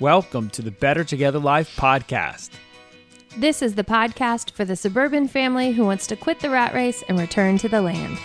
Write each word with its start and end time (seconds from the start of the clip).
Welcome 0.00 0.50
to 0.50 0.60
the 0.60 0.72
Better 0.72 1.04
Together 1.04 1.38
Life 1.38 1.76
podcast. 1.76 2.50
This 3.38 3.62
is 3.62 3.76
the 3.76 3.84
podcast 3.84 4.50
for 4.50 4.64
the 4.64 4.74
suburban 4.74 5.28
family 5.28 5.70
who 5.70 5.84
wants 5.84 6.08
to 6.08 6.16
quit 6.16 6.40
the 6.40 6.50
rat 6.50 6.74
race 6.74 7.04
and 7.08 7.16
return 7.16 7.58
to 7.58 7.68
the 7.68 7.80
land. 7.80 8.18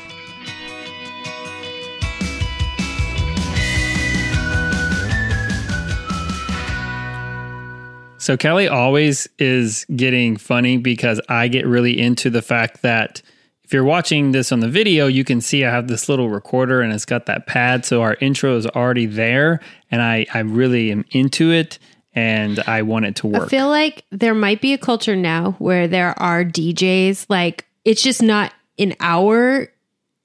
So 8.17 8.35
Kelly 8.35 8.67
always 8.67 9.29
is 9.37 9.85
getting 9.95 10.37
funny 10.37 10.77
because 10.77 11.21
I 11.29 11.47
get 11.49 11.67
really 11.67 11.99
into 11.99 12.31
the 12.31 12.41
fact 12.41 12.81
that 12.81 13.21
if 13.69 13.73
you're 13.73 13.83
watching 13.83 14.31
this 14.31 14.51
on 14.51 14.61
the 14.61 14.67
video, 14.67 15.05
you 15.05 15.23
can 15.23 15.41
see 15.41 15.63
I 15.63 15.69
have 15.69 15.87
this 15.87 16.09
little 16.09 16.27
recorder 16.27 16.81
and 16.81 16.91
it's 16.91 17.05
got 17.05 17.27
that 17.27 17.45
pad. 17.45 17.85
So 17.85 18.01
our 18.01 18.17
intro 18.19 18.57
is 18.57 18.65
already 18.65 19.05
there 19.05 19.59
and 19.91 20.01
I, 20.01 20.25
I 20.33 20.39
really 20.39 20.91
am 20.91 21.05
into 21.11 21.51
it 21.51 21.77
and 22.15 22.59
I 22.61 22.81
want 22.81 23.05
it 23.05 23.15
to 23.17 23.27
work. 23.27 23.43
I 23.43 23.47
feel 23.47 23.69
like 23.69 24.05
there 24.09 24.33
might 24.33 24.59
be 24.59 24.73
a 24.73 24.79
culture 24.79 25.15
now 25.15 25.51
where 25.59 25.87
there 25.87 26.19
are 26.19 26.43
DJs, 26.43 27.27
like 27.29 27.67
it's 27.85 28.01
just 28.01 28.23
not 28.23 28.51
in 28.77 28.95
our 29.01 29.71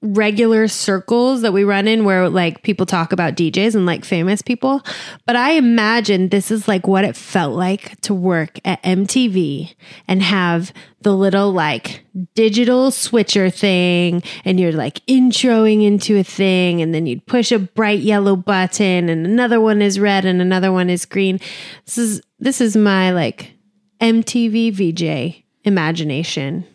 regular 0.05 0.67
circles 0.67 1.41
that 1.41 1.53
we 1.53 1.63
run 1.63 1.87
in 1.87 2.05
where 2.05 2.29
like 2.29 2.63
people 2.63 2.85
talk 2.85 3.11
about 3.11 3.35
DJs 3.35 3.75
and 3.75 3.85
like 3.85 4.05
famous 4.05 4.41
people. 4.41 4.81
But 5.25 5.35
I 5.35 5.51
imagine 5.51 6.29
this 6.29 6.51
is 6.51 6.67
like 6.67 6.87
what 6.87 7.03
it 7.03 7.15
felt 7.15 7.55
like 7.55 7.99
to 8.01 8.13
work 8.13 8.59
at 8.63 8.81
MTV 8.83 9.75
and 10.07 10.21
have 10.21 10.71
the 11.01 11.15
little 11.15 11.51
like 11.51 12.03
digital 12.35 12.91
switcher 12.91 13.49
thing 13.49 14.23
and 14.43 14.59
you're 14.59 14.71
like 14.71 15.05
introing 15.07 15.83
into 15.83 16.17
a 16.17 16.23
thing 16.23 16.81
and 16.81 16.93
then 16.93 17.05
you'd 17.05 17.25
push 17.25 17.51
a 17.51 17.59
bright 17.59 17.99
yellow 17.99 18.35
button 18.35 19.09
and 19.09 19.25
another 19.25 19.59
one 19.59 19.81
is 19.81 19.99
red 19.99 20.25
and 20.25 20.41
another 20.41 20.71
one 20.71 20.89
is 20.89 21.05
green. 21.05 21.39
This 21.85 21.97
is 21.97 22.21
this 22.39 22.61
is 22.61 22.77
my 22.77 23.11
like 23.11 23.53
MTV 24.01 24.71
VJ 24.73 25.43
imagination. 25.63 26.65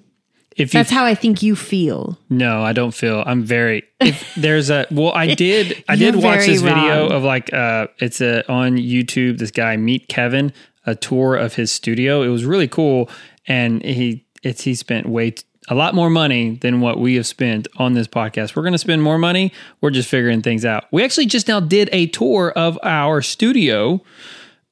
If 0.61 0.75
you 0.75 0.79
That's 0.79 0.91
how 0.91 1.05
I 1.05 1.15
think 1.15 1.43
you 1.43 1.57
feel. 1.57 2.19
No, 2.29 2.63
I 2.63 2.73
don't 2.73 2.93
feel. 2.93 3.23
I'm 3.27 3.43
very. 3.43 3.85
If 4.01 4.35
there's 4.35 4.71
a 4.71 4.87
well, 4.91 5.13
I 5.15 5.35
did. 5.35 5.83
I 5.89 5.97
did 5.97 6.17
watch 6.17 6.47
this 6.47 6.63
video 6.63 7.03
wrong. 7.03 7.13
of 7.13 7.23
like 7.23 7.53
uh, 7.53 7.89
it's 7.99 8.21
a 8.21 8.49
on 8.51 8.77
YouTube. 8.77 9.39
This 9.39 9.51
guy 9.51 9.77
Meet 9.77 10.09
Kevin, 10.09 10.53
a 10.87 10.95
tour 10.95 11.37
of 11.37 11.55
his 11.55 11.73
studio. 11.73 12.23
It 12.23 12.29
was 12.29 12.45
really 12.45 12.69
cool, 12.69 13.11
and 13.47 13.83
he 13.83 14.27
it's 14.43 14.63
he 14.63 14.75
spent 14.75 15.07
way 15.07 15.33
t- 15.33 15.45
a 15.69 15.75
lot 15.75 15.95
more 15.95 16.11
money 16.11 16.57
than 16.63 16.81
what 16.81 16.99
we 16.99 17.15
have 17.15 17.27
spent 17.27 17.69
on 17.77 17.95
this 17.95 18.09
podcast. 18.09 18.57
We're 18.57 18.63
going 18.63 18.73
to 18.73 18.79
spend 18.79 19.03
more 19.03 19.19
money. 19.19 19.53
We're 19.81 19.91
just 19.91 20.09
figuring 20.09 20.43
things 20.43 20.65
out. 20.65 20.85
We 20.91 21.05
actually 21.05 21.27
just 21.27 21.47
now 21.47 21.61
did 21.61 21.89
a 21.93 22.07
tour 22.07 22.53
of 22.57 22.79
our 22.83 23.23
studio. 23.23 24.03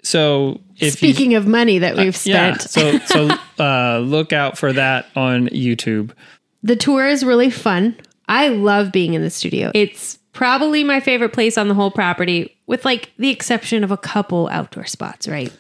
So 0.09 0.62
if 0.78 1.03
you, 1.03 1.12
Speaking 1.12 1.34
of 1.34 1.47
money 1.47 1.78
that 1.81 1.95
we've 1.95 2.17
yeah, 2.25 2.56
spent, 2.56 2.62
so 2.62 2.98
so 3.28 3.39
uh, 3.62 3.98
look 3.98 4.33
out 4.33 4.56
for 4.56 4.73
that 4.73 5.05
on 5.15 5.48
YouTube. 5.48 6.12
the 6.62 6.77
tour 6.77 7.06
is 7.06 7.23
really 7.23 7.50
fun. 7.50 7.95
I 8.27 8.48
love 8.48 8.91
being 8.91 9.12
in 9.12 9.20
the 9.20 9.28
studio. 9.28 9.70
It's 9.75 10.19
probably 10.33 10.83
my 10.83 11.00
favorite 11.00 11.34
place 11.34 11.59
on 11.59 11.69
the 11.69 11.75
whole 11.75 11.91
property, 11.91 12.56
with 12.67 12.87
like 12.87 13.12
the 13.19 13.28
exception 13.28 13.84
of 13.84 13.91
a 13.91 13.98
couple 13.98 14.48
outdoor 14.48 14.87
spots, 14.87 15.28
right? 15.28 15.53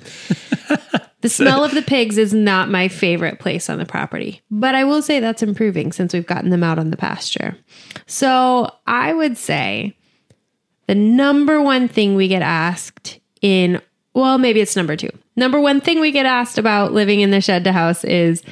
the 1.20 1.28
smell 1.28 1.62
of 1.62 1.74
the 1.74 1.82
pigs 1.82 2.16
is 2.16 2.32
not 2.32 2.70
my 2.70 2.88
favorite 2.88 3.40
place 3.40 3.68
on 3.68 3.76
the 3.76 3.84
property, 3.84 4.40
but 4.50 4.74
I 4.74 4.84
will 4.84 5.02
say 5.02 5.20
that's 5.20 5.42
improving 5.42 5.92
since 5.92 6.14
we've 6.14 6.26
gotten 6.26 6.48
them 6.48 6.64
out 6.64 6.78
on 6.78 6.90
the 6.90 6.96
pasture. 6.96 7.54
So 8.06 8.72
I 8.86 9.12
would 9.12 9.36
say 9.36 9.94
the 10.86 10.94
number 10.94 11.60
one 11.60 11.86
thing 11.86 12.14
we 12.14 12.28
get 12.28 12.40
asked 12.40 13.20
in 13.42 13.82
well 14.18 14.38
maybe 14.38 14.60
it's 14.60 14.76
number 14.76 14.96
two. 14.96 15.10
Number 15.36 15.60
one 15.60 15.80
thing 15.80 16.00
we 16.00 16.10
get 16.10 16.26
asked 16.26 16.58
about 16.58 16.92
living 16.92 17.20
in 17.20 17.30
the 17.30 17.40
shed 17.40 17.64
to 17.64 17.72
house 17.72 18.04
is 18.04 18.42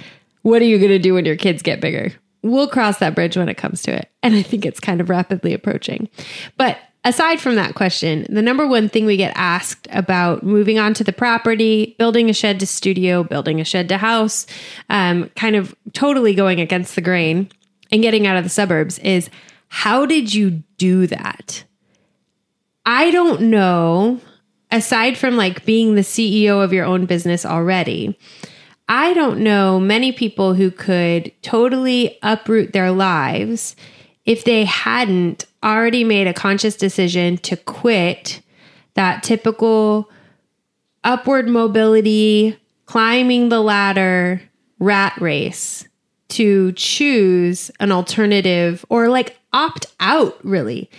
what 0.43 0.63
are 0.63 0.67
you 0.67 0.79
going 0.79 0.91
to 0.91 0.99
do 0.99 1.15
when 1.15 1.25
your 1.25 1.37
kids 1.37 1.63
get 1.63 1.81
bigger? 1.81 2.13
We'll 2.43 2.69
cross 2.69 2.99
that 2.99 3.15
bridge 3.15 3.37
when 3.37 3.49
it 3.49 3.57
comes 3.57 3.83
to 3.83 3.93
it. 3.93 4.11
And 4.23 4.35
i 4.35 4.43
think 4.43 4.65
it's 4.65 4.81
kind 4.81 5.01
of 5.01 5.11
rapidly 5.11 5.53
approaching. 5.53 6.09
But 6.57 6.79
aside 7.05 7.41
from 7.41 7.55
that 7.55 7.75
question 7.75 8.27
the 8.29 8.43
number 8.43 8.67
one 8.67 8.89
thing 8.89 9.07
we 9.07 9.17
get 9.17 9.33
asked 9.37 9.87
about 9.91 10.43
moving 10.43 10.79
onto 10.79 11.05
the 11.05 11.13
property 11.13 11.95
building 11.99 12.29
a 12.29 12.33
shed 12.33 12.59
to 12.61 12.67
studio 12.67 13.23
building 13.23 13.61
a 13.61 13.65
shed 13.65 13.89
to 13.89 13.97
house 13.97 14.47
um, 14.91 15.31
kind 15.37 15.55
of 15.55 15.75
totally 15.93 16.35
going 16.35 16.61
against 16.61 16.97
the 16.97 17.01
grain 17.01 17.49
and 17.91 18.03
getting 18.03 18.27
out 18.27 18.37
of 18.37 18.45
the 18.45 18.51
suburbs 18.51 18.99
is 19.01 19.31
how 19.69 20.07
did 20.07 20.35
you 20.35 20.63
do 20.79 21.07
that? 21.07 21.65
I 22.85 23.11
don't 23.11 23.43
know, 23.43 24.21
aside 24.71 25.17
from 25.17 25.37
like 25.37 25.65
being 25.65 25.95
the 25.95 26.03
CEO 26.03 26.63
of 26.63 26.73
your 26.73 26.85
own 26.85 27.07
business 27.07 27.45
already, 27.45 28.19
I 28.89 29.15
don't 29.15 29.41
know 29.41 29.81
many 29.81 30.13
people 30.13 30.55
who 30.55 30.71
could 30.71 31.33
totally 31.43 32.19
uproot 32.23 32.73
their 32.73 32.93
lives 32.93 33.75
if 34.25 34.45
they 34.45 34.65
hadn't 34.65 35.47
already 35.63 36.05
made 36.05 36.27
a 36.27 36.35
conscious 36.35 36.77
decision 36.77 37.39
to 37.39 37.57
quit 37.57 38.41
that 38.95 39.23
typical 39.23 40.11
upward 41.05 41.49
mobility, 41.49 42.59
climbing 42.87 43.49
the 43.49 43.61
ladder 43.61 44.41
rat 44.79 45.17
race 45.21 45.87
to 46.29 46.73
choose 46.73 47.71
an 47.81 47.93
alternative 47.93 48.85
or 48.89 49.09
like 49.09 49.37
opt 49.53 49.87
out, 50.01 50.39
really. 50.45 50.91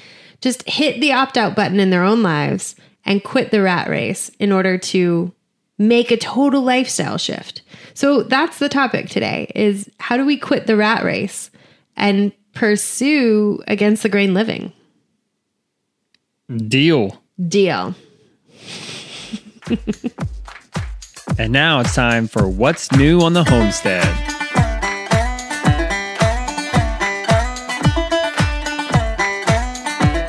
Just 0.41 0.67
hit 0.67 1.01
the 1.01 1.13
opt 1.13 1.37
out 1.37 1.55
button 1.55 1.79
in 1.79 1.89
their 1.89 2.03
own 2.03 2.23
lives 2.23 2.75
and 3.07 3.23
quit 3.23 3.49
the 3.49 3.61
rat 3.63 3.89
race 3.89 4.29
in 4.37 4.51
order 4.51 4.77
to 4.77 5.33
make 5.79 6.11
a 6.11 6.17
total 6.17 6.61
lifestyle 6.61 7.17
shift. 7.17 7.61
So 7.95 8.21
that's 8.23 8.59
the 8.59 8.69
topic 8.69 9.09
today 9.09 9.51
is 9.55 9.89
how 9.99 10.17
do 10.17 10.25
we 10.25 10.37
quit 10.37 10.67
the 10.67 10.77
rat 10.77 11.03
race 11.03 11.49
and 11.95 12.31
pursue 12.53 13.63
against 13.67 14.03
the 14.03 14.09
grain 14.09 14.35
living? 14.35 14.73
Deal. 16.67 17.21
Deal. 17.47 17.95
And 21.39 21.53
now 21.53 21.81
it's 21.81 21.93
time 21.93 22.27
for 22.27 22.47
what's 22.47 22.91
new 22.93 23.21
on 23.21 23.33
the 23.33 23.43
homestead. 23.43 24.07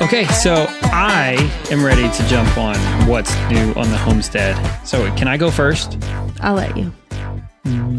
Okay, 0.09 0.25
so 0.25 0.65
I 0.85 1.37
am 1.69 1.85
ready 1.85 2.09
to 2.09 2.27
jump 2.27 2.57
on 2.57 2.75
what's 3.07 3.31
new 3.51 3.73
on 3.73 3.91
the 3.91 3.97
homestead. 3.99 4.57
So, 4.83 5.05
can 5.15 5.27
I 5.27 5.37
go 5.37 5.51
first? 5.51 5.99
I'll 6.39 6.55
let 6.55 6.75
you. 6.75 6.91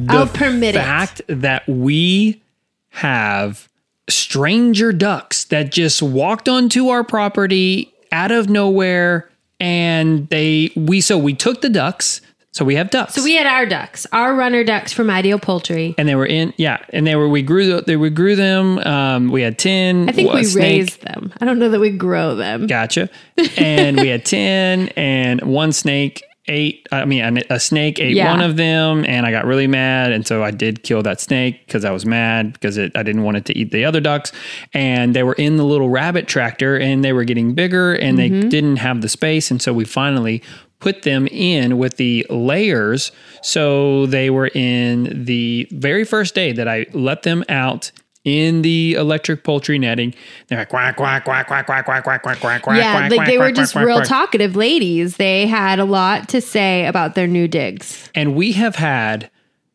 I'll 0.08 0.26
permit 0.26 0.74
the 0.74 0.80
it. 0.80 0.82
fact 0.82 1.22
that 1.28 1.68
we 1.68 2.42
have 2.88 3.68
stranger 4.08 4.92
ducks 4.92 5.44
that 5.44 5.70
just 5.70 6.02
walked 6.02 6.48
onto 6.48 6.88
our 6.88 7.04
property 7.04 7.94
out 8.10 8.32
of 8.32 8.50
nowhere 8.50 9.30
and 9.60 10.28
they 10.30 10.72
we 10.74 11.00
so 11.00 11.16
we 11.16 11.32
took 11.32 11.60
the 11.60 11.70
ducks 11.70 12.22
so 12.52 12.64
we 12.64 12.74
have 12.74 12.90
ducks 12.90 13.14
So 13.14 13.22
we 13.22 13.36
had 13.36 13.46
our 13.46 13.64
ducks, 13.66 14.06
our 14.12 14.34
runner 14.34 14.64
ducks 14.64 14.92
from 14.92 15.08
Ideal 15.10 15.38
Poultry. 15.38 15.94
and 15.98 16.08
they 16.08 16.14
were 16.16 16.26
in 16.26 16.52
yeah 16.56 16.78
and 16.90 17.06
they 17.06 17.16
were 17.16 17.28
we 17.28 17.42
grew 17.42 17.80
the, 17.80 17.96
we 17.96 18.10
grew 18.10 18.36
them 18.36 18.78
um 18.78 19.30
we 19.30 19.42
had 19.42 19.58
10 19.58 20.08
I 20.08 20.12
think 20.12 20.32
we 20.32 20.44
snake. 20.44 20.62
raised 20.62 21.02
them. 21.02 21.32
I 21.40 21.44
don't 21.44 21.58
know 21.58 21.68
that 21.70 21.80
we 21.80 21.90
grow 21.90 22.34
them. 22.34 22.66
gotcha 22.66 23.08
and 23.56 23.98
we 23.98 24.08
had 24.08 24.24
10 24.24 24.88
and 24.96 25.40
one 25.42 25.72
snake 25.72 26.22
ate 26.48 26.88
i 26.90 27.04
mean 27.04 27.42
a, 27.50 27.60
snake 27.60 28.00
ate 28.00 28.16
Yeah. 28.16 28.30
one 28.32 28.40
of 28.40 28.56
them 28.56 29.04
and 29.06 29.24
i 29.26 29.30
got 29.30 29.44
really 29.44 29.68
mad 29.68 30.10
and 30.10 30.26
so 30.26 30.42
i 30.42 30.50
did 30.50 30.82
kill 30.82 31.02
that 31.02 31.20
snake 31.20 31.64
because 31.66 31.84
i 31.84 31.90
was 31.92 32.04
mad 32.04 32.54
because 32.54 32.76
it, 32.78 32.90
i 32.96 33.02
didn't 33.04 33.22
want 33.22 33.36
it 33.36 33.44
to 33.44 33.56
eat 33.56 33.70
the 33.70 33.84
other 33.84 34.00
ducks 34.00 34.32
and 34.72 35.14
they 35.14 35.22
were 35.22 35.34
in 35.34 35.58
the 35.58 35.64
little 35.64 35.90
rabbit 35.90 36.26
tractor 36.26 36.76
and 36.76 37.04
they 37.04 37.12
were 37.12 37.24
getting 37.24 37.54
bigger 37.54 37.92
and 37.94 38.18
they 38.18 38.28
didn't 38.30 38.76
have 38.76 39.00
the 39.02 39.08
space 39.08 39.50
and 39.52 39.62
so 39.62 39.72
we 39.72 39.84
finally 39.84 40.42
put 40.80 41.02
them 41.02 41.26
in 41.28 41.78
with 41.78 41.96
the 41.96 42.26
layers 42.30 43.12
so 43.42 44.06
they 44.06 44.30
were 44.30 44.50
in 44.54 45.24
the 45.24 45.68
very 45.70 46.04
first 46.04 46.34
day 46.34 46.52
that 46.52 46.66
i 46.68 46.86
let 46.92 47.22
them 47.22 47.44
out 47.48 47.92
in 48.24 48.60
the 48.60 48.94
electric 48.94 49.44
poultry 49.44 49.78
netting 49.78 50.14
they're 50.48 50.58
like 50.58 50.68
quack 50.68 50.96
quack 50.96 51.24
quack 51.24 51.46
quack 51.46 51.64
quack 51.66 51.84
quack 51.86 52.04
quack 52.04 52.22
quack 52.22 52.40
quack 52.40 52.62
quack 52.62 52.76
yeah, 52.76 52.92
quack, 52.92 53.10
like 53.10 53.18
quack, 53.18 53.28
they 53.28 53.38
were 53.38 53.50
just 53.52 53.72
quack, 53.72 53.86
real 53.86 54.02
talkative 54.02 54.56
ladies. 54.56 55.16
They 55.16 55.46
had 55.46 55.78
a 55.78 55.86
lot 55.86 56.28
to 56.30 56.40
say 56.42 56.84
about 56.86 57.14
their 57.14 57.26
new 57.26 57.48
digs. 57.48 58.10
and 58.14 58.34
we 58.34 58.52
have 58.52 58.74
had 58.76 59.30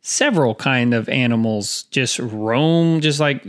several 0.07 0.53
kind 0.53 0.93
of 0.93 1.09
animals 1.09 1.85
just 1.89 2.19
roam 2.19 3.01
just 3.01 3.19
like 3.19 3.41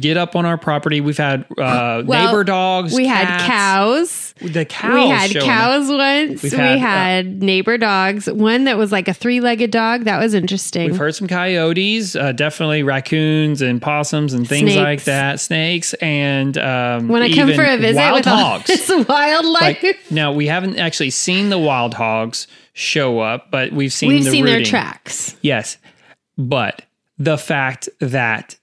get 0.00 0.18
up 0.18 0.36
on 0.36 0.44
our 0.44 0.58
property 0.58 1.00
we've 1.00 1.16
had 1.16 1.46
uh 1.56 2.02
Well, 2.04 2.26
neighbor 2.26 2.44
dogs 2.44 2.94
We 2.94 3.06
had 3.06 3.40
cows. 3.46 4.34
The 4.42 4.66
cows. 4.66 4.94
we 4.94 5.08
had 5.08 5.30
showing 5.30 5.48
up. 5.48 5.56
cows 5.56 5.88
once. 5.88 6.42
We've 6.42 6.52
we 6.52 6.78
had, 6.78 7.26
uh, 7.26 7.30
neighbor 7.46 7.78
dogs. 7.78 8.26
One 8.30 8.64
that 8.64 8.76
was 8.76 8.92
like 8.92 9.08
a 9.08 9.14
three 9.14 9.40
legged 9.40 9.70
dog. 9.70 10.04
That 10.04 10.18
was 10.18 10.34
interesting. 10.34 10.90
We've 10.90 10.98
heard 10.98 11.14
some 11.14 11.26
coyotes, 11.26 12.14
uh, 12.16 12.32
definitely 12.32 12.82
raccoons 12.82 13.62
and 13.62 13.80
possums 13.80 14.34
and 14.34 14.46
things 14.46 14.76
like 14.76 15.04
that, 15.04 15.40
snakes, 15.40 15.94
and 15.94 16.58
um, 16.58 17.08
when 17.08 17.22
I 17.22 17.32
come 17.32 17.54
for 17.54 17.64
a 17.64 17.78
visit 17.78 17.96
wild 17.96 18.14
with 18.16 18.24
hogs. 18.26 18.70
all 18.70 18.76
this 18.76 19.08
wildlife, 19.08 19.82
like, 19.82 20.10
now 20.10 20.32
we 20.32 20.48
haven't 20.48 20.76
actually 20.78 21.10
seen 21.10 21.48
the 21.48 21.58
wild 21.58 21.94
hogs 21.94 22.46
show 22.74 23.20
up, 23.20 23.50
but 23.50 23.72
we've 23.72 23.92
seen 23.92 24.08
we've 24.10 24.24
the 24.24 24.30
seen 24.30 24.44
their 24.44 24.62
tracks. 24.64 25.36
Yes, 25.40 25.78
but 26.36 26.82
the 27.18 27.38
fact 27.38 27.88
that 28.00 28.56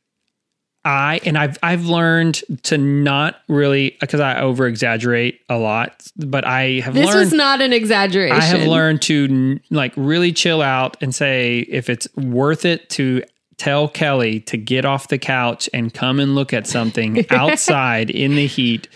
I 0.83 1.21
and 1.25 1.37
I've 1.37 1.57
I've 1.61 1.85
learned 1.85 2.41
to 2.63 2.77
not 2.77 3.35
really 3.47 3.97
because 3.99 4.19
I 4.19 4.41
over 4.41 4.65
exaggerate 4.67 5.41
a 5.47 5.57
lot, 5.57 6.07
but 6.17 6.45
I 6.45 6.79
have 6.79 6.95
learned 6.95 7.07
This 7.07 7.13
learned 7.13 7.25
was 7.25 7.33
not 7.33 7.61
an 7.61 7.71
exaggeration. 7.71 8.35
I 8.35 8.43
have 8.43 8.67
learned 8.67 9.01
to 9.03 9.59
like 9.69 9.93
really 9.95 10.33
chill 10.33 10.61
out 10.61 10.97
and 11.01 11.13
say 11.13 11.59
if 11.69 11.89
it's 11.89 12.07
worth 12.15 12.65
it 12.65 12.89
to 12.91 13.23
tell 13.57 13.87
Kelly 13.87 14.39
to 14.39 14.57
get 14.57 14.85
off 14.85 15.09
the 15.09 15.19
couch 15.19 15.69
and 15.71 15.93
come 15.93 16.19
and 16.19 16.33
look 16.33 16.51
at 16.51 16.65
something 16.65 17.25
outside 17.29 18.09
in 18.09 18.33
the 18.33 18.47
heat. 18.47 18.87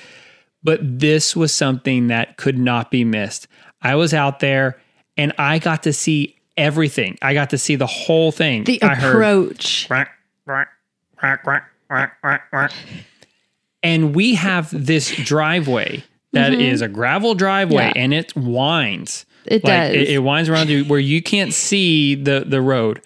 But 0.64 0.80
this 0.82 1.36
was 1.36 1.54
something 1.54 2.08
that 2.08 2.38
could 2.38 2.58
not 2.58 2.90
be 2.90 3.04
missed. 3.04 3.48
I 3.84 3.94
was 3.94 4.12
out 4.12 4.40
there 4.40 4.82
and 5.18 5.32
I 5.38 5.60
got 5.60 5.84
to 5.84 5.94
see 5.94 6.35
everything. 6.58 7.18
I 7.22 7.34
got 7.34 7.50
to 7.52 7.58
see 7.58 7.76
the 7.76 7.88
whole 7.88 8.32
thing. 8.32 8.64
the 8.64 8.82
I 8.82 8.94
approach. 8.94 9.88
quack, 9.88 10.10
quack, 10.46 10.70
quack, 12.22 12.50
quack. 12.50 12.72
And 13.84 14.16
we 14.16 14.36
have 14.36 14.70
this 14.72 15.16
driveway 15.16 16.04
that 16.34 16.54
is 16.54 16.82
a 16.82 16.88
gravel 16.88 17.36
driveway 17.36 17.84
Mm-hmm. 17.90 17.98
Yeah. 17.98 18.04
and 18.04 18.14
it 18.14 18.36
winds. 18.36 19.26
It 19.46 19.64
Like, 19.64 19.92
does. 19.92 19.96
It, 19.96 20.10
it 20.10 20.20
winds 20.24 20.50
around 20.50 20.70
you 20.70 20.84
where 20.86 21.00
you 21.00 21.22
can't 21.22 21.54
see 21.54 22.16
the, 22.16 22.44
the 22.48 22.62
road. 22.62 23.02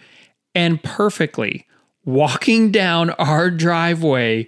And 0.55 0.81
perfectly 0.81 1.65
walking 2.05 2.71
down 2.71 3.11
our 3.11 3.51
driveway 3.51 4.47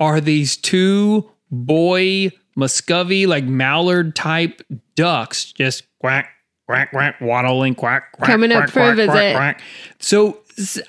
are 0.00 0.20
these 0.20 0.56
two 0.56 1.30
boy 1.50 2.30
Muscovy, 2.56 3.26
like 3.26 3.44
mallard 3.44 4.14
type 4.16 4.60
ducks, 4.96 5.52
just 5.52 5.84
quack, 6.00 6.28
quack, 6.70 6.90
quack, 6.90 7.20
waddling, 7.20 7.74
quack, 7.74 8.12
quack, 8.12 8.30
Coming 8.30 8.52
up 8.52 8.70
for 8.70 8.80
a 8.80 8.94
quack, 8.94 8.96
quack, 8.96 8.96
visit. 8.96 9.32
quack. 9.34 9.62
So 9.98 10.38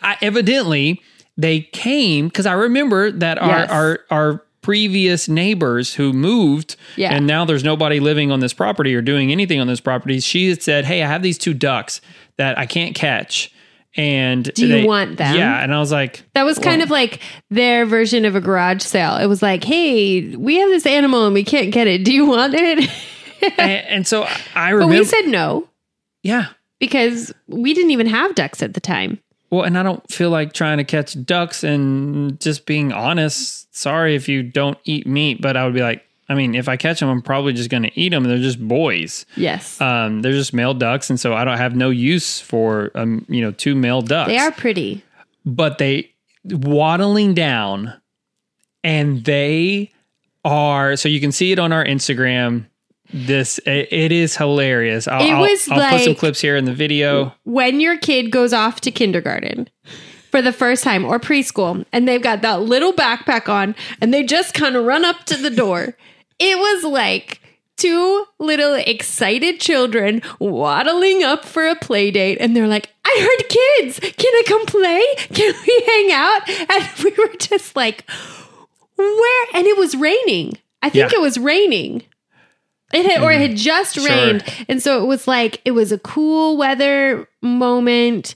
I- 0.01 0.17
evidently 0.21 1.01
they 1.37 1.61
came 1.61 2.27
because 2.27 2.45
I 2.45 2.53
remember 2.53 3.11
that 3.11 3.37
our, 3.41 3.47
Yes. 3.59 3.69
our 3.71 3.99
our 4.11 4.43
previous 4.61 5.27
neighbors 5.27 5.95
who 5.95 6.13
moved 6.13 6.75
Yeah. 6.95 7.13
and 7.15 7.25
now 7.25 7.45
there's 7.45 7.63
nobody 7.63 7.99
living 7.99 8.31
on 8.31 8.41
this 8.41 8.53
property 8.53 8.93
or 8.93 9.01
doing 9.01 9.31
anything 9.31 9.59
on 9.59 9.65
this 9.67 9.79
property. 9.79 10.19
She 10.19 10.49
had 10.49 10.61
said, 10.61 10.85
"Hey, 10.85 11.01
I 11.01 11.07
have 11.07 11.23
these 11.23 11.39
two 11.39 11.53
ducks 11.55 11.99
that 12.37 12.59
I 12.59 12.65
can't 12.67 12.93
catch." 12.93 13.49
And 13.97 14.49
Do 14.53 14.67
you 14.67 14.73
they- 14.73 14.83
want 14.85 15.17
them? 15.17 15.35
Yeah, 15.35 15.61
and 15.63 15.73
I 15.73 15.79
was 15.79 15.91
like, 15.91 16.23
That 16.33 16.43
was 16.43 16.57
kind 16.59 16.81
of 16.81 16.89
like 16.89 17.19
their 17.49 17.85
version 17.85 18.23
of 18.23 18.35
a 18.37 18.39
garage 18.39 18.83
sale. 18.83 19.17
It 19.17 19.25
was 19.25 19.41
like, 19.41 19.65
hey, 19.65 20.33
we 20.37 20.55
have 20.59 20.69
this 20.69 20.85
animal 20.85 21.25
and 21.25 21.33
we 21.33 21.43
can't 21.43 21.71
get 21.71 21.87
it. 21.87 22.05
Do 22.05 22.13
you 22.13 22.25
want 22.25 22.53
it? 22.55 22.89
and, 23.57 23.85
and 23.87 24.07
so 24.07 24.23
I- 24.23 24.37
I 24.55 24.69
but 24.71 24.75
remember, 24.75 24.95
we 24.99 25.03
said 25.03 25.25
no 25.27 25.67
yeah. 26.23 26.47
because 26.79 27.33
we 27.47 27.73
didn't 27.73 27.91
even 27.91 28.07
have 28.07 28.35
ducks 28.35 28.61
at 28.63 28.73
the 28.73 28.81
time. 28.81 29.19
Well, 29.49 29.63
and 29.63 29.77
I 29.77 29.83
don't 29.83 30.09
feel 30.09 30.29
like 30.29 30.53
trying 30.53 30.77
to 30.77 30.83
catch 30.85 31.21
ducks 31.25 31.63
and 31.63 32.39
just 32.39 32.65
being 32.65 32.93
honest. 32.93 33.73
Sorry 33.75 34.15
if 34.15 34.29
you 34.29 34.43
don't 34.43 34.77
eat 34.85 35.05
meat, 35.05 35.41
but 35.41 35.57
I 35.57 35.65
would 35.65 35.73
be 35.73 35.81
like, 35.81 36.05
I 36.29 36.35
mean, 36.35 36.55
if 36.55 36.69
I 36.69 36.77
catch 36.77 37.01
them, 37.01 37.09
I'm 37.09 37.21
probably 37.21 37.51
just 37.51 37.69
going 37.69 37.83
to 37.83 37.99
eat 37.99 38.09
them. 38.09 38.23
They're 38.23 38.37
just 38.37 38.65
boys. 38.65 39.25
Yes. 39.35 39.81
Um, 39.81 40.21
they're 40.21 40.31
just 40.31 40.53
male 40.53 40.73
ducks, 40.73 41.09
and 41.09 41.19
so 41.19 41.33
I 41.33 41.43
don't 41.43 41.57
have 41.57 41.75
no 41.75 41.89
use 41.89 42.39
for 42.39 42.91
um, 42.95 43.25
you 43.27 43.41
know, 43.41 43.51
two 43.51 43.75
male 43.75 44.01
ducks. 44.01 44.29
they 44.29 44.37
are 44.37 44.51
pretty. 44.53 45.03
but 45.45 45.77
they 45.77 46.09
waddling 46.45 47.33
down, 47.33 47.93
and 48.85 49.25
they 49.25 49.91
are. 50.45 50.95
So 50.95 51.09
you 51.09 51.19
can 51.19 51.33
see 51.33 51.51
it 51.51 51.59
on 51.59 51.73
our 51.73 51.83
Instagram. 51.83 52.67
This 53.13 53.57
it, 53.59 53.91
it 53.91 54.11
is 54.11 54.35
hilarious. 54.37 55.07
I'll, 55.07 55.21
It 55.21 55.31
I'll- 55.31 55.41
was 55.41 55.67
I'll 55.69 55.89
put 55.91 56.01
some 56.01 56.15
clips 56.15 56.39
here 56.41 56.55
in 56.55 56.65
the 56.65 56.73
video. 56.73 57.33
When 57.43 57.79
your 57.79 57.97
kid 57.97 58.31
goes 58.31 58.53
off 58.53 58.81
to 58.81 58.91
kindergarten 58.91 59.67
for 60.31 60.41
the 60.41 60.53
first 60.53 60.83
time 60.83 61.03
or 61.05 61.19
preschool 61.19 61.85
and 61.91 62.07
they've 62.07 62.21
got 62.21 62.41
that 62.41 62.61
little 62.61 62.93
backpack 62.93 63.49
on 63.49 63.75
and 63.99 64.13
they 64.13 64.23
just 64.23 64.53
kind 64.53 64.75
of 64.75 64.85
run 64.85 65.03
up 65.03 65.25
to 65.25 65.35
the 65.37 65.49
door, 65.49 65.97
it 66.39 66.57
was 66.57 66.83
like 66.85 67.39
two 67.77 68.25
little 68.39 68.75
excited 68.75 69.59
children 69.59 70.21
waddling 70.39 71.23
up 71.23 71.43
for 71.43 71.67
a 71.67 71.75
play 71.75 72.11
date 72.11 72.37
and 72.39 72.55
they're 72.55 72.67
like, 72.67 72.89
I 73.03 73.17
heard 73.19 73.49
kids. 73.49 73.99
Can 73.99 74.31
I 74.33 74.43
come 74.47 74.65
play? 74.67 75.03
Can 75.33 75.53
we 75.67 75.83
hang 75.85 76.11
out? 76.13 76.49
And 76.71 76.89
we 77.03 77.11
were 77.17 77.33
just 77.37 77.75
like, 77.75 78.05
where? 78.97 79.45
And 79.55 79.65
it 79.67 79.77
was 79.77 79.95
raining. 79.95 80.53
I 80.81 80.89
think 80.89 81.11
Yeah. 81.11 81.17
it 81.17 81.21
was 81.21 81.37
raining. 81.37 82.03
It 82.93 83.05
had, 83.05 83.21
or 83.21 83.31
it 83.31 83.39
had 83.39 83.51
mm-hmm. 83.51 83.57
just 83.57 83.95
Sure. 83.95 84.05
rained. 84.05 84.43
And 84.67 84.81
so 84.81 85.01
it 85.03 85.07
was 85.07 85.27
like, 85.27 85.61
it 85.65 85.71
was 85.71 85.91
a 85.91 85.99
cool 85.99 86.57
weather 86.57 87.27
moment. 87.41 88.35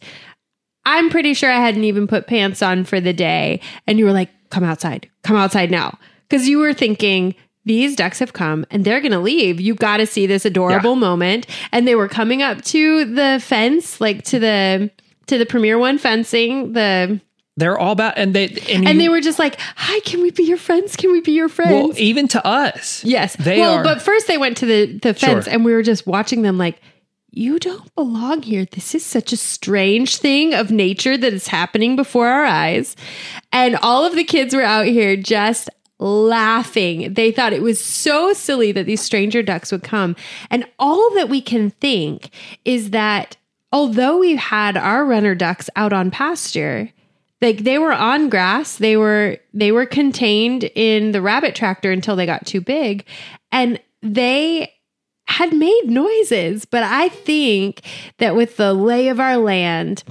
I'm 0.85 1.09
pretty 1.09 1.33
sure 1.33 1.51
I 1.51 1.59
hadn't 1.59 1.83
even 1.83 2.07
put 2.07 2.27
pants 2.27 2.61
on 2.61 2.83
for 2.83 2.99
the 2.99 3.13
day. 3.13 3.59
And 3.87 3.97
you 3.97 4.05
were 4.05 4.13
like, 4.13 4.29
come 4.49 4.63
outside, 4.63 5.09
come 5.23 5.35
outside 5.35 5.71
now. 5.71 5.97
Because 6.29 6.47
you 6.47 6.59
were 6.59 6.73
thinking, 6.73 7.35
these 7.65 7.95
ducks 7.95 8.19
have 8.19 8.33
come 8.33 8.65
and 8.69 8.85
they're 8.85 9.01
going 9.01 9.11
to 9.11 9.19
leave. 9.19 9.59
You've 9.59 9.77
got 9.79 9.97
to 9.97 10.05
see 10.05 10.27
this 10.27 10.45
adorable 10.45 10.95
moment. 10.95 11.47
And 11.71 11.87
they 11.87 11.95
were 11.95 12.07
coming 12.07 12.43
up 12.43 12.61
to 12.65 13.05
the 13.05 13.39
fence, 13.43 13.99
like 13.99 14.23
to 14.25 14.39
the, 14.39 14.91
to 15.27 15.39
the 15.39 15.45
Premier 15.45 15.79
One 15.79 15.97
fencing, 15.97 16.73
the, 16.73 17.19
They're 17.57 17.77
all 17.77 17.91
about, 17.93 18.17
and 18.17 18.33
they 18.35 18.47
and, 18.47 18.85
and 18.85 18.89
you- 18.89 18.99
they 18.99 19.09
were 19.09 19.21
just 19.21 19.39
like, 19.39 19.57
hi, 19.77 19.99
can 20.01 20.21
we 20.21 20.31
be 20.31 20.43
your 20.43 20.57
friends? 20.57 20.95
Can 20.95 21.11
we 21.11 21.21
be 21.21 21.31
your 21.31 21.47
friends? 21.49 21.71
well, 21.71 21.93
even 21.97 22.27
to 22.29 22.45
us. 22.45 23.03
Yes. 23.05 23.35
They 23.37 23.59
well, 23.59 23.75
are- 23.75 23.83
but 23.83 24.01
first 24.01 24.27
they 24.27 24.37
went 24.37 24.57
to 24.57 24.65
the, 24.65 24.97
the 24.99 25.13
fence 25.13 25.45
Sure. 25.45 25.53
and 25.53 25.63
we 25.63 25.71
were 25.73 25.83
just 25.83 26.05
watching 26.05 26.41
them 26.41 26.57
like, 26.57 26.81
you 27.31 27.59
don't 27.59 27.93
belong 27.95 28.41
here. 28.41 28.65
This 28.65 28.95
is 28.95 29.05
such 29.05 29.33
a 29.33 29.37
strange 29.37 30.17
thing 30.17 30.53
of 30.53 30.71
nature 30.71 31.17
that 31.17 31.33
is 31.33 31.47
happening 31.47 31.95
before 31.97 32.27
our 32.27 32.45
eyes. 32.45 32.95
And 33.51 33.77
all 33.81 34.05
of 34.05 34.15
the 34.15 34.23
kids 34.23 34.53
were 34.55 34.61
out 34.61 34.85
here 34.85 35.17
just 35.17 35.69
laughing. 35.99 37.13
They 37.13 37.31
thought 37.31 37.53
it 37.53 37.61
was 37.61 37.83
so 37.83 38.33
silly 38.33 38.71
that 38.73 38.85
these 38.85 39.01
stranger 39.01 39.41
ducks 39.43 39.71
would 39.71 39.83
come. 39.83 40.15
And 40.49 40.65
all 40.79 41.13
that 41.15 41.29
we 41.29 41.41
can 41.41 41.71
think 41.71 42.29
is 42.63 42.91
that 42.91 43.37
although 43.71 44.17
we've 44.17 44.37
had 44.39 44.77
our 44.77 45.05
runner 45.05 45.35
ducks 45.35 45.69
out 45.75 45.93
on 45.93 46.11
pasture, 46.11 46.89
like 47.45 47.59
they 47.59 47.77
were 47.77 47.93
on 47.93 48.29
grass. 48.29 48.77
They 48.77 48.97
were 48.97 49.37
they 49.53 49.71
were 49.71 49.85
contained 49.85 50.63
in 50.75 51.11
the 51.11 51.21
rabbit 51.21 51.55
tractor 51.55 51.91
until 51.91 52.15
they 52.15 52.25
got 52.25 52.45
too 52.45 52.59
big. 52.59 53.05
And 53.51 53.79
they 54.01 54.73
had 55.27 55.53
made 55.53 55.83
noises. 55.85 56.65
But 56.65 56.83
i 56.83 57.09
think 57.09 57.81
that 58.17 58.35
with 58.35 58.57
the 58.57 58.73
lay 58.73 59.09
of 59.09 59.19
our 59.19 59.37
land 59.37 60.03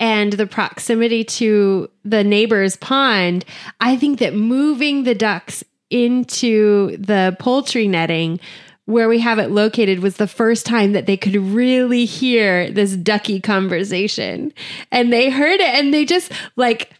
and 0.00 0.32
the 0.32 0.46
proximity 0.46 1.22
to 1.24 1.88
the 2.04 2.24
neighbor's 2.24 2.76
pond 2.76 3.44
i 3.80 3.96
think 3.96 4.18
that 4.18 4.34
moving 4.34 5.04
the 5.04 5.14
ducks 5.14 5.62
into 5.90 6.96
the 6.96 7.36
poultry 7.40 7.88
netting 7.88 8.40
where 8.90 9.08
we 9.08 9.20
have 9.20 9.38
it 9.38 9.50
located 9.50 10.00
was 10.00 10.16
the 10.16 10.26
first 10.26 10.66
time 10.66 10.92
that 10.92 11.06
they 11.06 11.16
could 11.16 11.36
really 11.36 12.04
hear 12.04 12.70
this 12.70 12.96
ducky 12.96 13.40
conversation. 13.40 14.52
And 14.90 15.12
they 15.12 15.30
heard 15.30 15.60
it 15.60 15.74
and 15.74 15.92
they 15.94 16.04
just 16.04 16.32
like, 16.56 16.90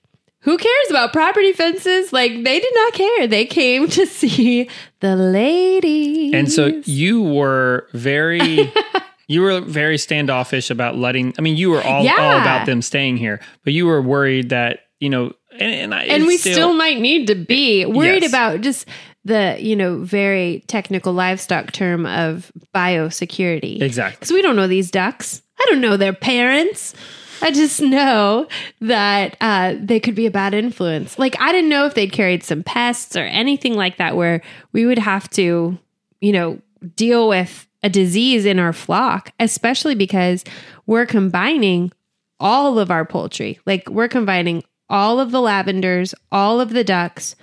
who 0.43 0.57
cares 0.57 0.91
about 0.91 1.13
property 1.13 1.53
fences? 1.53 2.13
Like 2.13 2.33
they 2.33 2.61
did 2.61 2.75
not 2.75 2.93
care. 2.95 3.27
They 3.27 3.45
came 3.45 3.89
to 3.89 4.07
see 4.21 4.69
the 5.01 5.17
lady. 5.17 6.33
And 6.35 6.51
so 6.51 6.67
you 6.85 7.23
were 7.23 7.89
very, 7.93 8.73
you 9.29 9.43
were 9.43 9.61
very 9.61 9.99
standoffish 9.99 10.71
about 10.71 10.97
letting. 10.97 11.35
I 11.39 11.43
mean, 11.43 11.57
you 11.57 11.71
were 11.71 11.83
all, 11.83 12.09
all 12.09 12.39
about 12.39 12.67
them 12.67 12.83
staying 12.83 13.19
here, 13.19 13.41
but 13.65 13.73
you 13.73 13.87
were 13.87 14.01
worried 14.01 14.49
that 14.51 14.81
you 14.99 15.09
know, 15.09 15.33
and 15.53 15.75
and, 15.75 15.95
I, 15.95 16.03
and 16.05 16.27
we 16.27 16.37
still, 16.37 16.75
might 16.75 17.01
need 17.01 17.27
to 17.29 17.35
be 17.35 17.87
worried 17.87 18.23
Yes. 18.23 18.31
about 18.31 18.61
just 18.61 18.87
the, 19.25 19.57
you 19.61 19.77
know, 19.77 19.99
very 19.99 20.65
technical 20.67 21.13
livestock 21.13 21.73
term 21.73 22.07
of 22.07 22.51
biosecurity. 22.75 23.81
exactly. 23.83 24.17
because 24.19 24.33
we 24.33 24.43
don't 24.43 24.57
know 24.57 24.67
these 24.67 24.91
ducks. 24.91 25.43
I 25.59 25.67
don't 25.69 25.81
know 25.81 25.97
their 25.97 26.15
parents. 26.15 26.95
I 27.43 27.51
just 27.51 27.81
know 27.81 28.49
that 28.81 29.37
uh, 29.41 29.75
they 29.79 30.01
could 30.01 30.15
be 30.15 30.27
a 30.27 30.31
bad 30.31 30.55
influence. 30.55 31.19
Like 31.19 31.41
I 31.41 31.53
didn't 31.53 31.71
know 31.71 31.87
if 31.87 31.95
they'd 31.95 32.13
carried 32.13 32.43
some 32.43 32.63
pests 32.63 33.17
or 33.17 33.23
anything 33.25 33.75
like 33.75 33.97
that, 33.97 34.17
where 34.17 34.43
we 34.73 34.87
would 34.87 34.99
have 34.99 35.29
to, 35.31 35.79
you 36.21 36.33
know, 36.33 36.61
deal 36.97 37.29
with 37.29 37.67
a 37.83 37.89
disease 37.89 38.45
in 38.45 38.59
our 38.59 38.73
flock, 38.73 39.33
especially 39.39 39.95
because 39.95 40.45
we're 40.87 41.07
combining 41.07 41.93
all 42.39 42.79
of 42.79 42.91
our 42.91 43.05
poultry. 43.05 43.59
Like 43.67 43.89
we're 43.89 44.09
combining 44.09 44.63
all 44.89 45.21
of 45.21 45.31
the 45.31 45.41
lavenders, 45.41 46.15
all 46.33 46.61
of 46.61 46.71
the 46.71 46.85
ducks, 46.85 47.37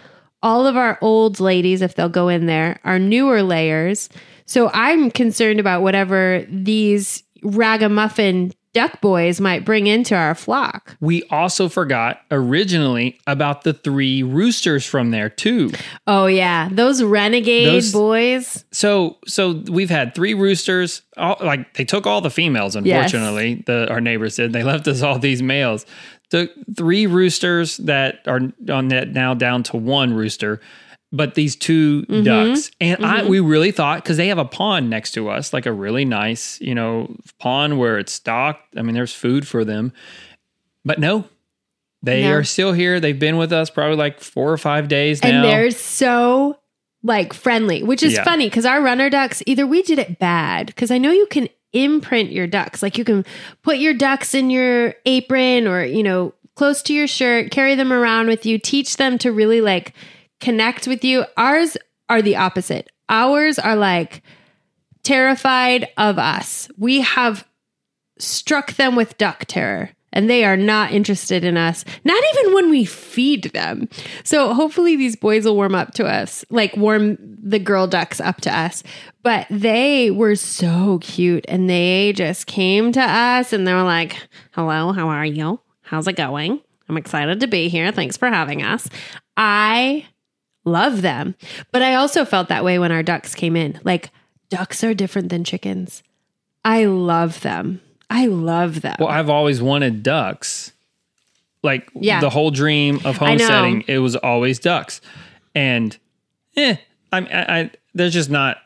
all 0.44 0.66
of 0.66 0.78
our 0.78 0.98
old 1.02 1.40
ladies, 1.40 1.82
if 1.82 1.96
they'll 1.96 2.10
go 2.10 2.28
in 2.30 2.46
there, 2.46 2.80
are 2.84 3.00
newer 3.00 3.42
layers. 3.44 4.10
So 4.46 4.70
I'm 4.74 5.12
concerned 5.12 5.60
about 5.60 5.82
whatever 5.82 6.46
these 6.50 7.24
ragamuffin 7.44 8.54
duck 8.78 9.02
boys 9.02 9.42
might 9.42 9.66
bring 9.66 9.88
into 9.88 10.14
our 10.16 10.36
flock. 10.36 10.96
We 11.02 11.24
also 11.32 11.68
forgot 11.68 12.22
originally 12.30 13.20
about 13.26 13.64
the 13.64 13.74
three 13.74 14.22
roosters 14.22 14.86
from 14.86 15.10
there 15.10 15.30
too. 15.30 15.72
Oh 16.06 16.28
yeah, 16.28 16.70
those 16.72 17.02
renegade 17.02 17.68
Those- 17.68 17.92
boys. 17.92 18.66
So 18.72 19.18
so 19.26 19.64
we've 19.68 19.90
had 19.90 20.14
three 20.14 20.36
roosters. 20.36 21.02
All, 21.18 21.38
like 21.42 21.74
they 21.74 21.86
took 21.86 22.06
all 22.06 22.22
the 22.22 22.30
females. 22.30 22.76
Unfortunately, 22.76 23.64
the 23.66 23.90
our 23.90 24.00
neighbors 24.00 24.36
did. 24.36 24.54
They 24.54 24.64
left 24.64 24.88
us 24.88 25.02
all 25.02 25.18
these 25.18 25.42
males. 25.42 25.86
Took 26.30 26.52
three 26.76 27.08
roosters 27.08 27.78
that 27.78 28.20
are 28.28 28.42
on 28.70 28.90
that 28.90 29.10
now 29.14 29.34
down 29.34 29.64
to 29.64 29.78
one 29.78 30.14
rooster. 30.14 30.60
But 31.14 31.36
these 31.36 31.56
2 31.56 32.02
Mm-hmm. 32.10 32.24
ducks, 32.24 32.70
and 32.82 33.06
I 33.06 33.24
we 33.24 33.40
really 33.40 33.72
thought 33.72 34.04
because 34.04 34.18
they 34.18 34.28
have 34.28 34.38
a 34.38 34.44
pond 34.46 34.90
next 34.90 35.12
to 35.14 35.30
us, 35.30 35.54
like 35.54 35.66
a 35.66 35.72
really 35.72 36.04
nice, 36.04 36.60
you 36.60 36.76
know, 36.76 37.16
pond 37.40 37.80
where 37.80 37.98
it's 37.98 38.12
stocked. 38.12 38.76
I 38.78 38.82
mean, 38.82 38.94
there's 38.94 39.14
food 39.14 39.48
for 39.48 39.64
them, 39.64 39.94
but 40.84 41.00
no, 41.00 41.24
they 42.04 42.24
No. 42.24 42.34
are 42.34 42.44
still 42.44 42.74
here. 42.74 43.00
They've 43.00 43.18
been 43.18 43.38
with 43.38 43.54
us 43.54 43.70
probably 43.70 43.96
like 43.96 44.20
four 44.20 44.52
or 44.52 44.58
five 44.58 44.90
days 44.90 45.24
now. 45.24 45.30
And 45.30 45.44
they're 45.46 45.72
so 45.72 46.60
like 47.04 47.32
friendly, 47.32 47.84
which 47.84 48.04
is 48.04 48.14
Yeah. 48.16 48.26
funny 48.26 48.48
because 48.48 48.66
our 48.66 48.82
runner 48.82 49.10
ducks, 49.10 49.42
either 49.46 49.66
we 49.66 49.84
did 49.84 50.00
it 50.00 50.20
bad, 50.20 50.68
because 50.68 50.92
I 50.92 50.98
know 50.98 51.12
you 51.12 51.28
can 51.28 51.48
imprint 51.74 52.32
your 52.32 52.48
ducks. 52.48 52.82
Like 52.82 52.98
you 52.98 53.04
can 53.04 53.26
put 53.62 53.78
your 53.78 53.94
ducks 53.94 54.34
in 54.34 54.50
your 54.50 54.96
apron 55.06 55.68
or, 55.68 55.84
you 55.84 56.04
know, 56.04 56.34
close 56.56 56.82
to 56.84 56.94
your 56.94 57.08
shirt, 57.08 57.52
carry 57.52 57.76
them 57.76 57.94
around 57.94 58.28
with 58.28 58.46
you, 58.46 58.58
teach 58.58 58.98
them 58.98 59.18
to 59.20 59.32
really 59.32 59.62
like 59.62 59.94
connect 60.40 60.88
with 60.88 61.04
you. 61.04 61.26
Ours 61.38 61.78
are 62.10 62.22
the 62.22 62.36
opposite. 62.36 62.90
Ours 63.10 63.60
are 63.60 63.76
like 63.76 64.24
terrified 65.04 65.88
of 65.98 66.18
us. 66.18 66.68
We 66.78 67.02
have 67.02 67.48
struck 68.20 68.74
them 68.74 68.96
with 68.96 69.18
duck 69.18 69.46
terror 69.46 69.92
and 70.14 70.30
they 70.30 70.46
are 70.46 70.58
not 70.58 70.92
interested 70.92 71.44
in 71.44 71.58
us, 71.58 71.84
not 72.04 72.22
even 72.34 72.54
when 72.54 72.70
we 72.70 72.86
feed 72.86 73.46
them. 73.54 73.90
So 74.24 74.54
hopefully 74.54 74.96
these 74.96 75.16
boys 75.16 75.46
will 75.46 75.56
warm 75.56 75.76
up 75.76 75.94
to 75.96 76.06
us, 76.06 76.46
like 76.50 76.76
warm 76.78 77.18
the 77.20 77.60
girl 77.60 77.88
ducks 77.88 78.20
up 78.20 78.42
to 78.42 78.56
us. 78.56 78.84
But 79.24 79.48
they 79.50 80.12
were 80.12 80.36
so 80.36 81.00
cute 81.02 81.46
and 81.48 81.70
they 81.70 82.14
just 82.14 82.48
came 82.48 82.92
to 82.94 83.02
us 83.02 83.54
and 83.54 83.68
they 83.68 83.74
were 83.74 83.84
like, 83.84 84.18
hello, 84.52 84.92
how 84.92 85.10
are 85.10 85.26
you? 85.26 85.60
How's 85.82 86.08
it 86.08 86.16
going? 86.16 86.62
I'm 86.90 86.98
excited 86.98 87.42
to 87.42 87.48
be 87.48 87.68
here. 87.68 87.92
Thanks 87.92 88.18
for 88.18 88.30
having 88.30 88.64
us. 88.64 88.88
I 89.36 90.06
love 90.64 91.02
them. 91.02 91.36
But 91.72 91.82
I 91.82 91.96
also 91.96 92.26
felt 92.26 92.50
that 92.50 92.64
way 92.64 92.80
when 92.80 92.92
our 92.92 93.04
ducks 93.04 93.36
came 93.36 93.56
in. 93.56 93.80
Like, 93.84 94.12
ducks 94.50 94.84
are 94.84 94.94
different 94.94 95.30
than 95.30 95.44
chickens. 95.44 96.04
I 96.64 96.86
love 96.86 97.42
them. 97.42 97.82
I 98.10 98.28
love 98.28 98.82
them. 98.82 98.96
Well, 99.00 99.10
I've 99.10 99.30
always 99.30 99.62
wanted 99.62 100.02
ducks. 100.04 100.72
Like 101.64 101.90
Yeah. 101.96 102.22
the 102.22 102.30
whole 102.30 102.52
dream 102.52 102.98
of 103.04 103.22
I 103.22 103.30
homesteading, 103.30 103.84
it 103.88 104.00
was 104.00 104.16
always 104.16 104.60
ducks. 104.60 105.02
And 105.56 105.98
eh, 106.56 106.76
I'm 107.12 107.26
I, 107.32 107.60
I 107.60 107.72
there's 107.94 108.14
just 108.14 108.30
not 108.30 108.58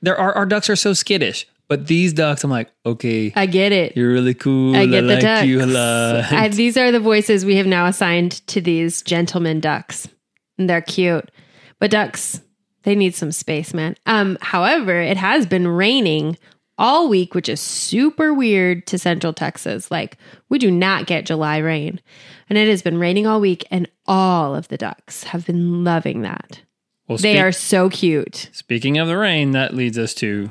there 0.00 0.16
are 0.18 0.32
our 0.34 0.46
ducks 0.46 0.70
are 0.70 0.76
so 0.76 0.92
skittish. 0.92 1.46
But 1.66 1.86
these 1.86 2.14
ducks, 2.14 2.44
I'm 2.44 2.50
like, 2.50 2.70
okay, 2.86 3.30
I 3.36 3.44
get 3.44 3.72
it. 3.72 3.94
you're 3.94 4.10
really 4.10 4.32
cool. 4.32 4.74
I 4.74 4.86
get 4.86 5.02
the 5.02 5.08
like 5.08 5.20
ducks. 5.20 5.46
you 5.46 5.62
a 5.62 5.66
lot. 5.66 6.32
I- 6.32 6.48
these 6.62 6.78
are 6.78 6.90
the 6.90 7.00
voices 7.00 7.44
we 7.44 7.56
have 7.56 7.66
now 7.66 7.84
assigned 7.84 8.40
to 8.46 8.62
these 8.62 9.02
gentlemen 9.02 9.60
ducks. 9.60 10.08
And 10.56 10.70
they're 10.70 10.80
cute. 10.80 11.30
But 11.78 11.90
ducks, 11.90 12.40
they 12.84 12.94
need 12.94 13.14
some 13.14 13.32
space, 13.32 13.74
man. 13.74 13.96
Um, 14.06 14.38
however, 14.40 14.98
it 14.98 15.18
has 15.18 15.44
been 15.44 15.68
raining 15.68 16.38
all 16.78 17.08
week, 17.08 17.34
which 17.34 17.48
is 17.48 17.60
super 17.60 18.32
weird 18.32 18.86
to 18.86 18.98
central 18.98 19.32
Texas. 19.32 19.90
Like, 19.90 20.16
we 20.48 20.58
do 20.58 20.70
not 20.70 21.06
get 21.06 21.26
July 21.26 21.58
rain. 21.58 22.00
And 22.48 22.56
it 22.56 22.68
has 22.68 22.80
been 22.82 22.98
raining 22.98 23.26
all 23.26 23.40
week, 23.40 23.64
and 23.70 23.88
all 24.06 24.54
of 24.54 24.68
the 24.68 24.78
ducks 24.78 25.24
have 25.24 25.44
been 25.46 25.84
loving 25.84 26.22
that. 26.22 26.60
well, 27.08 27.18
They 27.18 27.34
speak- 27.34 27.42
are 27.42 27.52
so 27.52 27.90
cute. 27.90 28.48
speaking 28.52 28.96
of 28.98 29.08
the 29.08 29.16
rain, 29.18 29.50
that 29.52 29.74
leads 29.74 29.98
us 29.98 30.14
to 30.14 30.50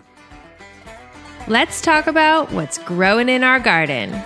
Let's 1.47 1.79
talk 1.81 2.07
about 2.07 2.51
what's 2.51 2.77
growing 2.79 3.29
in 3.29 3.41
our 3.43 3.57
garden. 3.59 4.21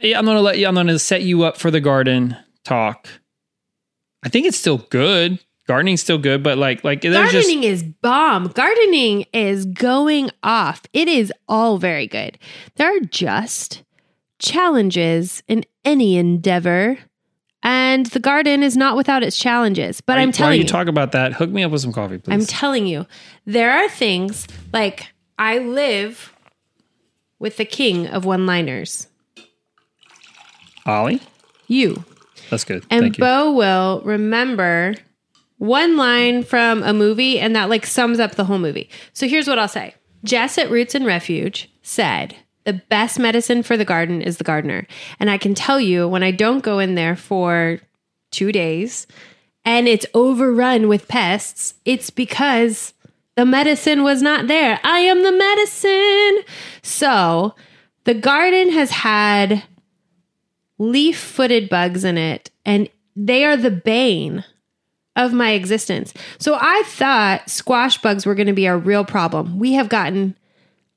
yeah, 0.00 0.18
I'm 0.18 0.26
gonna 0.26 0.40
let 0.40 0.58
you 0.58 0.66
I'm 0.66 0.74
gonna 0.74 0.98
set 0.98 1.22
you 1.22 1.42
up 1.44 1.56
for 1.56 1.70
the 1.70 1.80
garden 1.80 2.36
talk. 2.64 3.08
I 4.24 4.28
think 4.28 4.46
it's 4.46 4.56
still 4.56 4.78
good. 4.78 5.38
Gardening's 5.66 6.02
still 6.02 6.18
good, 6.18 6.42
but 6.42 6.58
like 6.58 6.84
like 6.84 7.00
there's 7.00 7.32
just 7.32 7.48
Gardening 7.48 7.64
is 7.64 7.82
bomb. 7.82 8.48
Gardening 8.48 9.24
is 9.32 9.64
going 9.64 10.30
off. 10.42 10.82
It 10.92 11.08
is 11.08 11.32
all 11.48 11.78
very 11.78 12.06
good. 12.06 12.38
There 12.76 12.94
are 12.94 13.00
just 13.00 13.82
challenges 14.38 15.42
in 15.48 15.64
any 15.84 16.16
endeavor, 16.18 16.98
and 17.62 18.04
the 18.06 18.20
garden 18.20 18.62
is 18.62 18.76
not 18.76 18.94
without 18.94 19.22
its 19.22 19.38
challenges. 19.38 20.02
But 20.02 20.18
I'm 20.18 20.28
While 20.28 20.32
telling 20.32 20.56
you 20.56 20.64
you, 20.64 20.68
talk 20.68 20.86
about 20.86 21.12
that, 21.12 21.32
hook 21.32 21.48
me 21.48 21.62
up 21.64 21.72
with 21.72 21.80
some 21.80 21.92
coffee, 21.94 22.18
please. 22.18 22.34
I'm 22.34 22.44
telling 22.44 22.86
you, 22.86 23.06
there 23.46 23.72
are 23.72 23.88
things 23.88 24.46
like 24.72 25.06
I 25.38 25.58
live 25.58 26.34
with 27.38 27.56
the 27.56 27.64
king 27.64 28.06
of 28.06 28.26
one-liners, 28.26 29.08
Ollie, 30.84 31.22
you. 31.68 32.04
That's 32.54 32.64
good. 32.64 32.84
And 32.90 33.02
Thank 33.02 33.18
you. 33.18 33.22
Bo 33.22 33.52
will 33.52 34.00
remember 34.04 34.94
one 35.58 35.96
line 35.96 36.42
from 36.42 36.82
a 36.82 36.92
movie 36.92 37.38
and 37.38 37.54
that 37.56 37.68
like 37.68 37.86
sums 37.86 38.20
up 38.20 38.34
the 38.34 38.44
whole 38.44 38.58
movie. 38.58 38.88
So 39.12 39.28
here's 39.28 39.46
what 39.48 39.58
I'll 39.58 39.68
say. 39.68 39.94
Jess 40.24 40.58
at 40.58 40.70
Roots 40.70 40.94
and 40.94 41.04
Refuge 41.04 41.70
said, 41.82 42.36
the 42.64 42.72
best 42.72 43.18
medicine 43.18 43.62
for 43.62 43.76
the 43.76 43.84
garden 43.84 44.22
is 44.22 44.38
the 44.38 44.44
gardener. 44.44 44.86
And 45.20 45.30
I 45.30 45.38
can 45.38 45.54
tell 45.54 45.78
you 45.78 46.08
when 46.08 46.22
I 46.22 46.30
don't 46.30 46.62
go 46.64 46.78
in 46.78 46.94
there 46.94 47.14
for 47.14 47.78
two 48.30 48.52
days 48.52 49.06
and 49.64 49.86
it's 49.86 50.06
overrun 50.14 50.88
with 50.88 51.08
pests, 51.08 51.74
it's 51.84 52.10
because 52.10 52.94
the 53.36 53.44
medicine 53.44 54.02
was 54.02 54.22
not 54.22 54.46
there. 54.46 54.80
I 54.82 55.00
am 55.00 55.22
the 55.22 55.32
medicine. 55.32 56.44
So 56.82 57.54
the 58.04 58.14
garden 58.14 58.70
has 58.70 58.90
had 58.90 59.62
leaf 60.78 61.18
footed 61.18 61.68
bugs 61.68 62.04
in 62.04 62.18
it, 62.18 62.50
and 62.64 62.88
they 63.16 63.44
are 63.44 63.56
the 63.56 63.70
bane 63.70 64.44
of 65.16 65.32
my 65.32 65.52
existence. 65.52 66.12
So 66.38 66.58
I 66.60 66.82
thought 66.86 67.48
squash 67.48 68.00
bugs 68.02 68.26
were 68.26 68.34
going 68.34 68.48
to 68.48 68.52
be 68.52 68.66
our 68.66 68.78
real 68.78 69.04
problem. 69.04 69.58
We 69.58 69.74
have 69.74 69.88
gotten 69.88 70.36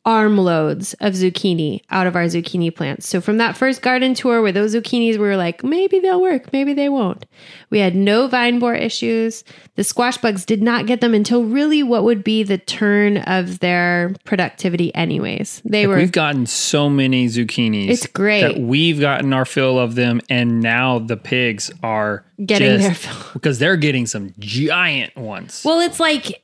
armloads 0.08 0.94
of 1.02 1.14
zucchini 1.14 1.82
out 1.90 2.08
of 2.08 2.16
our 2.16 2.24
zucchini 2.24 2.74
plants. 2.74 3.08
So 3.10 3.20
from 3.20 3.38
that 3.40 3.58
first 3.58 3.82
garden 3.82 4.14
tour 4.14 4.42
where 4.42 4.54
those 4.54 4.74
zucchinis 4.74 5.14
we 5.14 5.18
were 5.20 5.36
like, 5.36 5.66
maybe 5.66 6.00
they'll 6.00 6.22
work, 6.22 6.54
maybe 6.54 6.74
they 6.74 6.88
won't. 6.88 7.26
We 7.70 7.80
had 7.80 7.94
no 7.94 8.28
vine 8.30 8.58
borer 8.60 8.76
issues. 8.76 9.44
The 9.76 9.84
squash 9.84 10.18
bugs 10.18 10.46
did 10.46 10.62
not 10.64 10.86
get 10.86 11.02
them 11.02 11.14
until 11.14 11.44
really 11.44 11.84
what 11.84 12.06
would 12.06 12.24
be 12.24 12.44
the 12.44 12.58
turn 12.58 13.18
of 13.18 13.60
their 13.60 14.16
productivity 14.24 14.96
anyways. 14.96 15.62
They 15.66 15.86
were 15.88 15.98
We've 15.98 16.12
gotten 16.14 16.46
so 16.46 16.90
many 16.90 17.28
zucchinis. 17.28 17.90
It's 17.90 18.08
great. 18.08 18.42
that 18.44 18.60
we've 18.62 19.02
gotten 19.02 19.34
our 19.34 19.44
fill 19.46 19.78
of 19.78 19.96
them, 19.96 20.22
and 20.30 20.62
now 20.62 21.00
the 21.00 21.18
pigs 21.18 21.70
are 21.84 22.24
Getting 22.46 22.80
just- 22.80 23.04
their 23.04 23.14
fill. 23.14 23.24
because 23.34 23.60
they're 23.60 23.76
getting 23.76 24.06
some 24.06 24.34
giant 24.40 25.18
ones. 25.18 25.64
Well, 25.66 25.82
it's 25.82 26.00
like 26.00 26.42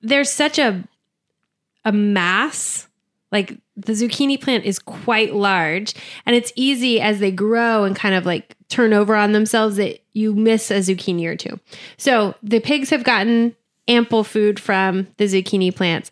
there's 0.00 0.30
such 0.30 0.58
a 0.58 0.82
a 1.86 1.92
mass. 1.92 2.88
Like 3.32 3.58
the 3.76 3.92
zucchini 3.92 4.40
plant 4.40 4.64
is 4.64 4.78
quite 4.78 5.34
large, 5.34 5.94
and 6.26 6.36
it's 6.36 6.52
easy 6.54 7.00
as 7.00 7.18
they 7.18 7.30
grow 7.30 7.84
and 7.84 7.96
kind 7.96 8.14
of 8.14 8.24
like 8.24 8.56
turn 8.68 8.92
over 8.92 9.16
on 9.16 9.32
themselves 9.32 9.76
that 9.76 10.00
you 10.12 10.34
miss 10.34 10.70
a 10.70 10.74
zucchini 10.76 11.26
or 11.26 11.36
two. 11.36 11.58
So 11.96 12.34
the 12.42 12.60
pigs 12.60 12.90
have 12.90 13.04
gotten 13.04 13.56
ample 13.88 14.24
food 14.24 14.58
from 14.58 15.08
the 15.16 15.24
zucchini 15.24 15.74
plants, 15.74 16.10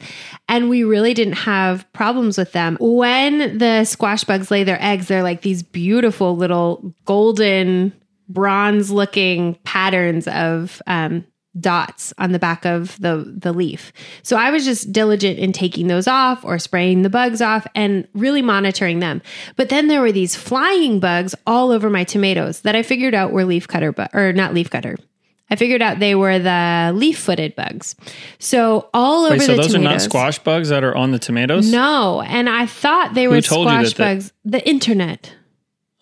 and 0.49 0.69
we 0.69 0.83
really 0.83 1.15
didn't 1.15 1.35
have 1.35 1.91
problems 1.93 2.37
with 2.37 2.53
them. 2.53 2.77
When 2.81 3.59
the 3.59 3.85
squash 3.85 4.25
bugs 4.25 4.51
lay 4.51 4.65
their 4.65 4.83
eggs, 4.83 5.09
they're 5.09 5.23
like 5.23 5.43
these 5.43 5.63
beautiful 5.63 6.37
little 6.37 6.95
golden 7.05 7.93
bronze 8.29 8.91
looking 8.91 9.55
patterns 9.65 10.27
of 10.29 10.83
um, 10.87 11.25
dots 11.61 12.13
on 12.19 12.33
the 12.33 12.39
back 12.39 12.65
of 12.65 13.01
the 13.01 13.33
the 13.37 13.53
leaf. 13.53 13.93
So 14.23 14.37
I 14.37 14.51
was 14.51 14.65
just 14.65 14.93
diligent 14.93 15.39
in 15.39 15.53
taking 15.53 15.87
those 15.87 16.09
off 16.09 16.45
or 16.45 16.59
spraying 16.59 17.03
the 17.03 17.11
bugs 17.11 17.41
off 17.41 17.67
and 17.75 18.09
really 18.15 18.43
monitoring 18.43 18.99
them. 18.99 19.23
But 19.57 19.69
then 19.69 19.89
there 19.89 20.01
were 20.01 20.13
these 20.13 20.35
flying 20.35 20.99
bugs 21.01 21.35
all 21.47 21.71
over 21.71 21.89
my 21.91 22.05
tomatoes 22.05 22.61
that 22.63 22.75
I 22.75 22.83
figured 22.83 23.15
out 23.15 23.33
were 23.33 23.45
leaf 23.45 23.69
cutter 23.69 23.93
bu- 23.93 24.07
or 24.13 24.33
not 24.33 24.53
leaf 24.55 24.69
cutter. 24.71 24.97
I 25.51 25.57
figured 25.57 25.83
out 25.83 25.99
they 25.99 26.15
were 26.15 26.39
the 26.39 26.91
leaf-footed 26.95 27.55
bugs. 27.55 27.95
So 28.39 28.89
all 28.95 29.27
over 29.27 29.35
Wait, 29.37 29.43
so 29.43 29.53
the 29.53 29.57
those 29.59 29.73
tomatoes. 29.73 29.87
are 29.91 29.93
not 29.93 30.01
squash 30.01 30.39
bugs 30.39 30.71
that 30.71 30.83
are 30.83 30.97
on 30.97 31.13
the 31.13 31.19
tomatoes? 31.19 31.71
No, 31.71 32.23
and 32.23 32.49
I 32.49 32.65
thought 32.65 33.13
they 33.13 33.29
were 33.29 33.43
squash 33.43 33.91
that 33.91 33.97
they- 33.97 34.15
bugs. 34.15 34.33
The 34.47 34.67
internet. 34.67 35.35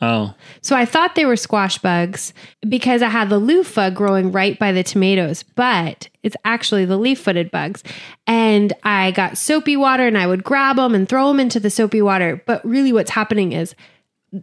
Oh, 0.04 0.34
So 0.62 0.74
I 0.74 0.84
thought 0.84 1.14
they 1.14 1.24
were 1.24 1.36
squash 1.36 1.78
bugs 1.78 2.34
because 2.68 3.02
I 3.02 3.08
had 3.08 3.28
the 3.28 3.38
loofah 3.38 3.90
growing 3.90 4.32
right 4.32 4.58
by 4.58 4.72
the 4.72 4.82
tomatoes, 4.82 5.44
but 5.44 6.08
it's 6.24 6.34
actually 6.44 6.84
the 6.84 6.96
leaf 6.96 7.20
footed 7.20 7.52
bugs. 7.52 7.84
And 8.26 8.72
I 8.82 9.12
got 9.12 9.38
soapy 9.38 9.76
water 9.76 10.04
and 10.04 10.18
I 10.18 10.26
would 10.26 10.42
grab 10.42 10.74
them 10.74 10.96
and 10.96 11.08
throw 11.08 11.28
them 11.28 11.38
into 11.38 11.60
the 11.60 11.70
soapy 11.70 12.02
water. 12.02 12.42
But 12.46 12.64
really, 12.64 12.92
what's 12.92 13.12
happening 13.12 13.52
is 13.52 13.76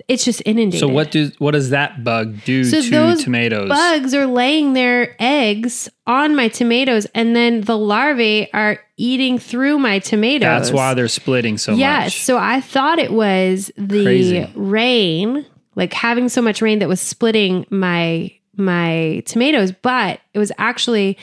it's 0.08 0.24
just 0.24 0.42
inundated. 0.46 0.80
so 0.80 0.88
what 0.88 1.10
do 1.12 1.32
what 1.40 1.52
does 1.52 1.72
that 1.72 2.04
bug 2.04 2.36
do 2.46 2.64
So 2.64 2.82
to 2.82 2.90
those 2.90 3.24
tomatoes? 3.24 3.70
bugs 3.70 4.14
are 4.14 4.28
laying 4.28 4.74
their 4.74 5.16
eggs 5.20 5.90
on 6.06 6.36
my 6.36 6.48
tomatoes, 6.48 7.08
and 7.16 7.36
then 7.36 7.62
the 7.62 7.78
larvae 7.78 8.52
are 8.54 8.80
eating 8.98 9.40
through 9.40 9.80
my 9.80 10.00
tomatoes. 10.00 10.42
That's 10.48 10.72
why 10.72 10.94
they're 10.94 11.08
splitting 11.08 11.58
so 11.58 11.74
Yes. 11.74 11.80
much. 12.06 12.16
Yes. 12.16 12.16
So 12.26 12.38
I 12.38 12.62
thought 12.62 13.00
it 13.00 13.12
was 13.12 13.72
the 13.78 14.04
Crazy. 14.04 14.52
rain, 14.56 15.46
like 15.76 15.94
having 15.94 16.30
so 16.30 16.42
much 16.42 16.62
rain 16.62 16.80
that 16.80 16.88
was 16.90 17.02
splitting 17.02 17.66
my 17.70 18.32
my 18.58 19.24
tomatoes, 19.26 19.72
but 19.72 20.20
it 20.34 20.40
was 20.40 20.52
actually 20.58 21.18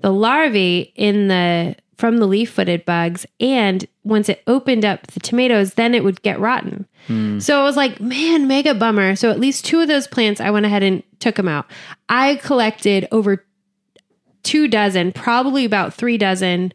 the 0.00 0.12
larvae 0.12 0.92
in 0.94 1.28
the 1.28 1.74
from 2.02 2.16
the 2.16 2.26
leaf-footed 2.26 2.84
bugs 2.84 3.24
and 3.38 3.86
once 4.02 4.28
it 4.28 4.42
opened 4.48 4.84
up 4.84 5.06
the 5.06 5.20
tomatoes 5.20 5.74
then 5.74 5.94
it 5.94 6.02
would 6.02 6.20
get 6.22 6.40
rotten. 6.40 6.84
Hmm. 7.06 7.38
So 7.38 7.60
I 7.60 7.62
was 7.62 7.76
like, 7.76 8.00
man, 8.00 8.48
mega 8.48 8.74
bummer. 8.74 9.14
So 9.14 9.30
at 9.30 9.38
least 9.38 9.64
two 9.64 9.78
of 9.78 9.86
those 9.86 10.08
plants 10.08 10.40
I 10.40 10.50
went 10.50 10.66
ahead 10.66 10.82
and 10.82 11.04
took 11.20 11.36
them 11.36 11.46
out. 11.46 11.66
I 12.08 12.40
collected 12.42 13.06
over 13.12 13.46
two 14.42 14.66
dozen, 14.66 15.12
probably 15.12 15.64
about 15.64 15.94
three 15.94 16.18
dozen 16.18 16.72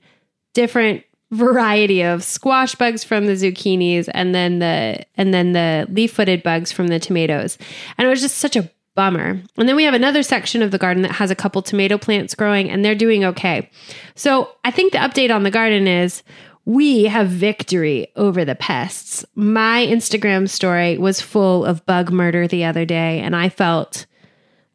different 0.53 1.03
variety 1.31 2.03
of 2.03 2.23
squash 2.23 2.75
bugs 2.75 3.03
from 3.03 3.25
the 3.25 3.33
zucchinis 3.33 4.07
and 4.13 4.33
then 4.33 4.59
the 4.59 5.05
and 5.15 5.33
then 5.33 5.51
the 5.51 5.87
leaf-footed 5.89 6.41
bugs 6.41 6.71
from 6.71 6.87
the 6.87 6.99
tomatoes. 6.99 7.57
And 7.97 8.07
it 8.07 8.09
was 8.09 8.21
just 8.21 8.37
such 8.37 8.55
a 8.55 8.71
bummer. 8.97 9.39
And 9.57 9.69
then 9.69 9.77
we 9.77 9.83
have 9.83 9.93
another 9.93 10.23
section 10.23 10.61
of 10.61 10.71
the 10.71 10.79
garden 10.79 11.03
that 11.03 11.11
has 11.11 11.31
a 11.31 11.35
couple 11.35 11.61
tomato 11.61 11.97
plants 11.97 12.35
growing 12.35 12.69
and 12.69 12.83
they're 12.83 12.95
doing 12.95 13.23
okay. 13.23 13.69
So, 14.15 14.49
I 14.65 14.71
think 14.71 14.91
the 14.91 14.97
update 14.97 15.33
on 15.33 15.43
the 15.43 15.51
garden 15.51 15.87
is 15.87 16.23
we 16.65 17.05
have 17.05 17.29
victory 17.29 18.07
over 18.17 18.43
the 18.43 18.55
pests. 18.55 19.23
My 19.35 19.85
Instagram 19.85 20.49
story 20.49 20.97
was 20.97 21.21
full 21.21 21.63
of 21.63 21.85
bug 21.85 22.11
murder 22.11 22.47
the 22.47 22.65
other 22.65 22.83
day 22.83 23.19
and 23.19 23.35
I 23.35 23.47
felt 23.47 24.07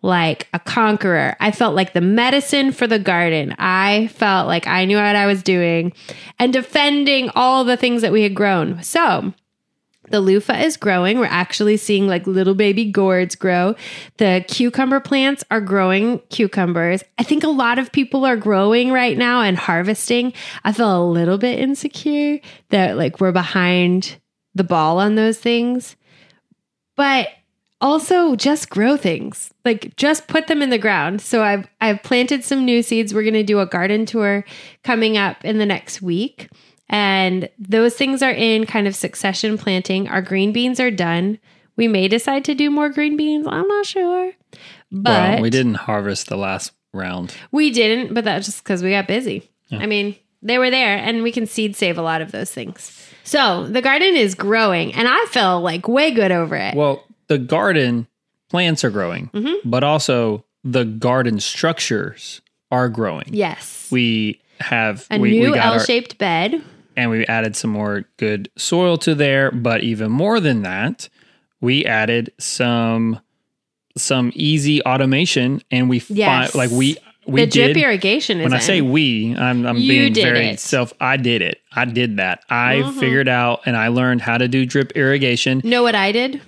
like 0.02 0.48
a 0.54 0.60
conqueror. 0.60 1.36
I 1.40 1.50
felt 1.50 1.74
like 1.74 1.92
the 1.92 2.00
medicine 2.00 2.72
for 2.72 2.86
the 2.86 2.98
garden. 2.98 3.54
I 3.58 4.06
felt 4.08 4.46
like 4.46 4.66
I 4.66 4.84
knew 4.84 4.96
what 4.96 5.16
I 5.16 5.26
was 5.26 5.42
doing 5.42 5.92
and 6.38 6.52
defending 6.52 7.28
all 7.34 7.64
the 7.64 7.76
things 7.76 8.02
that 8.02 8.12
we 8.12 8.22
had 8.22 8.34
grown. 8.34 8.82
So, 8.82 9.34
the 10.12 10.20
loofah 10.20 10.58
is 10.58 10.76
growing. 10.76 11.18
We're 11.18 11.26
actually 11.26 11.78
seeing 11.78 12.06
like 12.06 12.26
little 12.26 12.54
baby 12.54 12.84
gourds 12.84 13.34
grow. 13.34 13.74
The 14.18 14.44
cucumber 14.46 15.00
plants 15.00 15.42
are 15.50 15.60
growing 15.60 16.20
cucumbers. 16.28 17.02
I 17.18 17.24
think 17.24 17.42
a 17.42 17.48
lot 17.48 17.78
of 17.78 17.90
people 17.90 18.24
are 18.24 18.36
growing 18.36 18.92
right 18.92 19.16
now 19.16 19.40
and 19.40 19.56
harvesting. 19.56 20.34
I 20.64 20.72
feel 20.72 21.02
a 21.02 21.10
little 21.10 21.38
bit 21.38 21.58
insecure 21.58 22.38
that 22.68 22.96
like 22.96 23.20
we're 23.20 23.32
behind 23.32 24.20
the 24.54 24.64
ball 24.64 24.98
on 24.98 25.14
those 25.14 25.38
things. 25.38 25.96
But 26.94 27.28
also 27.80 28.36
just 28.36 28.70
grow 28.70 28.96
things 28.96 29.52
like 29.64 29.96
just 29.96 30.28
put 30.28 30.46
them 30.46 30.62
in 30.62 30.70
the 30.70 30.78
ground 30.78 31.20
so 31.20 31.42
i've 31.42 31.66
i've 31.80 32.00
planted 32.04 32.44
some 32.44 32.64
new 32.64 32.80
seeds 32.80 33.12
we're 33.12 33.24
going 33.24 33.34
to 33.34 33.42
do 33.42 33.58
a 33.58 33.66
garden 33.66 34.06
tour 34.06 34.44
coming 34.84 35.16
up 35.16 35.44
in 35.44 35.58
the 35.58 35.66
next 35.66 36.00
week 36.00 36.48
and 36.88 37.48
those 37.58 37.94
things 37.94 38.22
are 38.22 38.30
in 38.32 38.66
kind 38.66 38.86
of 38.86 38.94
succession 38.94 39.56
planting. 39.58 40.08
Our 40.08 40.22
green 40.22 40.52
beans 40.52 40.78
are 40.80 40.90
done. 40.90 41.38
We 41.76 41.88
may 41.88 42.08
decide 42.08 42.44
to 42.46 42.54
do 42.54 42.70
more 42.70 42.90
green 42.90 43.16
beans. 43.16 43.46
I'm 43.48 43.66
not 43.66 43.86
sure. 43.86 44.32
But 44.90 45.32
well, 45.34 45.40
we 45.42 45.50
didn't 45.50 45.74
harvest 45.74 46.28
the 46.28 46.36
last 46.36 46.72
round. 46.92 47.34
we 47.50 47.70
didn't 47.70 48.12
but 48.12 48.24
that's 48.24 48.44
just 48.44 48.62
because 48.62 48.82
we 48.82 48.90
got 48.90 49.06
busy. 49.06 49.50
I 49.70 49.86
mean 49.86 50.14
they 50.42 50.58
were 50.58 50.68
there 50.70 50.98
and 50.98 51.22
we 51.22 51.32
can 51.32 51.46
seed 51.46 51.74
save 51.76 51.96
a 51.96 52.02
lot 52.02 52.20
of 52.20 52.32
those 52.32 52.50
things. 52.50 53.08
So 53.24 53.66
the 53.66 53.80
garden 53.80 54.14
is 54.16 54.34
growing 54.34 54.92
and 54.92 55.08
i 55.08 55.24
feel 55.30 55.60
like 55.62 55.88
way 55.88 56.10
good 56.10 56.30
over 56.32 56.54
it. 56.56 56.74
Well, 56.74 57.04
the 57.28 57.38
garden 57.38 58.06
plants 58.50 58.84
are 58.84 58.90
growing, 58.90 59.30
Mm-hmm. 59.32 59.70
but 59.70 59.82
also 59.82 60.44
the 60.64 60.84
garden 60.84 61.40
structures 61.40 62.42
are 62.70 62.88
growing. 62.90 63.28
yes. 63.30 63.88
We 63.90 64.40
have 64.60 65.06
a 65.10 65.18
we, 65.18 65.30
new 65.40 65.52
we 65.52 65.58
l-shaped 65.58 66.18
bed 66.18 66.62
and 66.96 67.10
we 67.10 67.26
added 67.26 67.56
some 67.56 67.70
more 67.70 68.04
good 68.18 68.50
soil 68.56 68.96
to 68.98 69.14
there, 69.14 69.50
but 69.50 69.82
even 69.82 70.10
more 70.10 70.40
than 70.40 70.62
that, 70.62 71.08
we 71.60 71.84
added 71.84 72.32
some 72.38 73.20
some 73.96 74.32
easy 74.34 74.82
automation 74.84 75.62
and 75.70 75.88
we 75.90 75.98
fi- 75.98 76.48
like 76.54 76.70
we 76.70 76.96
we 77.26 77.42
the 77.42 77.46
drip 77.46 77.74
did 77.74 77.76
irrigation 77.76 78.40
is 78.40 78.44
when 78.44 78.52
I 78.52 78.56
in. 78.56 78.62
say 78.62 78.80
we, 78.80 79.36
I'm, 79.36 79.64
I'm 79.66 79.76
being 79.76 80.12
very 80.14 80.46
it. 80.48 80.60
self. 80.60 80.92
I 81.00 81.16
did 81.18 81.40
it. 81.42 81.60
I 81.70 81.84
did 81.84 82.16
that. 82.16 82.42
I 82.50 82.76
Mm-hmm. 82.76 82.98
figured 82.98 83.28
out 83.28 83.60
and 83.66 83.76
I 83.76 83.88
learned 83.88 84.22
how 84.22 84.38
to 84.38 84.48
do 84.48 84.66
drip 84.66 84.92
irrigation. 84.96 85.60
know 85.62 85.82
what 85.84 85.94
I 85.94 86.10
did? 86.10 86.40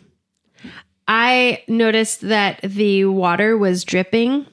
I 1.07 1.63
noticed 1.69 2.23
that 2.23 2.61
the 2.63 3.05
water 3.05 3.57
was 3.59 3.85
dripping 3.85 4.47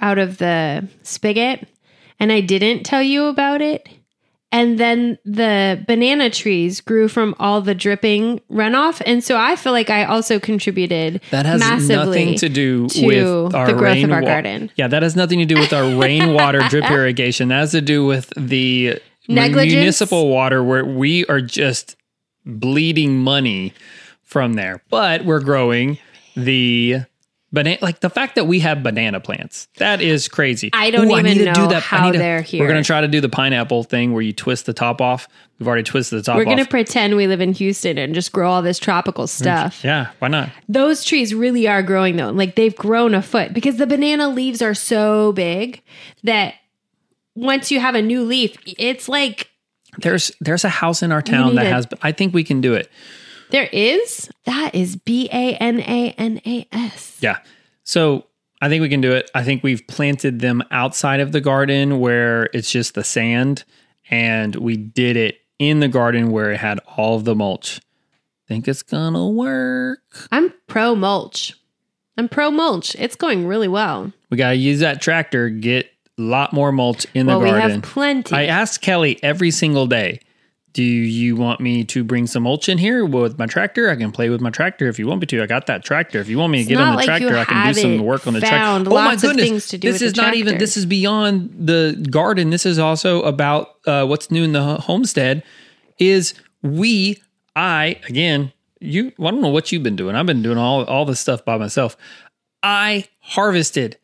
out 0.00 0.18
of 0.18 0.38
the 0.38 0.86
spigot 1.02 1.66
and 2.20 2.30
I 2.30 2.40
didn't 2.42 2.84
tell 2.84 3.02
you 3.02 3.24
about 3.26 3.62
it. 3.62 3.88
And 4.56 4.78
then 4.78 5.18
the 5.26 5.84
banana 5.86 6.30
trees 6.30 6.80
grew 6.80 7.08
from 7.08 7.34
all 7.38 7.60
the 7.60 7.74
dripping 7.74 8.40
runoff. 8.50 9.02
And 9.04 9.22
so 9.22 9.36
I 9.36 9.54
feel 9.54 9.72
like 9.72 9.90
I 9.90 10.04
also 10.04 10.40
contributed 10.40 11.20
That 11.30 11.44
has 11.44 11.60
massively 11.60 11.94
nothing 11.96 12.34
to 12.38 12.48
do 12.48 12.88
to 12.88 13.06
with 13.06 13.52
the 13.52 13.74
growth 13.74 14.02
of 14.02 14.10
our 14.12 14.22
rainwa- 14.22 14.26
garden. 14.26 14.70
Yeah, 14.76 14.88
that 14.88 15.02
has 15.02 15.14
nothing 15.14 15.40
to 15.40 15.44
do 15.44 15.56
with 15.56 15.74
our 15.74 15.84
rainwater 16.00 16.60
drip 16.70 16.90
irrigation. 16.90 17.48
That 17.48 17.58
has 17.58 17.72
to 17.72 17.82
do 17.82 18.06
with 18.06 18.32
the 18.34 18.98
Negligence? 19.28 19.74
municipal 19.74 20.30
water 20.30 20.64
where 20.64 20.86
we 20.86 21.26
are 21.26 21.42
just 21.42 21.96
bleeding 22.46 23.18
money 23.18 23.74
from 24.22 24.54
there. 24.54 24.82
But 24.88 25.26
we're 25.26 25.40
growing 25.40 25.98
the 26.34 27.00
banana 27.56 27.78
like 27.82 27.98
the 28.00 28.10
fact 28.10 28.36
that 28.36 28.44
we 28.46 28.60
have 28.60 28.82
banana 28.82 29.18
plants. 29.18 29.66
That 29.78 30.00
is 30.00 30.28
crazy. 30.28 30.70
I 30.72 30.90
don't 30.90 31.06
Ooh, 31.10 31.18
even 31.18 31.24
need 31.24 31.38
to 31.38 31.52
know 31.52 31.68
I 31.68 31.80
how 31.80 32.06
need 32.06 32.12
to- 32.12 32.18
they're 32.18 32.42
here. 32.42 32.60
We're 32.60 32.68
going 32.68 32.82
to 32.82 32.86
try 32.86 33.00
to 33.00 33.08
do 33.08 33.20
the 33.20 33.28
pineapple 33.28 33.82
thing 33.82 34.12
where 34.12 34.22
you 34.22 34.32
twist 34.32 34.66
the 34.66 34.72
top 34.72 35.00
off. 35.00 35.26
We've 35.58 35.66
already 35.66 35.82
twisted 35.84 36.18
the 36.18 36.22
top 36.22 36.36
We're 36.36 36.44
off. 36.60 36.66
to 36.66 36.70
pretend 36.70 37.16
we 37.16 37.26
live 37.26 37.40
in 37.40 37.52
Houston 37.54 37.96
and 37.98 38.14
just 38.14 38.30
grow 38.30 38.50
all 38.50 38.60
this 38.62 38.78
tropical 38.78 39.26
stuff. 39.26 39.82
yeah, 39.82 40.10
why 40.18 40.28
not? 40.28 40.50
Those 40.68 41.02
trees 41.02 41.34
really 41.34 41.66
are 41.66 41.82
growing 41.82 42.16
though. 42.16 42.30
Like 42.30 42.54
they've 42.56 42.76
grown 42.76 43.14
a 43.14 43.22
foot 43.22 43.54
because 43.54 43.76
the 43.78 43.86
banana 43.86 44.28
leaves 44.28 44.60
are 44.62 44.74
so 44.74 45.32
big 45.32 45.82
that 46.24 46.54
once 47.34 47.70
you 47.70 47.80
have 47.80 47.94
a 47.94 48.02
new 48.02 48.22
leaf, 48.22 48.56
it's 48.66 49.08
like 49.08 49.48
There's 49.98 50.30
there's 50.40 50.64
a 50.64 50.68
house 50.68 51.02
in 51.02 51.10
our 51.10 51.22
town 51.22 51.54
that 51.54 51.66
a- 51.66 51.70
has 51.70 51.86
I 52.02 52.12
think 52.12 52.34
we 52.34 52.44
can 52.44 52.60
do 52.60 52.74
it. 52.74 52.90
There 53.50 53.68
is. 53.72 54.30
That 54.44 54.74
is 54.74 54.96
B 54.96 55.28
A 55.32 55.54
N 55.56 55.80
A 55.80 56.14
N 56.16 56.40
A 56.46 56.66
S. 56.72 57.18
Yeah. 57.20 57.38
So 57.84 58.26
I 58.60 58.68
think 58.68 58.82
we 58.82 58.88
can 58.88 59.00
do 59.00 59.12
it. 59.12 59.30
I 59.34 59.44
think 59.44 59.62
we've 59.62 59.86
planted 59.86 60.40
them 60.40 60.62
outside 60.70 61.20
of 61.20 61.32
the 61.32 61.40
garden 61.40 62.00
where 62.00 62.44
it's 62.52 62.70
just 62.70 62.94
the 62.94 63.04
sand, 63.04 63.64
and 64.10 64.54
we 64.56 64.76
did 64.76 65.16
it 65.16 65.40
in 65.58 65.80
the 65.80 65.88
garden 65.88 66.30
where 66.30 66.52
it 66.52 66.58
had 66.58 66.80
all 66.96 67.16
of 67.16 67.24
the 67.24 67.34
mulch. 67.34 67.80
Think 68.48 68.68
it's 68.68 68.82
gonna 68.82 69.28
work. 69.28 70.00
I'm 70.30 70.52
pro 70.66 70.94
mulch. 70.94 71.54
I'm 72.16 72.28
pro 72.28 72.50
mulch. 72.50 72.94
It's 72.98 73.16
going 73.16 73.46
really 73.46 73.68
well. 73.68 74.12
We 74.30 74.36
gotta 74.36 74.56
use 74.56 74.80
that 74.80 75.02
tractor, 75.02 75.48
get 75.50 75.90
a 76.18 76.22
lot 76.22 76.52
more 76.52 76.72
mulch 76.72 77.06
in 77.14 77.26
the 77.26 77.32
well, 77.32 77.40
we 77.40 77.50
garden. 77.50 77.70
have 77.70 77.82
plenty. 77.82 78.34
I 78.34 78.44
asked 78.44 78.80
Kelly 78.80 79.22
every 79.22 79.50
single 79.50 79.86
day, 79.86 80.20
do 80.76 80.82
you 80.82 81.36
want 81.36 81.58
me 81.58 81.84
to 81.84 82.04
bring 82.04 82.26
some 82.26 82.42
mulch 82.42 82.68
in 82.68 82.76
here 82.76 83.06
with 83.06 83.38
my 83.38 83.46
tractor? 83.46 83.88
I 83.88 83.96
can 83.96 84.12
play 84.12 84.28
with 84.28 84.42
my 84.42 84.50
tractor 84.50 84.88
if 84.88 84.98
you 84.98 85.06
want 85.06 85.22
me 85.22 85.26
to. 85.28 85.42
I 85.42 85.46
got 85.46 85.68
that 85.68 85.82
tractor. 85.82 86.20
If 86.20 86.28
you 86.28 86.36
want 86.36 86.52
me 86.52 86.58
to 86.58 86.62
It's 86.64 86.68
get 86.68 86.78
on 86.78 86.90
the 86.90 86.96
like 86.96 87.06
tractor, 87.06 87.34
I 87.34 87.46
can 87.46 87.72
do 87.72 87.80
some 87.80 88.04
work 88.04 88.26
on 88.26 88.34
the 88.34 88.40
tractor. 88.40 88.90
Oh 88.90 88.94
my 88.94 89.16
goodness. 89.16 89.48
things 89.48 89.68
to 89.68 89.78
do 89.78 89.90
this 89.90 90.02
is 90.02 90.16
not 90.16 90.34
even 90.34 90.58
this 90.58 90.76
is 90.76 90.84
beyond 90.84 91.50
the 91.58 92.06
garden. 92.10 92.50
This 92.50 92.66
is 92.66 92.78
also 92.78 93.22
about 93.22 93.76
uh, 93.86 94.04
what's 94.04 94.30
new 94.30 94.44
in 94.44 94.52
the 94.52 94.74
homestead 94.74 95.42
is 95.98 96.34
we 96.60 97.22
I 97.54 97.98
again, 98.06 98.52
you 98.78 99.12
I 99.18 99.30
don't 99.30 99.40
know 99.40 99.48
what 99.48 99.72
you've 99.72 99.82
been 99.82 99.96
doing. 99.96 100.14
I've 100.14 100.26
been 100.26 100.42
doing 100.42 100.58
all 100.58 100.84
all 100.84 101.06
this 101.06 101.20
stuff 101.20 101.42
by 101.42 101.56
myself. 101.56 101.96
I 102.62 103.06
harvested 103.20 103.96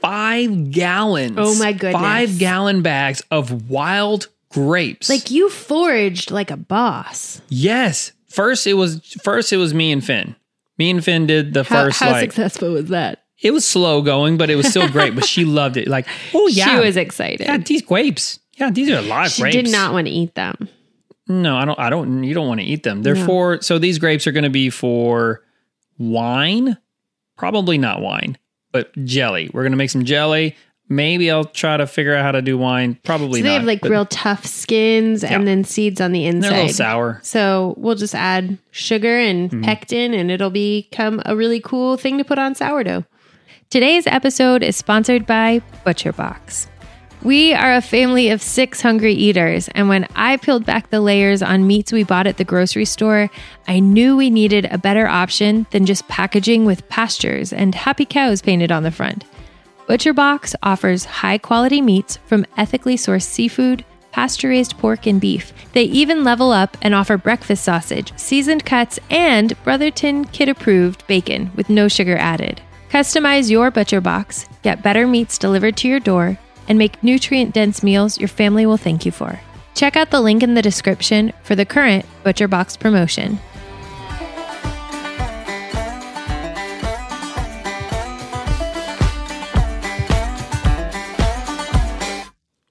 five 0.00 0.70
gallons. 0.70 1.34
Oh 1.36 1.58
my 1.58 1.72
goodness. 1.72 2.00
Five 2.00 2.38
gallon 2.38 2.82
bags 2.82 3.24
of 3.32 3.68
wild 3.68 4.28
grapes. 4.56 5.08
like 5.08 5.30
you 5.30 5.48
foraged 5.50 6.30
like 6.30 6.50
a 6.50 6.56
boss. 6.56 7.40
yes. 7.48 8.12
First 8.28 8.66
it 8.66 8.74
was 8.74 9.00
first 9.22 9.52
it 9.52 9.56
was 9.56 9.72
me 9.72 9.92
and 9.92 10.04
Finn. 10.04 10.34
Me 10.78 10.90
and 10.90 11.02
Finn 11.04 11.26
did 11.26 11.54
the 11.54 11.62
How, 11.64 11.84
first 11.84 12.00
how 12.00 12.10
like 12.10 12.32
successful 12.32 12.72
was 12.72 12.88
that? 12.88 13.22
it 13.42 13.50
was 13.52 13.64
slow 13.66 14.02
going, 14.02 14.36
but 14.38 14.50
it 14.50 14.56
was 14.56 14.66
still 14.68 14.88
great. 14.88 15.14
but 15.14 15.24
she 15.24 15.44
loved 15.60 15.76
it. 15.76 15.88
Like, 15.88 16.06
oh 16.34 16.46
yeah, 16.48 16.66
She 16.74 16.80
was 16.84 16.96
excited. 16.96 17.40
yeah, 17.46 17.56
these 17.58 17.82
grapes. 17.82 18.38
Yeah, 18.58 18.70
these 18.70 18.90
are 18.90 19.00
live 19.02 19.30
she 19.30 19.42
grapes. 19.42 19.56
did 19.56 19.70
not 19.70 19.92
want 19.92 20.06
to 20.06 20.12
eat 20.12 20.34
them. 20.34 20.68
No, 21.28 21.56
I 21.56 21.64
don't. 21.64 21.78
I 21.78 21.90
don't. 21.90 22.24
You 22.24 22.34
don't 22.34 22.48
want 22.48 22.60
to 22.60 22.66
eat 22.66 22.82
them. 22.82 23.02
They're 23.02 23.14
No. 23.14 23.26
for. 23.26 23.60
So 23.62 23.78
these 23.78 23.98
grapes 23.98 24.26
are 24.26 24.32
going 24.32 24.44
to 24.44 24.50
be 24.50 24.70
for 24.70 25.42
wine. 25.98 26.76
Probably 27.36 27.78
not 27.78 28.00
wine, 28.00 28.38
but 28.72 28.92
jelly. 29.04 29.50
We're 29.52 29.62
going 29.62 29.72
to 29.72 29.76
make 29.78 29.90
some 29.90 30.04
jelly. 30.04 30.56
Maybe 30.88 31.30
I'll 31.32 31.44
try 31.44 31.76
to 31.76 31.86
figure 31.86 32.14
out 32.14 32.22
how 32.22 32.30
to 32.32 32.42
do 32.42 32.56
wine. 32.56 32.96
Probably 33.02 33.40
So 33.40 33.44
they 33.44 33.48
not. 33.50 33.58
have 33.58 33.64
like 33.66 33.80
but 33.80 33.90
real 33.90 34.06
tough 34.06 34.46
skins 34.46 35.24
Yeah. 35.24 35.34
and 35.34 35.46
then 35.48 35.64
seeds 35.64 36.00
on 36.00 36.12
the 36.12 36.26
inside. 36.26 36.48
They're 36.50 36.58
a 36.58 36.62
little 36.62 36.74
sour. 36.74 37.20
So 37.24 37.74
we'll 37.76 37.96
just 37.96 38.14
add 38.14 38.56
sugar 38.70 39.18
and 39.18 39.50
Mm-hmm. 39.50 39.62
pectin, 39.64 40.14
and 40.14 40.30
it'll 40.30 40.50
become 40.50 41.20
a 41.26 41.34
really 41.34 41.58
cool 41.60 41.96
thing 41.96 42.18
to 42.18 42.24
put 42.24 42.38
on 42.38 42.54
sourdough. 42.54 43.04
Today's 43.68 44.06
episode 44.06 44.62
is 44.62 44.76
sponsored 44.76 45.26
by 45.26 45.60
ButcherBox. 45.84 46.68
We 47.22 47.52
are 47.54 47.74
a 47.74 47.80
family 47.80 48.28
of 48.28 48.40
six 48.40 48.80
hungry 48.82 49.14
eaters, 49.14 49.66
and 49.74 49.88
when 49.88 50.06
I 50.14 50.36
peeled 50.36 50.64
back 50.64 50.90
the 50.90 51.00
layers 51.00 51.42
on 51.42 51.66
meats 51.66 51.90
we 51.90 52.04
bought 52.04 52.28
at 52.28 52.36
the 52.36 52.44
grocery 52.44 52.84
store, 52.84 53.28
I 53.66 53.80
knew 53.80 54.16
we 54.16 54.30
needed 54.30 54.66
a 54.70 54.78
better 54.78 55.08
option 55.08 55.66
than 55.72 55.86
just 55.86 56.06
packaging 56.06 56.64
with 56.64 56.88
pastures 56.88 57.52
and 57.52 57.74
happy 57.74 58.04
cows 58.04 58.40
painted 58.42 58.70
on 58.70 58.84
the 58.84 58.92
front. 58.92 59.24
ButcherBox 59.88 60.56
offers 60.64 61.04
high 61.04 61.38
quality 61.38 61.80
meats 61.80 62.16
from 62.26 62.44
ethically 62.56 62.96
sourced 62.96 63.22
seafood, 63.22 63.84
pasture 64.10 64.48
raised 64.48 64.76
pork, 64.78 65.06
and 65.06 65.20
beef. 65.20 65.52
They 65.74 65.84
even 65.84 66.24
level 66.24 66.50
up 66.50 66.76
and 66.82 66.92
offer 66.92 67.16
breakfast 67.16 67.62
sausage, 67.62 68.12
seasoned 68.18 68.64
cuts, 68.64 68.98
and 69.10 69.54
Brotherton 69.62 70.24
kid 70.24 70.48
approved 70.48 71.06
bacon 71.06 71.52
with 71.54 71.70
no 71.70 71.86
sugar 71.86 72.16
added. 72.16 72.60
Customize 72.90 73.48
your 73.48 73.70
ButcherBox, 73.70 74.48
get 74.62 74.82
better 74.82 75.06
meats 75.06 75.38
delivered 75.38 75.76
to 75.76 75.88
your 75.88 76.00
door, 76.00 76.36
and 76.66 76.76
make 76.78 77.00
nutrient 77.04 77.54
dense 77.54 77.84
meals 77.84 78.18
your 78.18 78.28
family 78.28 78.66
will 78.66 78.76
thank 78.76 79.06
you 79.06 79.12
for. 79.12 79.38
Check 79.76 79.94
out 79.96 80.10
the 80.10 80.20
link 80.20 80.42
in 80.42 80.54
the 80.54 80.62
description 80.62 81.32
for 81.44 81.54
the 81.54 81.64
current 81.64 82.04
ButcherBox 82.24 82.80
promotion. 82.80 83.38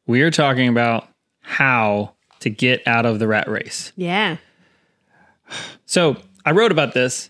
We 0.07 0.21
are 0.21 0.31
talking 0.31 0.67
about 0.67 1.07
how 1.41 2.13
to 2.41 2.49
get 2.49 2.87
out 2.87 3.05
of 3.05 3.19
the 3.19 3.27
rat 3.27 3.47
race. 3.47 3.91
Yeah. 3.95 4.37
So 5.85 6.17
I 6.45 6.51
wrote 6.51 6.71
about 6.71 6.93
this, 6.93 7.29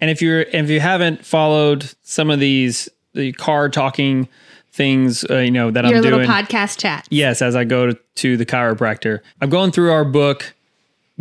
and 0.00 0.10
if 0.10 0.22
you're 0.22 0.40
if 0.40 0.70
you 0.70 0.80
haven't 0.80 1.24
followed 1.24 1.92
some 2.02 2.30
of 2.30 2.40
these 2.40 2.88
the 3.14 3.32
car 3.32 3.68
talking 3.68 4.28
things, 4.72 5.24
uh, 5.28 5.38
you 5.38 5.50
know 5.50 5.70
that 5.70 5.84
Your 5.84 5.96
I'm 5.96 6.02
little 6.02 6.18
doing. 6.20 6.30
podcast 6.30 6.78
chat. 6.78 7.06
Yes, 7.10 7.42
as 7.42 7.56
I 7.56 7.64
go 7.64 7.88
to, 7.88 7.98
to 8.16 8.36
the 8.36 8.46
chiropractor, 8.46 9.20
I'm 9.40 9.50
going 9.50 9.72
through 9.72 9.90
our 9.90 10.04
book, 10.04 10.54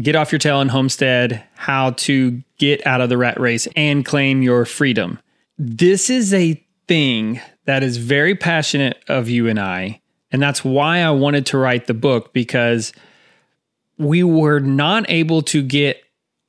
Get 0.01 0.15
Off 0.15 0.31
Your 0.31 0.39
Tail 0.39 0.61
and 0.61 0.69
Homestead 0.71 1.43
How 1.55 1.91
to 1.91 2.41
Get 2.57 2.85
Out 2.85 3.01
of 3.01 3.09
the 3.09 3.17
Rat 3.17 3.39
Race 3.39 3.67
and 3.75 4.05
Claim 4.05 4.41
Your 4.41 4.65
Freedom. 4.65 5.19
This 5.57 6.09
is 6.09 6.33
a 6.33 6.63
thing 6.87 7.41
that 7.65 7.83
is 7.83 7.97
very 7.97 8.35
passionate 8.35 9.03
of 9.07 9.29
you 9.29 9.47
and 9.47 9.59
I. 9.59 10.01
And 10.31 10.41
that's 10.41 10.63
why 10.63 10.99
I 10.99 11.11
wanted 11.11 11.45
to 11.47 11.57
write 11.57 11.87
the 11.87 11.93
book 11.93 12.33
because 12.33 12.93
we 13.97 14.23
were 14.23 14.59
not 14.59 15.05
able 15.09 15.41
to 15.43 15.61
get 15.61 16.01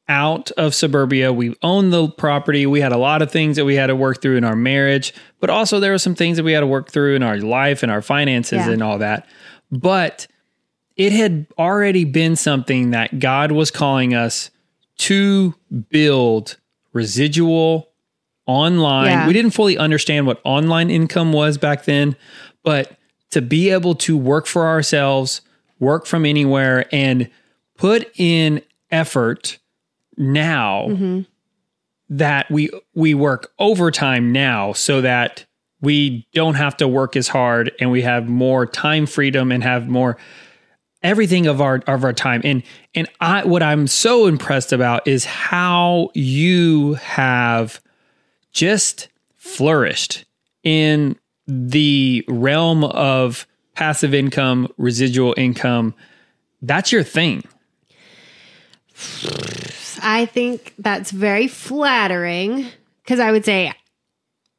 out 0.09 0.51
of 0.53 0.75
suburbia. 0.75 1.33
We 1.33 1.55
owned 1.63 1.93
the 1.93 2.09
property. 2.09 2.67
We 2.67 2.81
had 2.81 2.93
a 2.93 2.97
lot 2.99 3.23
of 3.23 3.31
things 3.31 3.57
that 3.57 3.65
we 3.65 3.77
had 3.77 3.87
to 3.87 3.97
work 3.97 4.21
through 4.21 4.37
in 4.37 4.45
our 4.45 4.57
marriage, 4.57 5.15
but 5.39 5.51
also 5.51 5.79
there 5.81 5.93
were 5.93 5.99
some 5.99 6.15
things 6.17 6.37
that 6.37 6.43
we 6.43 6.53
had 6.53 6.61
to 6.61 6.67
work 6.67 6.91
through 6.91 7.15
in 7.15 7.23
our 7.23 7.39
life 7.39 7.83
and 7.83 7.91
our 7.93 8.03
finances 8.03 8.67
Yeah. 8.67 8.71
and 8.73 8.83
all 8.83 8.99
that. 8.99 9.27
But 9.71 10.27
it 10.97 11.13
had 11.13 11.47
already 11.59 12.05
been 12.05 12.35
something 12.37 12.91
that 12.91 13.21
God 13.21 13.53
was 13.53 13.71
calling 13.71 14.13
us 14.15 14.51
to 14.99 15.55
build 15.91 16.59
residual 16.93 17.89
online. 18.47 19.11
Yeah. 19.11 19.27
We 19.29 19.33
didn't 19.33 19.53
fully 19.53 19.79
understand 19.79 20.27
what 20.27 20.41
online 20.45 20.91
income 20.91 21.33
was 21.33 21.57
back 21.57 21.85
then, 21.85 22.17
but 22.65 22.97
to 23.31 23.43
be 23.43 23.71
able 23.71 23.95
to 23.95 24.17
work 24.17 24.47
for 24.47 24.67
ourselves, 24.67 25.41
work 25.79 26.07
from 26.07 26.27
anywhere, 26.27 26.87
and 26.93 27.31
put 27.77 28.11
in 28.19 28.63
effort 28.91 29.59
now 30.17 30.89
that 32.09 32.51
we 32.51 32.69
we 32.95 33.15
work 33.15 33.53
overtime 33.59 34.33
now 34.33 34.73
so 34.73 35.01
that 35.01 35.47
we 35.81 36.27
don't 36.35 36.57
have 36.57 36.77
to 36.77 36.87
work 36.87 37.17
as 37.17 37.29
hard 37.29 37.73
and 37.81 37.91
we 37.91 38.03
have 38.03 38.29
more 38.29 38.67
time 38.67 39.07
freedom 39.07 39.51
and 39.51 39.63
have 39.63 39.89
more 39.89 40.19
everything 41.03 41.47
of 41.47 41.61
our 41.61 41.83
of 41.87 42.05
our 42.05 42.13
time. 42.13 42.43
And 42.45 42.63
and 42.95 43.09
I 43.21 43.45
what 43.45 43.63
I'm 43.63 43.87
so 43.87 44.27
impressed 44.27 44.73
about 44.73 45.07
is 45.07 45.25
how 45.25 46.11
you 46.15 46.95
have 46.95 47.81
just 48.53 49.09
flourished 49.37 50.25
in 50.63 51.17
the 51.51 52.25
realm 52.29 52.85
of 52.85 53.47
passive 53.75 54.15
income, 54.15 54.73
residual 54.77 55.35
income. 55.37 55.95
That's 56.63 56.93
your 56.93 57.03
thing. 57.03 57.43
I 60.03 60.27
think 60.27 60.75
that's 60.79 61.11
very 61.11 61.49
flattering 61.49 62.67
because 63.03 63.19
I 63.21 63.33
would 63.33 63.45
say 63.45 63.73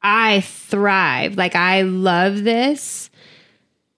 I 0.02 0.42
thrive. 0.42 1.38
Like, 1.38 1.56
I 1.56 1.84
love 1.84 2.44
this. 2.44 3.10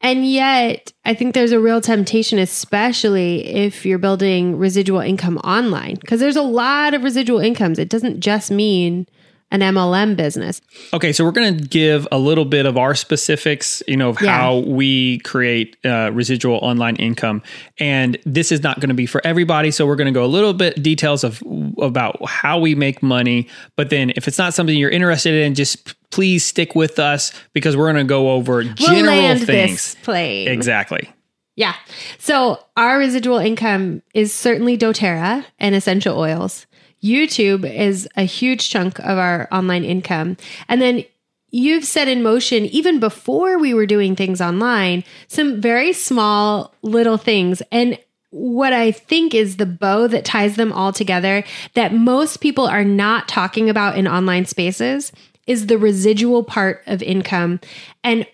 And 0.02 0.30
yet, 0.30 0.92
I 1.06 1.14
think 1.14 1.34
there's 1.34 1.54
a 1.54 1.62
real 1.62 1.80
temptation, 1.80 2.38
especially 2.38 3.46
if 3.48 3.86
you're 3.86 3.98
building 3.98 4.58
residual 4.58 5.00
income 5.00 5.38
online, 5.38 5.96
because 5.96 6.20
there's 6.20 6.36
a 6.36 6.42
lot 6.42 6.94
of 6.94 7.04
residual 7.04 7.40
incomes. 7.40 7.80
It 7.80 7.88
doesn't 7.88 8.20
just 8.20 8.52
mean 8.52 9.08
an 9.54 9.62
MLM 9.62 10.18
business. 10.18 10.60
Okay, 10.94 11.13
so 11.13 11.24
we're 11.24 11.32
going 11.32 11.58
to 11.58 11.63
give 11.66 12.06
a 12.12 12.18
little 12.20 12.44
bit 12.44 12.66
of 12.66 12.78
our 12.78 12.94
specifics, 12.96 13.82
you 13.88 13.96
know, 13.96 14.10
of 14.10 14.22
Yeah. 14.22 14.36
how 14.38 14.58
we 14.58 15.20
create 15.20 15.78
uh, 15.86 16.10
residual 16.12 16.58
online 16.58 16.98
income, 16.98 17.42
and 17.80 18.18
this 18.26 18.52
is 18.52 18.62
not 18.63 18.82
going 18.82 18.89
to 18.89 18.94
be 18.96 19.06
for 19.06 19.26
everybody. 19.26 19.72
So 19.72 19.86
we're 19.86 19.96
going 19.96 20.12
to 20.13 20.18
go 20.20 20.26
a 20.26 20.28
little 20.28 20.54
bit 20.54 20.84
details 20.84 21.24
of 21.24 21.42
about 21.82 22.18
how 22.28 22.60
we 22.60 22.76
make 22.76 23.02
money. 23.02 23.48
But 23.78 23.89
then, 23.89 24.12
if 24.18 24.28
it's 24.28 24.38
not 24.38 24.54
something 24.54 24.76
you're 24.78 24.89
interested 24.89 25.34
in, 25.46 25.56
just 25.56 25.96
please 26.12 26.44
stick 26.44 26.76
with 26.76 27.00
us 27.00 27.32
because 27.54 27.78
we're 27.78 27.92
going 27.92 28.06
to 28.06 28.10
go 28.10 28.32
over 28.32 28.58
We'll 28.58 28.74
general 28.74 29.06
land 29.18 29.46
things. 29.46 29.96
plane. 30.04 30.48
Exactly. 30.50 31.10
Yeah. 31.56 31.76
So 32.18 32.60
our 32.76 32.98
residual 32.98 33.38
income 33.38 34.02
is 34.16 34.34
certainly 34.34 34.76
doTERRA 34.78 35.46
and 35.60 35.76
essential 35.76 36.18
oils. 36.18 36.66
YouTube 37.04 37.70
is 37.72 38.08
a 38.16 38.24
huge 38.24 38.70
chunk 38.70 39.00
of 39.00 39.18
our 39.18 39.48
online 39.52 39.84
income. 39.84 40.38
And 40.70 40.82
then 40.82 41.04
you've 41.50 41.86
set 41.86 42.08
in 42.08 42.24
motion, 42.24 42.66
even 42.68 43.00
before 43.00 43.60
we 43.60 43.74
were 43.74 43.86
doing 43.86 44.16
things 44.16 44.42
online, 44.42 45.04
some 45.28 45.62
very 45.62 45.94
small 45.94 46.74
little 46.82 47.18
things. 47.18 47.62
And 47.72 48.00
what 48.32 48.74
I 48.74 48.92
think 48.92 49.36
is 49.36 49.58
the 49.58 49.66
bow 49.66 50.08
that 50.08 50.26
ties 50.26 50.56
them 50.56 50.74
all 50.74 50.92
together 50.92 51.44
that 51.76 51.94
most 51.94 52.38
people 52.38 52.66
are 52.66 52.84
not 52.84 53.28
talking 53.28 53.70
about 53.70 53.98
in 53.98 54.08
online 54.08 54.46
spaces 54.46 55.12
is 55.46 55.68
the 55.68 55.78
residual 55.78 56.44
part 56.44 56.82
of 56.88 57.04
income. 57.04 57.60
And 58.04 58.26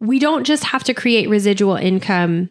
we 0.00 0.18
don't 0.18 0.44
just 0.44 0.64
have 0.64 0.84
to 0.84 0.94
create 0.94 1.28
residual 1.28 1.76
income 1.76 2.50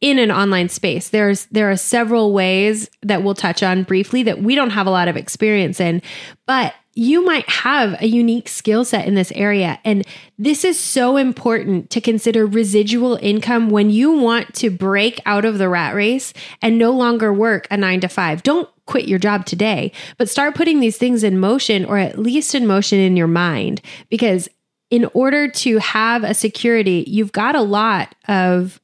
in 0.00 0.18
an 0.18 0.30
online 0.30 0.68
space. 0.68 1.10
There's 1.10 1.46
there 1.46 1.70
are 1.70 1.76
several 1.76 2.32
ways 2.32 2.90
that 3.02 3.22
we'll 3.22 3.34
touch 3.34 3.62
on 3.62 3.82
briefly 3.82 4.22
that 4.24 4.42
we 4.42 4.54
don't 4.54 4.70
have 4.70 4.86
a 4.86 4.90
lot 4.90 5.08
of 5.08 5.16
experience 5.16 5.80
in, 5.80 6.02
but 6.46 6.74
you 6.94 7.24
might 7.24 7.48
have 7.48 8.00
a 8.02 8.06
unique 8.06 8.48
skill 8.48 8.84
set 8.84 9.06
in 9.06 9.14
this 9.14 9.30
area 9.32 9.78
and 9.84 10.04
this 10.38 10.64
is 10.64 10.78
so 10.78 11.16
important 11.16 11.88
to 11.90 12.00
consider 12.00 12.44
residual 12.44 13.16
income 13.22 13.70
when 13.70 13.90
you 13.90 14.10
want 14.10 14.52
to 14.54 14.70
break 14.70 15.20
out 15.24 15.44
of 15.44 15.58
the 15.58 15.68
rat 15.68 15.94
race 15.94 16.32
and 16.60 16.78
no 16.78 16.90
longer 16.90 17.32
work 17.32 17.68
a 17.70 17.76
9 17.76 18.00
to 18.00 18.08
5. 18.08 18.42
Don't 18.42 18.68
quit 18.86 19.06
your 19.06 19.20
job 19.20 19.46
today, 19.46 19.92
but 20.18 20.28
start 20.28 20.56
putting 20.56 20.80
these 20.80 20.98
things 20.98 21.22
in 21.22 21.38
motion 21.38 21.84
or 21.84 21.96
at 21.96 22.18
least 22.18 22.56
in 22.56 22.66
motion 22.66 22.98
in 22.98 23.16
your 23.16 23.28
mind 23.28 23.80
because 24.08 24.48
in 24.90 25.08
order 25.14 25.46
to 25.46 25.78
have 25.78 26.24
a 26.24 26.34
security, 26.34 27.04
you've 27.06 27.32
got 27.32 27.54
a 27.54 27.62
lot 27.62 28.14
of 28.26 28.79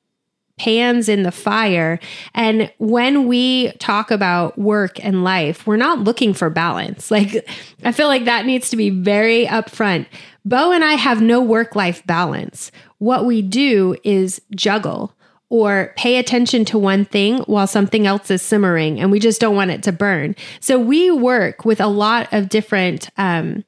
pans 0.59 1.09
in 1.09 1.23
the 1.23 1.33
fire. 1.33 1.99
And 2.35 2.73
when 2.79 3.27
we 3.27 3.73
talk 3.73 4.11
about 4.11 4.59
work 4.59 5.03
and 5.05 5.23
life, 5.23 5.67
we're 5.67 5.77
not 5.77 6.01
looking 6.01 6.33
for 6.35 6.51
balance. 6.51 7.11
Like, 7.17 7.49
I 7.83 7.93
feel 7.93 8.09
like 8.09 8.27
that 8.27 8.45
needs 8.45 8.69
to 8.71 8.77
be 8.77 8.91
very 8.91 9.47
upfront. 9.47 10.07
Bo 10.45 10.71
and 10.71 10.85
I 10.85 10.93
have 10.93 11.23
no 11.23 11.41
work 11.41 11.75
life 11.75 12.07
balance. 12.07 12.71
What 12.99 13.25
we 13.25 13.41
do 13.41 13.97
is 14.05 14.41
juggle 14.55 15.15
or 15.49 15.95
pay 15.97 16.19
attention 16.19 16.65
to 16.67 16.79
one 16.79 17.07
thing 17.07 17.39
while 17.43 17.67
something 17.67 18.07
else 18.07 18.31
is 18.31 18.43
simmering 18.43 19.01
and 19.01 19.11
we 19.11 19.19
just 19.19 19.41
don't 19.41 19.57
want 19.57 19.71
it 19.71 19.83
to 19.85 19.93
burn. 19.93 20.37
So 20.61 20.79
we 20.79 21.11
work 21.11 21.65
with 21.65 21.81
a 21.81 21.87
lot 21.87 22.31
of 22.33 22.51
different 22.51 23.09
um, 23.17 23.65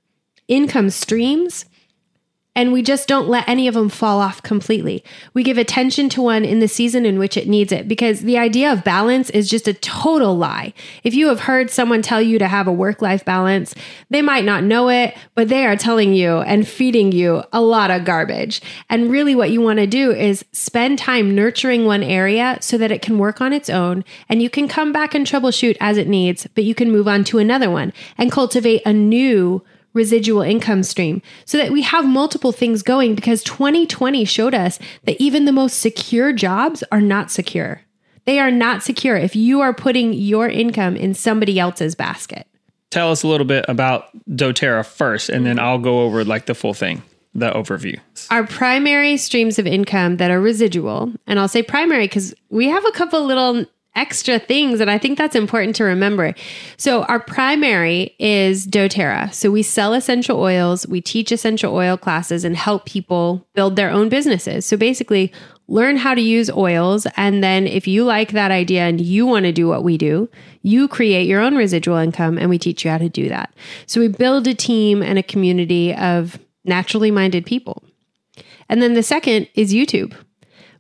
income 0.47 0.91
streams 0.91 1.65
and 2.59 2.73
we 2.73 2.83
just 2.83 3.07
don't 3.07 3.29
let 3.29 3.49
any 3.49 3.69
of 3.69 3.75
them 3.75 3.89
fall 3.89 4.19
off 4.19 4.43
completely. 4.43 5.05
We 5.33 5.45
give 5.45 5.59
attention 5.59 6.09
to 6.09 6.23
one 6.23 6.45
in 6.45 6.59
the 6.59 6.67
season 6.67 7.07
in 7.07 7.17
which 7.17 7.37
it 7.37 7.47
needs 7.47 7.71
it 7.71 7.87
because 7.87 8.23
the 8.23 8.37
idea 8.37 8.73
of 8.73 8.83
balance 8.83 9.31
is 9.31 9.49
just 9.49 9.69
a 9.69 9.75
total 9.75 10.37
lie. 10.37 10.75
If 11.05 11.15
you 11.15 11.29
have 11.29 11.39
heard 11.39 11.71
someone 11.71 12.03
tell 12.03 12.21
you 12.21 12.37
to 12.41 12.49
have 12.49 12.67
a 12.67 12.73
work 12.73 13.01
life 13.01 13.25
balance, 13.25 13.77
they 14.11 14.23
might 14.23 14.45
not 14.45 14.65
know 14.65 14.89
it, 14.89 15.17
but 15.37 15.49
they 15.49 15.67
are 15.67 15.77
telling 15.77 16.15
you 16.15 16.39
and 16.39 16.67
feeding 16.67 17.13
you 17.13 17.45
a 17.53 17.61
lot 17.61 17.93
of 17.93 18.05
garbage. 18.05 18.61
And 18.91 19.09
really, 19.09 19.37
what 19.37 19.53
you 19.53 19.61
want 19.61 19.79
to 19.79 19.87
do 19.87 20.11
is 20.11 20.45
spend 20.51 20.99
time 20.99 21.37
nurturing 21.37 21.85
one 21.85 22.03
area 22.03 22.59
so 22.61 22.77
that 22.77 22.91
it 22.91 23.03
can 23.03 23.19
work 23.19 23.41
on 23.41 23.53
its 23.53 23.71
own 23.71 24.05
and 24.29 24.43
you 24.43 24.51
can 24.51 24.67
come 24.67 24.93
back 24.93 25.15
and 25.15 25.25
troubleshoot 25.25 25.77
as 25.79 25.97
it 25.97 26.09
needs, 26.09 26.49
but 26.57 26.65
you 26.65 26.75
can 26.75 26.91
move 26.91 27.07
on 27.07 27.23
to 27.23 27.39
another 27.39 27.71
one 27.71 27.93
and 28.17 28.33
cultivate 28.33 28.83
a 28.85 28.93
new 28.93 29.63
residual 29.99 30.43
income 30.43 30.83
stream 30.83 31.21
so 31.45 31.59
that 31.59 31.73
we 31.73 31.83
have 31.83 32.07
multiple 32.07 32.53
things 32.53 32.83
going 32.83 33.15
because 33.15 33.43
2020 33.43 34.25
showed 34.25 34.55
us 34.55 34.79
that 35.05 35.21
even 35.21 35.45
the 35.45 35.53
most 35.53 35.81
secure 35.81 36.33
jobs 36.33 36.83
are 36.91 37.01
not 37.03 37.31
secure. 37.31 37.83
They 38.25 38.39
are 38.39 38.51
not 38.51 38.83
secure 38.83 39.17
if 39.17 39.35
you 39.35 39.61
are 39.61 39.75
putting 39.75 40.13
your 40.13 40.49
income 40.49 40.97
in 40.97 41.15
somebody 41.15 41.59
else's 41.59 41.95
basket. 41.95 42.47
Tell 42.91 43.11
us 43.11 43.23
a 43.23 43.29
little 43.29 43.47
bit 43.47 43.65
about 43.69 44.09
doTERRA 44.31 44.87
first, 44.87 45.29
and 45.29 45.45
then 45.45 45.59
I'll 45.59 45.79
go 45.79 46.03
over 46.03 46.25
like 46.25 46.47
the 46.47 46.55
full 46.55 46.75
thing, 46.75 47.03
the 47.35 47.51
overview. 47.51 47.99
Our 48.31 48.47
primary 48.47 49.17
streams 49.17 49.59
of 49.59 49.67
income 49.67 50.17
that 50.19 50.31
are 50.31 50.41
residual, 50.41 51.13
and 51.27 51.39
I'll 51.39 51.49
say 51.49 51.63
primary 51.63 52.05
because 52.05 52.35
we 52.49 52.69
have 52.69 52.85
a 52.87 52.93
couple 52.93 53.25
little 53.25 53.67
extra 53.99 54.39
things. 54.39 54.81
And 54.81 54.91
I 54.91 54.97
think 54.97 55.19
that's 55.19 55.35
important 55.35 55.75
to 55.77 55.85
remember. 55.85 56.33
So, 56.77 57.03
our 57.05 57.19
primary 57.19 58.15
is 58.19 58.67
doTERRA. 58.67 59.35
So, 59.35 59.51
we 59.51 59.63
sell 59.63 59.93
essential 59.93 60.41
oils, 60.41 60.87
we 60.87 61.01
teach 61.01 61.33
essential 61.33 61.75
oil 61.75 61.97
classes, 61.97 62.45
and 62.45 62.57
help 62.57 62.87
people 62.87 63.47
build 63.55 63.75
their 63.77 63.91
own 63.91 64.09
businesses. 64.09 64.65
So, 64.65 64.77
basically, 64.77 65.33
learn 65.67 65.97
how 65.97 66.15
to 66.15 66.21
use 66.21 66.49
oils. 66.51 67.07
And 67.17 67.43
then, 67.43 67.67
if 67.67 67.89
you 67.89 68.05
like 68.05 68.31
that 68.31 68.53
idea 68.53 68.83
and 68.83 69.01
you 69.01 69.27
want 69.27 69.45
to 69.45 69.53
do 69.53 69.67
what 69.67 69.83
we 69.83 69.99
do, 69.99 70.31
you 70.63 70.87
create 70.87 71.27
your 71.27 71.41
own 71.41 71.57
residual 71.57 71.97
income 71.97 72.39
and 72.39 72.49
we 72.49 72.59
teach 72.59 72.85
you 72.85 72.91
how 72.91 72.99
to 72.99 73.09
do 73.09 73.29
that. 73.29 73.53
So, 73.87 74.01
we 74.01 74.09
build 74.09 74.47
a 74.47 74.55
team 74.55 75.03
and 75.03 75.19
a 75.19 75.25
community 75.25 75.93
of 75.95 76.39
naturally 76.65 77.11
minded 77.11 77.45
people. 77.45 77.83
And 78.69 78.81
then 78.81 78.95
the 78.95 79.03
second 79.03 79.49
is 79.55 79.75
YouTube. 79.75 80.15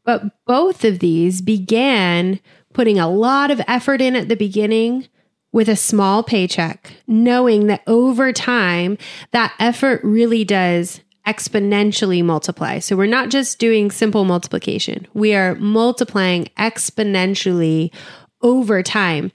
But 0.04 0.22
both 0.46 0.85
of 0.85 1.00
these 1.00 1.42
began 1.42 2.40
putting 2.78 3.00
a 3.00 3.10
lot 3.10 3.50
of 3.50 3.60
effort 3.66 4.00
in 4.00 4.14
at 4.14 4.28
the 4.28 4.36
beginning 4.36 5.08
with 5.50 5.68
a 5.68 5.74
small 5.74 6.22
paycheck, 6.22 6.92
knowing 7.08 7.66
that 7.66 7.82
over 7.88 8.32
time, 8.32 8.96
that 9.32 9.52
effort 9.58 10.00
really 10.04 10.44
does 10.44 11.00
exponentially 11.26 12.24
multiply. 12.24 12.78
So 12.78 12.94
we're 12.94 13.06
not 13.06 13.30
just 13.30 13.58
doing 13.58 13.90
simple 13.90 14.24
multiplication, 14.24 15.08
we 15.12 15.34
are 15.34 15.56
multiplying 15.56 16.44
exponentially 16.56 17.92
over 18.42 18.80
time. 18.84 19.32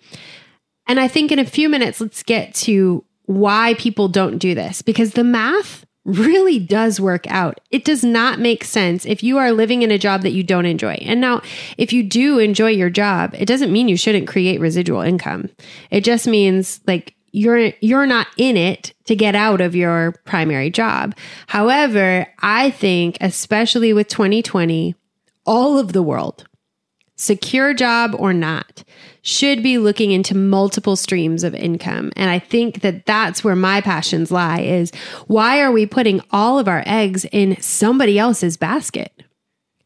And 0.87 0.97
I 0.97 1.09
think 1.09 1.29
in 1.29 1.37
a 1.37 1.43
few 1.43 1.67
minutes, 1.67 1.99
let's 1.99 2.23
get 2.23 2.53
to 2.55 3.03
why 3.25 3.73
people 3.73 4.07
don't 4.07 4.37
do 4.37 4.55
this 4.55 4.81
because 4.81 5.11
the 5.11 5.23
math 5.25 5.85
really 6.05 6.59
does 6.59 6.99
work 6.99 7.25
out. 7.27 7.59
It 7.71 7.85
does 7.85 8.03
not 8.03 8.39
make 8.39 8.63
sense 8.63 9.05
if 9.05 9.23
you 9.23 9.37
are 9.37 9.51
living 9.51 9.81
in 9.81 9.91
a 9.91 9.97
job 9.97 10.21
that 10.23 10.33
you 10.33 10.43
don't 10.43 10.65
enjoy. 10.65 10.97
And 11.01 11.21
now, 11.21 11.41
if 11.77 11.93
you 11.93 12.03
do 12.03 12.39
enjoy 12.39 12.71
your 12.71 12.89
job, 12.89 13.33
it 13.37 13.45
doesn't 13.45 13.71
mean 13.71 13.87
you 13.87 13.97
shouldn't 13.97 14.27
create 14.27 14.59
residual 14.59 15.01
income. 15.01 15.49
It 15.91 16.03
just 16.03 16.27
means 16.27 16.81
like 16.87 17.15
you're 17.31 17.73
you're 17.81 18.05
not 18.05 18.27
in 18.37 18.57
it 18.57 18.93
to 19.05 19.15
get 19.15 19.35
out 19.35 19.61
of 19.61 19.75
your 19.75 20.13
primary 20.23 20.69
job. 20.69 21.15
However, 21.47 22.27
I 22.39 22.69
think 22.69 23.17
especially 23.21 23.93
with 23.93 24.07
2020, 24.07 24.95
all 25.45 25.77
of 25.77 25.93
the 25.93 26.03
world, 26.03 26.47
secure 27.15 27.73
job 27.73 28.15
or 28.17 28.33
not, 28.33 28.83
should 29.23 29.63
be 29.63 29.77
looking 29.77 30.11
into 30.11 30.35
multiple 30.35 30.97
streams 30.97 31.43
of 31.45 31.55
income. 31.55 32.11
And 32.15 32.29
I 32.29 32.39
think 32.39 32.81
that 32.81 33.05
that's 33.05 33.41
where 33.43 33.55
my 33.55 33.79
passions 33.79 34.31
lie 34.31 34.59
is 34.59 34.91
why 35.27 35.61
are 35.61 35.71
we 35.71 35.85
putting 35.85 36.21
all 36.29 36.59
of 36.59 36.67
our 36.67 36.83
eggs 36.85 37.25
in 37.31 37.59
somebody 37.61 38.19
else's 38.19 38.57
basket? 38.57 39.23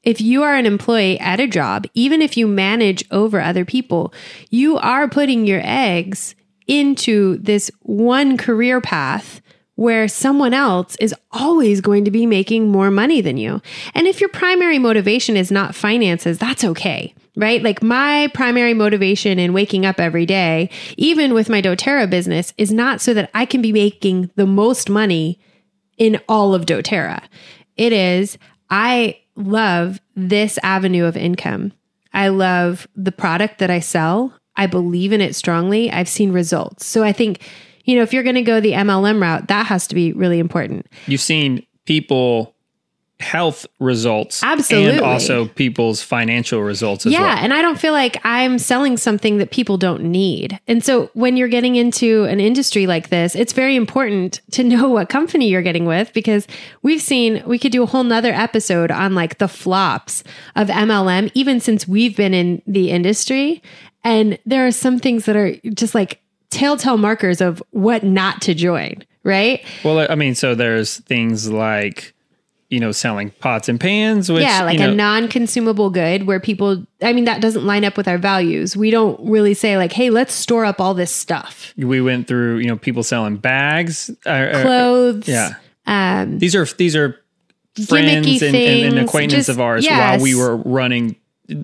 If 0.01 0.19
you 0.19 0.41
are 0.41 0.55
an 0.55 0.65
employee 0.65 1.19
at 1.19 1.39
a 1.39 1.47
job, 1.47 1.85
even 1.93 2.21
if 2.21 2.35
you 2.35 2.47
manage 2.47 3.05
over 3.11 3.39
other 3.39 3.63
people, 3.63 4.11
you 4.49 4.77
are 4.77 5.07
putting 5.07 5.45
your 5.45 5.61
eggs 5.63 6.33
into 6.65 7.37
this 7.37 7.69
one 7.81 8.37
career 8.37 8.81
path 8.81 9.41
where 9.75 10.07
someone 10.07 10.55
else 10.55 10.95
is 10.95 11.13
always 11.31 11.81
going 11.81 12.05
to 12.05 12.11
be 12.11 12.25
making 12.25 12.69
more 12.69 12.89
money 12.89 13.21
than 13.21 13.37
you. 13.37 13.61
And 13.93 14.07
if 14.07 14.19
your 14.19 14.29
primary 14.29 14.79
motivation 14.79 15.37
is 15.37 15.51
not 15.51 15.75
finances, 15.75 16.39
that's 16.39 16.63
okay 16.63 17.13
right? 17.37 17.61
Like 17.61 17.83
my 17.83 18.29
primary 18.33 18.73
motivation 18.73 19.39
in 19.39 19.53
waking 19.53 19.85
up 19.85 19.99
every 19.99 20.25
day, 20.25 20.69
even 20.97 21.33
with 21.33 21.49
my 21.49 21.61
doTERRA 21.61 22.09
business, 22.09 22.51
is 22.57 22.73
not 22.73 22.99
so 22.99 23.13
that 23.13 23.29
I 23.33 23.45
can 23.45 23.61
be 23.61 23.71
making 23.71 24.31
the 24.35 24.47
most 24.47 24.89
money 24.89 25.39
in 25.97 26.19
all 26.27 26.55
of 26.55 26.65
doTERRA. 26.65 27.21
It 27.77 27.93
is, 27.93 28.37
I 28.71 29.19
love 29.35 30.01
this 30.15 30.57
avenue 30.63 31.05
of 31.05 31.15
income. 31.15 31.73
I 32.11 32.29
love 32.29 32.87
the 32.95 33.11
product 33.11 33.59
that 33.59 33.69
I 33.69 33.79
sell. 33.79 34.33
I 34.55 34.65
believe 34.65 35.13
in 35.13 35.21
it 35.21 35.35
strongly. 35.35 35.91
I've 35.91 36.09
seen 36.09 36.31
results. 36.31 36.87
So 36.87 37.03
I 37.03 37.11
think, 37.11 37.47
you 37.85 37.95
know, 37.95 38.01
if 38.01 38.13
you're 38.13 38.23
going 38.23 38.35
to 38.35 38.41
go 38.41 38.59
the 38.59 38.73
MLM 38.73 39.21
route, 39.21 39.47
that 39.49 39.67
has 39.67 39.85
to 39.87 39.95
be 39.95 40.11
really 40.11 40.39
important. 40.39 40.87
You've 41.05 41.21
seen 41.21 41.65
people 41.85 42.55
health 43.19 43.65
results 43.79 44.43
Absolutely. 44.43 44.97
and 44.97 45.01
also 45.01 45.47
people's 45.47 46.03
financial 46.03 46.61
results 46.61 47.05
as 47.05 47.13
well. 47.13 47.21
yeah, 47.21 47.33
well. 47.35 47.43
and 47.43 47.53
I 47.53 47.63
don't 47.63 47.79
feel 47.79 47.93
like 47.93 48.23
I'm 48.23 48.59
selling 48.59 48.95
something 48.95 49.37
that 49.37 49.49
people 49.49 49.77
don't 49.77 50.03
need. 50.03 50.59
And 50.67 50.83
so 50.83 51.09
when 51.13 51.35
you're 51.35 51.47
getting 51.47 51.75
into 51.75 52.25
an 52.25 52.39
industry 52.39 52.85
like 52.85 53.09
this, 53.09 53.35
it's 53.35 53.53
very 53.53 53.75
important 53.75 54.41
to 54.51 54.63
know 54.63 54.87
what 54.97 55.09
company 55.09 55.49
you're 55.49 55.63
getting 55.63 55.85
with 55.85 56.13
because 56.13 56.47
we've 56.83 57.01
seen 57.01 57.41
we 57.47 57.57
could 57.57 57.71
do 57.71 57.81
a 57.81 57.87
whole 57.87 58.03
nother 58.03 58.31
episode 58.31 58.91
on 58.91 59.15
like 59.15 59.39
the 59.39 59.47
flops 59.47 60.23
of 60.55 60.67
MLM, 60.67 61.31
even 61.33 61.59
since 61.59 61.87
we've 61.87 62.15
been 62.15 62.35
in 62.35 62.61
the 62.67 62.91
industry. 62.91 63.63
And 64.03 64.37
there 64.45 64.67
are 64.67 64.71
some 64.71 64.99
things 64.99 65.25
that 65.25 65.35
are 65.35 65.55
just 65.73 65.95
like 65.95 66.21
telltale 66.51 66.97
markers 66.97 67.41
of 67.41 67.63
what 67.71 68.03
not 68.03 68.41
to 68.43 68.53
join, 68.53 69.03
right? 69.23 69.65
Well, 69.83 70.05
I 70.09 70.15
mean, 70.15 70.35
so 70.35 70.53
there's 70.53 70.97
things 70.97 71.49
like 71.49 72.13
you 72.69 72.79
know, 72.81 72.91
selling 72.91 73.31
pots 73.39 73.69
and 73.69 73.79
pans, 73.79 74.29
which 74.31 74.43
yeah, 74.43 74.63
like 74.63 74.79
you 74.79 74.85
know, 74.85 74.91
a 74.91 74.95
non-consumable 74.95 75.89
good 75.89 76.27
where 76.27 76.39
people 76.39 76.83
I 77.01 77.13
mean 77.13 77.23
that 77.25 77.41
doesn't 77.41 77.65
line 77.65 77.85
up 77.85 77.95
with 77.95 78.07
our 78.07 78.17
values. 78.17 78.75
We 78.75 78.91
don't 78.91 79.17
really 79.29 79.53
say 79.53 79.77
like, 79.77 79.93
"Hey, 79.93 80.09
let's 80.09 80.33
store 80.33 80.65
up 80.65 80.81
all 80.81 80.93
this 80.93 81.11
stuff." 81.11 81.73
we 81.77 82.01
went 82.01 82.27
through, 82.27 82.57
you 82.57 82.67
know, 82.67 82.75
people 82.77 83.03
selling 83.03 83.37
bags, 83.37 84.09
uh, 84.25 84.29
uh, 84.29 84.61
Clothes. 84.63 85.27
yeah. 85.27 85.53
Um 85.85 86.39
These 86.39 86.55
are 86.55 86.65
these 86.65 86.95
are 86.95 87.17
friends 87.87 88.41
and, 88.41 88.55
and, 88.55 88.97
and 88.97 88.99
acquaintances 89.07 89.45
just- 89.47 89.49
of 89.49 89.61
ours 89.61 89.85
yes. 89.85 89.97
while 90.17 90.23
we 90.23 90.35
were 90.35 90.57
running 90.57 91.15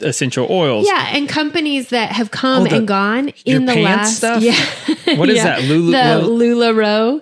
essential 0.02 0.48
oils. 0.50 0.88
yeah, 0.88 1.10
and 1.12 1.28
companies 1.28 1.90
that 1.90 2.12
have 2.14 2.32
come 2.32 2.64
Oh, 2.64 2.68
the- 2.68 2.78
and 2.78 2.88
gone 2.88 3.34
in 3.46 3.66
the 3.66 3.76
last 3.76 4.18
stuff? 4.18 4.42
yeah. 4.42 4.56
What 5.18 5.30
is 5.30 5.36
Yeah. 5.44 5.60
that? 5.60 5.64
Lulu- 5.64 5.92
the 5.92 6.22
LuLaRoe. 6.46 7.22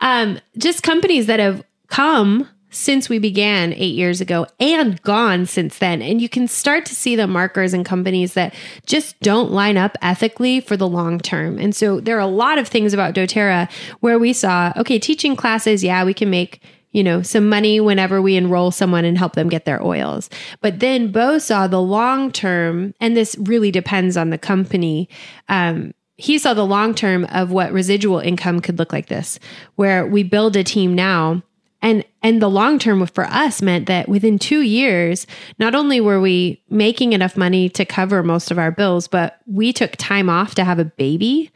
Um 0.00 0.38
just 0.56 0.84
companies 0.84 1.26
that 1.26 1.40
have 1.40 1.64
come 1.88 2.48
since 2.70 3.08
we 3.08 3.18
began 3.18 3.72
eight 3.74 3.94
years 3.94 4.20
ago 4.20 4.46
and 4.60 5.00
gone 5.02 5.46
since 5.46 5.78
then. 5.78 6.02
And 6.02 6.20
you 6.20 6.28
can 6.28 6.48
start 6.48 6.84
to 6.86 6.94
see 6.94 7.16
the 7.16 7.26
markers 7.26 7.72
and 7.72 7.84
companies 7.84 8.34
that 8.34 8.54
just 8.86 9.18
don't 9.20 9.50
line 9.50 9.76
up 9.76 9.96
ethically 10.02 10.60
for 10.60 10.76
the 10.76 10.88
long 10.88 11.18
term. 11.18 11.58
And 11.58 11.74
so 11.74 12.00
there 12.00 12.16
are 12.16 12.20
a 12.20 12.26
lot 12.26 12.58
of 12.58 12.68
things 12.68 12.92
about 12.92 13.14
doTERRA 13.14 13.70
where 14.00 14.18
we 14.18 14.32
saw, 14.32 14.72
okay, 14.76 14.98
teaching 14.98 15.36
classes, 15.36 15.82
yeah, 15.84 16.04
we 16.04 16.14
can 16.14 16.30
make 16.30 16.60
you 16.92 17.04
know, 17.04 17.20
some 17.20 17.46
money 17.46 17.78
whenever 17.78 18.22
we 18.22 18.36
enroll 18.36 18.70
someone 18.70 19.04
and 19.04 19.18
help 19.18 19.34
them 19.34 19.50
get 19.50 19.66
their 19.66 19.84
oils. 19.84 20.30
But 20.62 20.80
then 20.80 21.12
Bo 21.12 21.36
saw 21.36 21.66
the 21.66 21.80
long 21.80 22.32
term, 22.32 22.94
and 23.00 23.14
this 23.14 23.36
really 23.38 23.70
depends 23.70 24.16
on 24.16 24.30
the 24.30 24.38
company. 24.38 25.10
Um, 25.50 25.92
he 26.16 26.38
saw 26.38 26.54
the 26.54 26.64
long 26.64 26.94
term 26.94 27.26
of 27.26 27.50
what 27.52 27.70
residual 27.70 28.20
income 28.20 28.60
could 28.60 28.78
look 28.78 28.94
like 28.94 29.08
this, 29.08 29.38
where 29.74 30.06
we 30.06 30.22
build 30.22 30.56
a 30.56 30.64
team 30.64 30.94
now 30.94 31.42
and 31.82 32.04
and 32.22 32.40
the 32.40 32.50
long 32.50 32.78
term 32.78 33.04
for 33.06 33.24
us 33.24 33.62
meant 33.62 33.86
that 33.86 34.08
within 34.08 34.38
2 34.38 34.60
years 34.60 35.26
not 35.58 35.74
only 35.74 36.00
were 36.00 36.20
we 36.20 36.62
making 36.68 37.12
enough 37.12 37.36
money 37.36 37.68
to 37.68 37.84
cover 37.84 38.22
most 38.22 38.50
of 38.50 38.58
our 38.58 38.70
bills 38.70 39.08
but 39.08 39.40
we 39.46 39.72
took 39.72 39.92
time 39.96 40.28
off 40.28 40.54
to 40.54 40.64
have 40.64 40.78
a 40.78 40.84
baby 40.84 41.50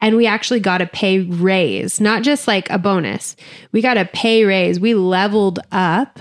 and 0.00 0.16
we 0.16 0.26
actually 0.26 0.60
got 0.60 0.82
a 0.82 0.86
pay 0.86 1.20
raise 1.20 2.00
not 2.00 2.22
just 2.22 2.46
like 2.46 2.68
a 2.70 2.78
bonus 2.78 3.36
we 3.72 3.80
got 3.80 3.96
a 3.96 4.04
pay 4.06 4.44
raise 4.44 4.78
we 4.78 4.94
leveled 4.94 5.58
up 5.70 6.18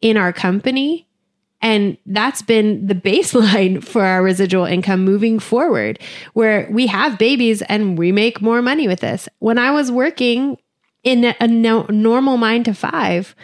in 0.00 0.16
our 0.16 0.32
company 0.32 1.08
and 1.64 1.96
that's 2.04 2.42
been 2.42 2.86
the 2.86 2.94
baseline 2.94 3.82
for 3.92 4.04
our 4.04 4.22
residual 4.22 4.66
income 4.66 5.02
moving 5.02 5.38
forward, 5.38 5.98
where 6.34 6.68
we 6.70 6.86
have 6.88 7.18
babies 7.18 7.62
and 7.62 7.96
we 7.96 8.12
make 8.12 8.42
more 8.42 8.60
money 8.60 8.86
with 8.86 9.00
this. 9.00 9.30
When 9.38 9.56
I 9.56 9.70
was 9.70 9.90
working 9.90 10.58
in 11.04 11.34
a 11.38 11.46
no, 11.46 11.82
normal 11.84 12.38
nine 12.38 12.64
to 12.64 12.74
five, 12.74 13.34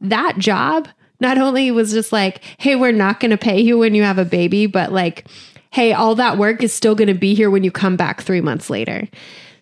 that 0.00 0.38
job 0.38 0.88
not 1.20 1.38
only 1.38 1.70
was 1.70 1.92
just 1.92 2.12
like, 2.12 2.42
hey, 2.58 2.76
we're 2.76 2.92
not 2.92 3.18
going 3.18 3.30
to 3.30 3.38
pay 3.38 3.60
you 3.60 3.78
when 3.78 3.94
you 3.94 4.04
have 4.04 4.18
a 4.18 4.24
baby, 4.24 4.66
but 4.66 4.92
like, 4.92 5.26
hey, 5.70 5.92
all 5.92 6.14
that 6.14 6.38
work 6.38 6.62
is 6.62 6.72
still 6.72 6.94
going 6.94 7.08
to 7.08 7.14
be 7.14 7.34
here 7.34 7.50
when 7.50 7.64
you 7.64 7.70
come 7.70 7.96
back 7.96 8.22
three 8.22 8.40
months 8.40 8.70
later. 8.70 9.08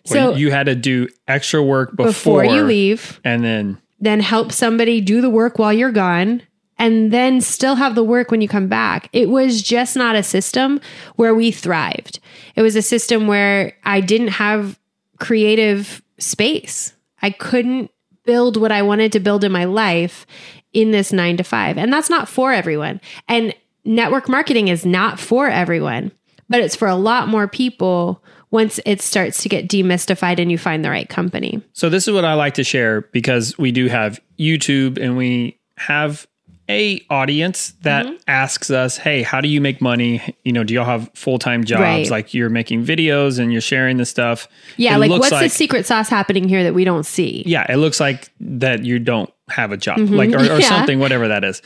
So 0.05 0.13
So 0.13 0.35
you 0.35 0.51
had 0.51 0.67
to 0.67 0.75
do 0.75 1.07
extra 1.27 1.63
work 1.63 1.95
before, 1.95 2.43
before 2.43 2.45
you 2.45 2.63
leave, 2.63 3.19
and 3.23 3.43
then 3.43 3.81
then 3.99 4.19
help 4.19 4.51
somebody 4.51 5.01
do 5.01 5.21
the 5.21 5.29
work 5.29 5.57
while 5.57 5.73
you're 5.73 5.91
gone 5.91 6.43
and 6.77 7.11
then 7.11 7.41
still 7.41 7.75
have 7.75 7.95
the 7.95 8.03
work 8.03 8.29
when 8.29 8.41
you 8.41 8.47
come 8.47 8.67
back. 8.67 9.09
It 9.11 9.29
was 9.29 9.61
just 9.63 9.95
not 9.95 10.15
a 10.15 10.21
system 10.21 10.79
where 11.15 11.33
we 11.33 11.51
thrived. 11.51 12.19
It 12.55 12.61
was 12.61 12.75
a 12.75 12.81
system 12.81 13.27
where 13.27 13.73
I 13.83 14.01
didn't 14.01 14.29
have 14.29 14.79
creative 15.19 16.03
space. 16.19 16.93
I 17.21 17.31
couldn't 17.31 17.91
build 18.25 18.57
what 18.57 18.71
I 18.71 18.81
wanted 18.81 19.11
to 19.13 19.19
build 19.19 19.43
in 19.43 19.51
my 19.51 19.65
life 19.65 20.25
in 20.73 20.91
this 20.91 21.11
9 21.11 21.37
to 21.37 21.43
5. 21.43 21.77
And 21.77 21.91
that's 21.91 22.09
not 22.09 22.29
for 22.29 22.51
everyone. 22.51 23.01
And 23.27 23.53
network 23.85 24.29
marketing 24.29 24.67
is 24.67 24.85
not 24.85 25.19
for 25.19 25.47
everyone, 25.47 26.11
but 26.49 26.59
it's 26.59 26.75
for 26.75 26.87
a 26.87 26.95
lot 26.95 27.27
more 27.27 27.47
people 27.47 28.23
once 28.51 28.79
it 28.85 29.01
starts 29.01 29.41
to 29.43 29.49
get 29.49 29.67
demystified 29.67 30.39
and 30.39 30.51
you 30.51 30.57
find 30.57 30.83
the 30.83 30.89
right 30.89 31.09
company. 31.09 31.61
So 31.73 31.89
this 31.89 32.07
is 32.07 32.13
what 32.13 32.25
I 32.25 32.33
like 32.33 32.53
to 32.55 32.63
share 32.63 33.01
because 33.01 33.57
we 33.57 33.71
do 33.71 33.87
have 33.87 34.19
YouTube 34.39 35.01
and 35.01 35.17
we 35.17 35.59
have 35.77 36.27
a 36.69 37.01
audience 37.09 37.71
that 37.83 38.05
Mm-hmm. 38.05 38.15
asks 38.27 38.69
us, 38.69 38.97
"Hey, 38.97 39.21
how 39.21 39.39
do 39.41 39.47
you 39.47 39.61
make 39.61 39.81
money? 39.81 40.35
You 40.43 40.51
know, 40.51 40.63
do 40.63 40.73
y'all 40.73 40.85
have 40.85 41.09
full-time 41.13 41.63
jobs 41.63 41.81
Right. 41.81 42.09
like 42.09 42.33
you're 42.33 42.49
making 42.49 42.85
videos 42.85 43.39
and 43.39 43.51
you're 43.51 43.61
sharing 43.61 43.97
this 43.97 44.09
stuff?" 44.09 44.47
Yeah, 44.77 44.95
It 44.95 44.99
like 44.99 45.09
what's 45.11 45.29
the 45.29 45.47
secret 45.49 45.85
sauce 45.85 46.09
happening 46.09 46.47
here 46.49 46.63
that 46.63 46.73
we 46.73 46.83
don't 46.83 47.05
see? 47.05 47.43
yeah, 47.45 47.65
it 47.71 47.77
looks 47.77 47.99
like 47.99 48.29
that 48.41 48.83
you 48.83 48.99
don't 48.99 49.31
have 49.49 49.71
a 49.71 49.77
job, 49.77 49.99
like 49.99 50.31
or, 50.31 50.35
or 50.35 50.39
Mm-hmm. 50.39 50.59
Yeah. 50.61 50.67
something, 50.69 50.99
whatever 50.99 51.27
that 51.29 51.43
is. 51.43 51.61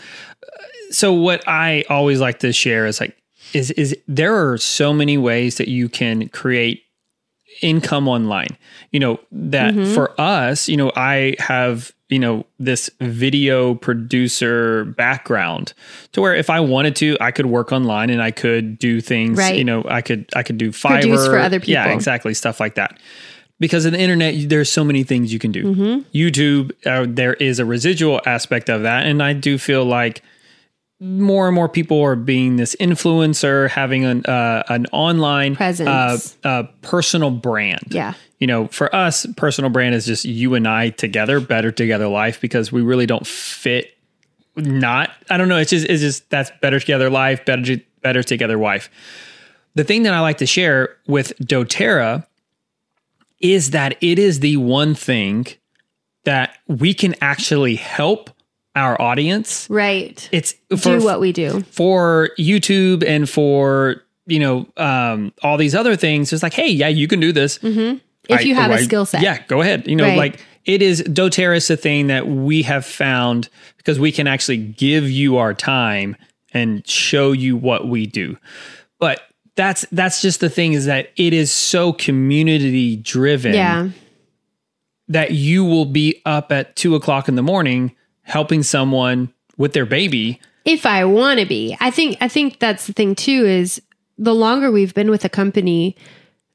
So 0.92 1.14
what 1.14 1.48
I 1.48 1.84
always 1.90 2.20
like 2.20 2.40
to 2.40 2.52
share 2.54 2.86
is 2.86 3.00
like 3.00 3.16
is 3.54 3.72
is 3.72 3.96
there 4.08 4.36
are 4.52 4.58
so 4.58 4.94
many 4.94 5.18
ways 5.18 5.56
that 5.58 5.68
you 5.68 5.90
can 5.90 6.28
create 6.30 6.84
income 7.62 8.08
online. 8.08 8.58
You 8.92 9.00
know 9.00 9.20
that 9.32 9.74
Mm-hmm. 9.74 9.94
for 9.94 10.20
us, 10.20 10.68
you 10.70 10.78
know, 10.78 10.92
I 10.96 11.36
have 11.40 11.92
you 12.12 12.20
know 12.20 12.46
this 12.60 12.90
video 13.00 13.74
producer 13.74 14.86
background 14.86 15.74
to 16.12 16.22
where 16.22 16.36
if 16.36 16.50
I 16.50 16.60
wanted 16.60 16.96
to, 16.98 17.18
I 17.20 17.32
could 17.32 17.48
work 17.48 17.72
online 17.72 18.10
and 18.12 18.22
I 18.22 18.30
could 18.32 18.78
do 18.78 19.02
things. 19.02 19.38
Right. 19.38 19.56
You 19.56 19.64
know, 19.64 19.84
I 19.88 20.02
could 20.02 20.30
I 20.36 20.44
could 20.44 20.58
do 20.58 20.72
Fiverr 20.72 21.02
Produce 21.02 21.26
for 21.26 21.40
other 21.40 21.60
people. 21.60 21.74
Yeah, 21.74 21.88
exactly 21.90 22.34
stuff 22.36 22.60
like 22.60 22.76
that 22.76 23.00
because 23.60 23.86
of 23.86 23.92
the 23.94 24.00
internet 24.00 24.50
there's 24.50 24.72
so 24.72 24.84
many 24.84 25.04
things 25.04 25.32
you 25.32 25.40
can 25.40 25.52
do 25.52 25.64
Mm-hmm. 25.64 26.18
youtube 26.18 26.72
uh, 26.86 27.06
there 27.08 27.36
is 27.36 27.60
a 27.60 27.66
residual 27.66 28.20
aspect 28.26 28.70
of 28.70 28.82
that 28.82 29.06
and 29.06 29.22
i 29.22 29.34
do 29.34 29.60
feel 29.60 29.86
like 29.86 30.24
more 31.02 31.48
and 31.48 31.56
more 31.56 31.68
people 31.68 32.00
are 32.02 32.16
being 32.16 32.58
this 32.58 32.76
influencer 32.80 33.68
having 33.70 34.06
an 34.06 34.24
uh, 34.28 34.62
an 34.70 34.86
online 34.92 35.56
Presence. 35.56 36.38
uh, 36.46 36.48
uh, 36.48 36.64
personal 36.84 37.32
brand 37.32 37.88
Yeah. 37.90 38.14
you 38.38 38.46
know 38.46 38.68
for 38.68 38.94
us 38.96 39.26
personal 39.36 39.72
brand 39.72 39.96
is 39.96 40.06
just 40.06 40.26
you 40.26 40.54
and 40.54 40.68
i 40.68 40.90
together 40.90 41.40
better 41.40 41.72
together 41.72 42.08
life 42.08 42.40
because 42.40 42.72
we 42.72 42.84
really 42.84 43.08
don't 43.08 43.26
fit 43.26 43.98
not 44.56 45.10
i 45.32 45.38
don't 45.38 45.48
know 45.48 45.58
it's 45.58 45.72
just 45.72 45.88
it's 45.88 46.02
just 46.02 46.30
that's 46.30 46.52
better 46.62 46.80
together 46.80 47.10
life 47.10 47.44
better 47.46 47.78
better 48.04 48.22
together 48.22 48.60
wife 48.60 48.90
the 49.74 49.84
thing 49.84 50.04
that 50.04 50.14
i 50.14 50.20
like 50.20 50.38
to 50.38 50.46
share 50.46 50.96
with 51.08 51.34
doterra 51.40 52.28
is 53.40 53.72
that 53.72 53.98
it 54.02 54.20
is 54.20 54.40
the 54.42 54.56
one 54.58 54.94
thing 54.94 55.48
that 56.26 56.60
we 56.68 56.94
can 56.94 57.16
actually 57.22 57.74
help 57.76 58.30
our 58.76 59.00
audience 59.02 59.68
Right. 59.70 60.28
it's 60.32 60.54
for, 60.78 61.00
do 61.00 61.04
what 61.04 61.20
we 61.20 61.32
do. 61.34 61.62
for 61.72 62.30
youtube 62.40 63.04
and 63.06 63.30
for 63.30 64.04
you 64.28 64.40
know 64.40 64.66
um, 64.78 65.34
all 65.44 65.58
these 65.58 65.76
other 65.76 65.96
things 65.96 66.32
it's 66.32 66.44
like 66.44 66.54
hey 66.54 66.70
yeah 66.70 66.88
you 66.88 67.08
can 67.08 67.20
do 67.20 67.32
this 67.34 67.60
If 67.64 68.46
you 68.46 68.56
have 68.56 68.72
a 68.72 68.76
I- 68.76 68.84
skill 68.84 69.06
set. 69.06 69.22
Yeah, 69.24 69.40
go 69.48 69.60
ahead. 69.62 69.88
You 69.88 69.96
know, 69.98 70.06
Right. 70.06 70.18
like 70.18 70.46
it 70.64 70.82
is 70.82 71.02
doTERRA 71.04 71.58
is 71.58 71.70
a 71.70 71.76
thing 71.76 72.08
that 72.08 72.28
we 72.28 72.62
have 72.62 72.86
found 72.86 73.50
because 73.78 74.00
we 74.00 74.12
can 74.12 74.26
actually 74.28 74.58
give 74.58 75.10
you 75.10 75.38
our 75.38 75.54
time 75.54 76.16
and 76.54 76.88
show 76.88 77.32
you 77.34 77.58
what 77.58 77.88
we 77.90 78.06
do. 78.06 78.38
But 79.00 79.22
that's 79.56 79.86
that's 79.92 80.22
just 80.22 80.40
the 80.40 80.50
thing 80.50 80.74
is 80.74 80.86
that 80.86 81.10
it 81.18 81.34
is 81.34 81.52
so 81.52 81.92
community 81.92 82.96
driven 82.96 83.54
Yeah. 83.54 83.90
that 85.10 85.32
you 85.32 85.66
will 85.66 85.86
be 85.86 86.22
up 86.26 86.52
at 86.52 86.76
two 86.76 86.96
o'clock 86.96 87.28
in 87.28 87.36
the 87.36 87.42
morning 87.44 87.92
helping 88.32 88.64
someone 88.64 89.34
with 89.58 89.74
their 89.74 89.86
baby. 89.86 90.40
If 90.66 90.86
I 90.86 91.06
want 91.06 91.40
to 91.40 91.46
be. 91.46 91.76
I 91.80 91.92
think 91.92 92.18
I 92.22 92.28
think 92.28 92.60
that's 92.60 92.88
the 92.88 92.94
thing 92.94 93.16
too 93.16 93.46
is 93.46 93.82
the 94.18 94.36
longer 94.36 94.72
we've 94.72 94.94
been 94.94 95.10
with 95.10 95.26
a 95.26 95.30
company, 95.30 95.96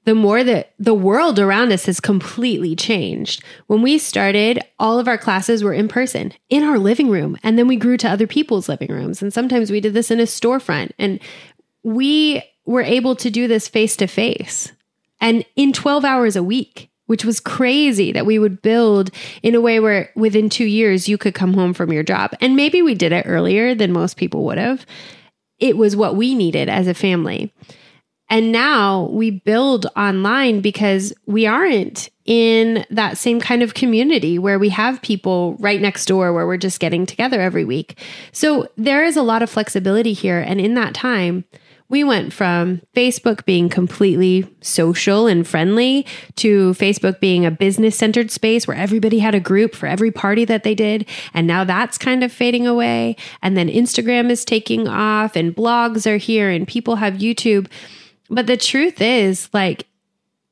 the 0.04 0.14
more 0.14 0.44
that 0.44 0.72
the 0.78 0.94
world 0.94 1.38
around 1.38 1.72
us 1.72 1.86
has 1.86 2.00
completely 2.00 2.76
changed. 2.76 3.42
When 3.66 3.82
we 3.82 3.98
started, 3.98 4.60
all 4.78 4.98
of 4.98 5.08
our 5.08 5.18
classes 5.18 5.62
were 5.62 5.74
in 5.74 5.88
person 5.88 6.32
in 6.48 6.62
our 6.62 6.78
living 6.78 7.10
room, 7.10 7.36
and 7.42 7.58
then 7.58 7.66
we 7.66 7.76
grew 7.76 7.96
to 7.98 8.08
other 8.08 8.26
people's 8.26 8.68
living 8.68 8.90
rooms. 8.90 9.20
And 9.20 9.32
sometimes 9.32 9.70
we 9.70 9.80
did 9.80 9.94
this 9.94 10.10
in 10.10 10.20
a 10.20 10.24
storefront. 10.24 10.92
And 10.98 11.18
we 11.82 12.42
were 12.64 12.82
able 12.82 13.16
to 13.16 13.30
do 13.30 13.48
this 13.48 13.68
face 13.68 13.96
to 13.96 14.06
face 14.06 14.72
and 15.20 15.44
in 15.56 15.72
12 15.72 16.04
hours 16.04 16.36
a 16.36 16.42
week, 16.42 16.90
which 17.06 17.24
was 17.24 17.40
crazy 17.40 18.12
that 18.12 18.26
we 18.26 18.38
would 18.38 18.62
build 18.62 19.10
in 19.42 19.54
a 19.54 19.60
way 19.60 19.80
where 19.80 20.10
within 20.14 20.48
two 20.48 20.64
years 20.64 21.08
you 21.08 21.18
could 21.18 21.34
come 21.34 21.54
home 21.54 21.72
from 21.72 21.92
your 21.92 22.02
job. 22.02 22.32
And 22.40 22.56
maybe 22.56 22.82
we 22.82 22.94
did 22.94 23.12
it 23.12 23.26
earlier 23.26 23.74
than 23.74 23.92
most 23.92 24.16
people 24.16 24.44
would 24.44 24.58
have. 24.58 24.84
It 25.58 25.76
was 25.76 25.96
what 25.96 26.16
we 26.16 26.34
needed 26.34 26.68
as 26.68 26.86
a 26.86 26.94
family. 26.94 27.52
And 28.28 28.50
now 28.50 29.08
we 29.12 29.30
build 29.30 29.86
online 29.96 30.60
because 30.60 31.12
we 31.26 31.46
aren't 31.46 32.08
in 32.24 32.84
that 32.90 33.16
same 33.16 33.38
kind 33.40 33.62
of 33.62 33.74
community 33.74 34.36
where 34.36 34.58
we 34.58 34.68
have 34.70 35.00
people 35.00 35.54
right 35.60 35.80
next 35.80 36.06
door 36.06 36.32
where 36.32 36.46
we're 36.46 36.56
just 36.56 36.80
getting 36.80 37.06
together 37.06 37.40
every 37.40 37.64
week. 37.64 38.00
So 38.32 38.68
there 38.76 39.04
is 39.04 39.16
a 39.16 39.22
lot 39.22 39.42
of 39.42 39.50
flexibility 39.50 40.12
here. 40.12 40.40
And 40.40 40.60
in 40.60 40.74
that 40.74 40.92
time, 40.92 41.44
we 41.88 42.02
went 42.02 42.32
from 42.32 42.82
Facebook 42.94 43.44
being 43.44 43.68
completely 43.68 44.48
social 44.60 45.26
and 45.26 45.46
friendly 45.46 46.06
to 46.36 46.72
Facebook 46.72 47.20
being 47.20 47.46
a 47.46 47.50
business 47.50 47.96
centered 47.96 48.30
space 48.30 48.66
where 48.66 48.76
everybody 48.76 49.20
had 49.20 49.34
a 49.34 49.40
group 49.40 49.74
for 49.74 49.86
every 49.86 50.10
party 50.10 50.44
that 50.44 50.64
they 50.64 50.74
did. 50.74 51.06
And 51.32 51.46
now 51.46 51.64
that's 51.64 51.96
kind 51.96 52.24
of 52.24 52.32
fading 52.32 52.66
away. 52.66 53.16
And 53.42 53.56
then 53.56 53.68
Instagram 53.68 54.30
is 54.30 54.44
taking 54.44 54.88
off 54.88 55.36
and 55.36 55.54
blogs 55.54 56.10
are 56.10 56.16
here 56.16 56.50
and 56.50 56.66
people 56.66 56.96
have 56.96 57.14
YouTube. 57.14 57.68
But 58.28 58.48
the 58.48 58.56
truth 58.56 59.00
is, 59.00 59.48
like, 59.52 59.86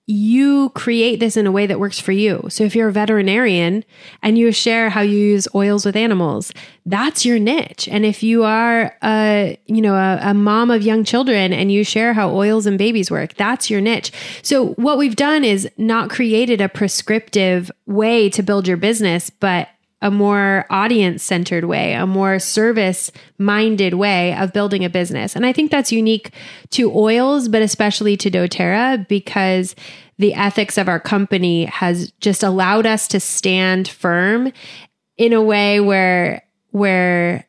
you 0.06 0.68
create 0.70 1.18
this 1.18 1.36
in 1.36 1.46
a 1.46 1.52
way 1.52 1.66
that 1.66 1.80
works 1.80 1.98
for 1.98 2.12
you. 2.12 2.44
So 2.50 2.64
if 2.64 2.76
you're 2.76 2.88
a 2.88 2.92
veterinarian 2.92 3.84
and 4.22 4.36
you 4.36 4.52
share 4.52 4.90
how 4.90 5.00
you 5.00 5.16
use 5.16 5.48
oils 5.54 5.86
with 5.86 5.96
animals, 5.96 6.52
that's 6.84 7.24
your 7.24 7.38
niche. 7.38 7.88
And 7.88 8.04
if 8.04 8.22
you 8.22 8.44
are 8.44 8.94
a, 9.02 9.58
you 9.64 9.80
know, 9.80 9.94
a, 9.94 10.18
a 10.20 10.34
mom 10.34 10.70
of 10.70 10.82
young 10.82 11.04
children 11.04 11.54
and 11.54 11.72
you 11.72 11.84
share 11.84 12.12
how 12.12 12.34
oils 12.34 12.66
and 12.66 12.76
babies 12.76 13.10
work, 13.10 13.34
that's 13.34 13.70
your 13.70 13.80
niche. 13.80 14.12
So 14.42 14.74
what 14.74 14.98
we've 14.98 15.16
done 15.16 15.42
is 15.42 15.66
not 15.78 16.10
created 16.10 16.60
a 16.60 16.68
prescriptive 16.68 17.70
way 17.86 18.28
to 18.30 18.42
build 18.42 18.68
your 18.68 18.76
business, 18.76 19.30
but 19.30 19.68
a 20.04 20.10
more 20.10 20.66
audience 20.68 21.24
centered 21.24 21.64
way, 21.64 21.94
a 21.94 22.06
more 22.06 22.38
service 22.38 23.10
minded 23.38 23.94
way 23.94 24.36
of 24.36 24.52
building 24.52 24.84
a 24.84 24.90
business. 24.90 25.34
And 25.34 25.46
I 25.46 25.52
think 25.52 25.70
that's 25.70 25.90
unique 25.90 26.30
to 26.72 26.94
oils, 26.94 27.48
but 27.48 27.62
especially 27.62 28.14
to 28.18 28.30
doTERRA 28.30 29.08
because 29.08 29.74
the 30.18 30.34
ethics 30.34 30.76
of 30.76 30.88
our 30.88 31.00
company 31.00 31.64
has 31.64 32.12
just 32.20 32.42
allowed 32.42 32.84
us 32.84 33.08
to 33.08 33.18
stand 33.18 33.88
firm 33.88 34.52
in 35.16 35.32
a 35.32 35.42
way 35.42 35.80
where, 35.80 36.44
where 36.70 37.48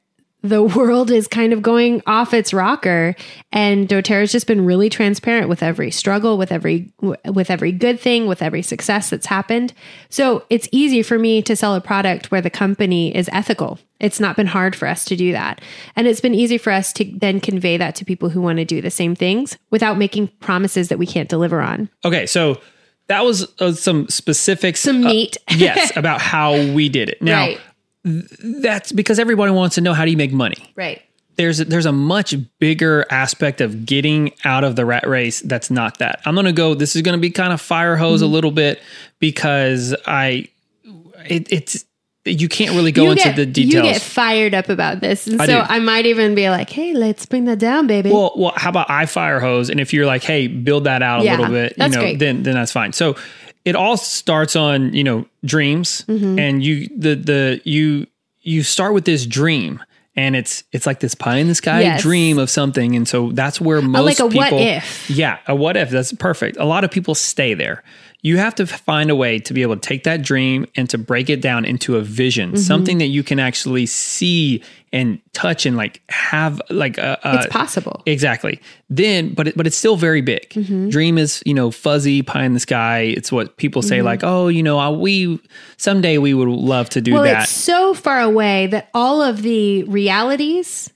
the 0.50 0.64
world 0.64 1.12
is 1.12 1.28
kind 1.28 1.54
of 1.54 1.62
going 1.62 2.02
off 2.06 2.34
its 2.34 2.54
rocker. 2.54 3.16
And 3.52 3.88
doterra's 3.88 4.32
just 4.32 4.48
been 4.48 4.66
really 4.66 4.90
transparent 4.90 5.50
with 5.50 5.64
every 5.64 5.92
struggle 5.92 6.38
with 6.38 6.52
every 6.52 6.94
with 7.02 7.50
every 7.50 7.72
good 7.72 8.00
thing 8.00 8.28
with 8.28 8.42
every 8.42 8.62
success 8.62 9.10
that's 9.10 9.26
happened. 9.26 9.74
So 10.10 10.44
it's 10.50 10.68
easy 10.72 11.02
for 11.02 11.18
me 11.18 11.42
to 11.44 11.56
sell 11.56 11.76
a 11.76 11.82
product 11.82 12.32
where 12.32 12.42
the 12.42 12.50
company 12.50 13.16
is 13.16 13.30
ethical. 13.34 13.80
It's 14.00 14.20
not 14.20 14.36
been 14.36 14.48
hard 14.48 14.76
for 14.76 14.88
us 14.88 15.06
to 15.06 15.16
do 15.16 15.32
that. 15.32 15.62
And 15.96 16.06
it's 16.08 16.22
been 16.22 16.36
easy 16.36 16.58
for 16.58 16.72
us 16.72 16.92
to 16.94 17.06
then 17.18 17.40
convey 17.40 17.78
that 17.78 17.96
to 17.96 18.06
people 18.06 18.30
who 18.30 18.42
want 18.42 18.58
to 18.58 18.66
do 18.66 18.82
the 18.82 18.92
same 18.92 19.16
things 19.16 19.58
without 19.72 19.98
making 19.98 20.28
promises 20.40 20.90
that 20.90 21.00
we 21.00 21.08
can't 21.08 21.30
deliver 21.30 21.62
on. 21.62 21.90
Okay, 22.04 22.26
so 22.26 22.60
that 23.08 23.24
was 23.24 23.48
uh, 23.60 23.72
some 23.72 24.10
specifics. 24.10 24.82
some 24.82 25.06
uh, 25.06 25.10
meat. 25.10 25.38
yes, 25.52 25.96
about 25.96 26.22
how 26.22 26.54
we 26.74 26.90
did 26.90 27.10
it. 27.10 27.22
Now, 27.26 27.40
right 27.40 27.60
that's 28.06 28.92
because 28.92 29.20
everybody 29.20 29.52
wants 29.52 29.76
to 29.76 29.82
know 29.82 29.94
how 29.94 30.06
do 30.06 30.12
you 30.12 30.18
make 30.18 30.32
money. 30.32 30.72
right 30.76 31.02
There's 31.36 31.58
there's 31.58 31.88
a 31.88 31.92
much 31.92 32.36
bigger 32.60 33.06
aspect 33.10 33.62
of 33.62 33.86
getting 33.86 34.32
out 34.44 34.64
of 34.64 34.76
the 34.76 34.86
rat 34.86 35.08
race 35.08 35.42
that's 35.42 35.72
not 35.72 35.98
that. 35.98 36.22
I'm 36.26 36.36
going 36.36 36.46
to 36.46 36.54
go 36.54 36.76
this 36.76 36.96
is 36.96 37.02
going 37.02 37.18
to 37.18 37.22
be 37.22 37.32
kind 37.32 37.52
of 37.52 37.60
fire 37.60 37.96
hose 37.96 38.22
a 38.22 38.26
mm-hmm. 38.26 38.34
little 38.34 38.52
bit 38.52 38.82
because 39.20 39.96
I 40.06 40.48
it, 41.28 41.52
it's 41.52 41.86
you 42.26 42.50
can't 42.50 42.76
really 42.76 42.92
go 42.92 43.04
you 43.04 43.12
into 43.12 43.24
get, 43.24 43.36
the 43.36 43.46
details. 43.46 43.86
You 43.86 43.94
get 43.94 44.02
fired 44.02 44.56
up 44.56 44.70
about 44.70 45.00
this. 45.00 45.28
And 45.28 45.40
I 45.40 45.46
so 45.46 45.62
do. 45.62 45.68
I 45.68 45.80
might 45.80 46.08
even 46.08 46.34
be 46.34 46.50
like, 46.50 46.72
hey, 46.72 46.94
let's 46.94 47.26
bring 47.28 47.46
that 47.46 47.60
down, 47.60 47.86
baby. 47.86 48.12
Well, 48.12 48.34
well, 48.36 48.54
how 48.56 48.72
about 48.72 48.90
I 48.90 49.06
fire 49.06 49.40
hose? 49.40 49.70
And 49.70 49.80
if 49.80 49.94
you're 49.94 50.08
like, 50.08 50.24
hey, 50.24 50.48
build 50.48 50.86
that 50.86 51.04
out 51.04 51.20
a 51.22 51.24
little 51.24 51.48
bit, 51.50 51.76
you 51.78 51.90
know, 51.90 52.00
great. 52.00 52.20
then 52.20 52.44
then 52.44 52.56
that's 52.56 52.72
fine. 52.72 52.94
So 52.94 53.16
it 53.66 53.76
all 53.76 53.98
starts 53.98 54.56
on 54.56 54.94
you 54.94 55.04
know 55.04 55.26
dreams, 55.44 56.04
Mm-hmm. 56.08 56.40
and 56.40 56.64
you 56.64 56.88
the 56.96 57.16
the 57.16 57.62
you 57.66 58.08
you 58.42 58.64
start 58.64 58.94
with 58.94 59.06
this 59.06 59.26
dream. 59.26 59.82
And 60.18 60.34
it's 60.34 60.64
it's 60.72 60.86
like 60.86 61.02
this 61.02 61.14
pie 61.14 61.40
in 61.40 61.50
the 61.50 61.56
sky 61.56 61.82
Yes. 61.82 62.02
dream 62.02 62.38
of 62.40 62.50
something, 62.50 62.96
and 62.96 63.06
so 63.06 63.34
that's 63.34 63.60
where 63.60 63.82
most 63.82 64.06
like 64.06 64.20
a 64.22 64.32
people. 64.32 64.60
what 64.60 64.66
if. 64.66 65.10
Yeah, 65.10 65.40
a 65.46 65.54
what 65.54 65.76
if. 65.76 65.90
That's 65.90 66.14
perfect. 66.14 66.56
A 66.56 66.64
lot 66.64 66.86
of 66.86 66.92
people 66.92 67.16
stay 67.16 67.54
there. 67.54 67.84
You 68.26 68.38
have 68.38 68.56
to 68.56 68.66
find 68.66 69.12
a 69.12 69.16
way 69.16 69.38
to 69.40 69.54
be 69.54 69.62
able 69.62 69.76
to 69.76 69.82
take 69.82 70.04
that 70.06 70.24
dream 70.24 70.66
and 70.76 70.90
to 70.90 70.98
break 70.98 71.30
it 71.30 71.42
down 71.42 71.64
into 71.64 71.96
a 71.98 72.02
vision, 72.02 72.50
Mm-hmm. 72.54 72.58
something 72.72 72.98
that 72.98 73.08
you 73.08 73.22
can 73.24 73.40
actually 73.40 73.86
see 73.86 74.64
and 74.92 75.20
touch 75.34 75.66
and 75.68 75.76
like 75.78 76.02
have 76.10 76.60
like 76.70 76.98
a, 76.98 77.20
a 77.24 77.36
it's 77.36 77.48
possible. 77.48 78.02
Exactly. 78.08 78.60
Then, 78.90 79.34
but 79.36 79.50
it, 79.50 79.58
but 79.58 79.68
it's 79.68 79.78
still 79.78 79.96
very 79.98 80.22
big. 80.22 80.50
Mm-hmm. 80.50 80.90
Dream 80.90 81.18
is 81.20 81.44
you 81.46 81.54
know 81.54 81.70
fuzzy 81.70 82.24
pie 82.24 82.46
in 82.46 82.54
the 82.54 82.60
sky. 82.60 83.00
It's 83.18 83.32
what 83.32 83.58
people 83.58 83.82
say 83.84 83.98
Mm-hmm. 83.98 84.06
like, 84.06 84.24
oh, 84.24 84.48
you 84.48 84.64
know, 84.64 84.80
I, 84.80 84.90
we 84.90 85.40
someday 85.78 86.18
we 86.18 86.34
would 86.34 86.48
love 86.50 86.90
to 86.92 87.02
do 87.02 87.14
well, 87.14 87.24
that. 87.24 87.44
it's 87.44 87.52
so 87.52 87.94
far 87.94 88.22
away 88.22 88.68
that 88.68 88.90
all 88.94 89.22
of 89.22 89.42
the 89.44 89.84
realities 89.84 90.90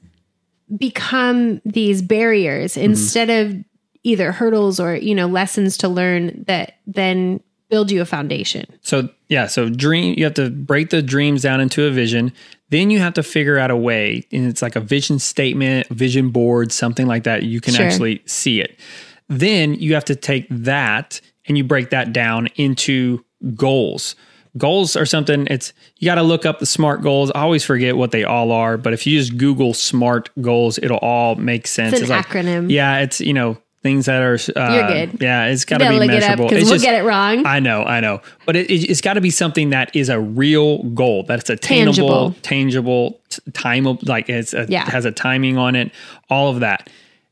become 0.77 1.61
these 1.65 2.01
barriers 2.01 2.73
Mm-hmm. 2.73 2.86
instead 2.86 3.30
of 3.30 3.63
either 4.04 4.32
hurdles 4.32 4.80
or, 4.80 4.95
you 4.95 5.14
know, 5.16 5.28
lessons 5.28 5.78
to 5.78 5.89
learn 5.89 6.43
that 6.47 6.76
then 6.88 7.41
build 7.70 7.91
you 7.91 8.02
a 8.02 8.06
foundation. 8.06 8.66
So 8.82 9.10
yeah, 9.28 9.45
so 9.47 9.70
dream 9.70 10.16
you 10.18 10.24
have 10.24 10.34
to 10.36 10.50
break 10.50 10.89
the 10.89 11.02
dreams 11.02 11.43
down 11.43 11.62
into 11.62 11.86
a 11.86 11.91
vision. 11.91 12.32
Then 12.70 12.89
you 12.89 13.00
have 13.00 13.14
to 13.16 13.24
figure 13.24 13.58
out 13.58 13.72
a 13.72 13.76
way, 13.76 14.26
and 14.32 14.45
it's 14.47 14.62
like 14.62 14.76
a 14.76 14.80
vision 14.80 15.18
statement, 15.20 15.88
vision 15.88 16.30
board, 16.30 16.72
something 16.72 17.08
like 17.08 17.24
that. 17.24 17.43
You 17.43 17.62
can 17.62 17.74
Sure. 17.74 17.86
actually 17.86 18.22
see 18.26 18.62
it. 18.62 18.80
Then 19.28 19.74
you 19.76 19.93
have 19.93 20.06
to 20.06 20.16
take 20.16 20.47
that 20.50 21.22
and 21.47 21.58
you 21.58 21.64
break 21.64 21.89
that 21.91 22.14
down 22.14 22.47
into 22.56 23.24
goals. 23.56 24.16
Goals 24.58 24.95
are 24.95 25.06
something 25.06 25.45
it's 25.47 25.74
you 25.97 26.06
got 26.06 26.16
to 26.16 26.24
look 26.24 26.45
up 26.45 26.60
the 26.60 26.66
SMART 26.66 27.04
goals. 27.04 27.32
I 27.36 27.41
always 27.41 27.64
forget 27.64 27.97
what 27.97 28.10
they 28.12 28.24
all 28.24 28.52
are, 28.52 28.78
but 28.78 28.93
if 28.93 29.06
you 29.06 29.20
just 29.20 29.38
Google 29.38 29.76
SMART 29.76 30.30
goals, 30.41 30.80
it'll 30.80 30.97
all 30.97 31.36
make 31.36 31.68
sense. 31.68 32.00
It's 32.00 32.10
an 32.10 32.22
acronym. 32.24 32.72
Yeah, 32.72 33.00
it's 33.00 33.22
you 33.22 33.34
know 33.34 33.58
things 33.82 34.05
that 34.07 34.21
are. 34.21 34.38
Uh, 34.55 34.73
You're 34.73 34.88
good. 34.88 35.21
Yeah, 35.21 35.45
it's 35.47 35.65
got 35.65 35.77
to 35.80 35.89
be 35.89 35.95
it 35.97 36.07
measurable. 36.07 36.49
because 36.49 36.63
we'll 36.65 36.73
just- 36.73 36.86
get 36.86 36.95
it 36.95 37.03
wrong. 37.05 37.45
I 37.45 37.59
know, 37.59 37.84
I 37.84 37.99
know, 37.99 38.21
but 38.45 38.55
it, 38.55 38.69
it, 38.69 38.89
it's 38.89 39.01
got 39.01 39.13
to 39.13 39.21
be 39.21 39.30
something 39.30 39.69
that 39.71 39.95
is 39.95 40.09
a 40.09 40.19
real 40.19 40.84
goal. 40.84 41.23
That's 41.23 41.49
attainable, 41.49 41.93
Tangible. 42.32 42.36
tangible, 42.41 43.19
t- 43.30 43.41
time 43.53 43.86
like 44.03 44.30
it's 44.30 44.53
a, 44.53 44.65
Yeah. 44.69 44.89
has 44.89 45.05
a 45.05 45.11
timing 45.11 45.57
on 45.57 45.75
it. 45.75 45.91
All 46.30 46.49
of 46.49 46.59
that. 46.61 46.89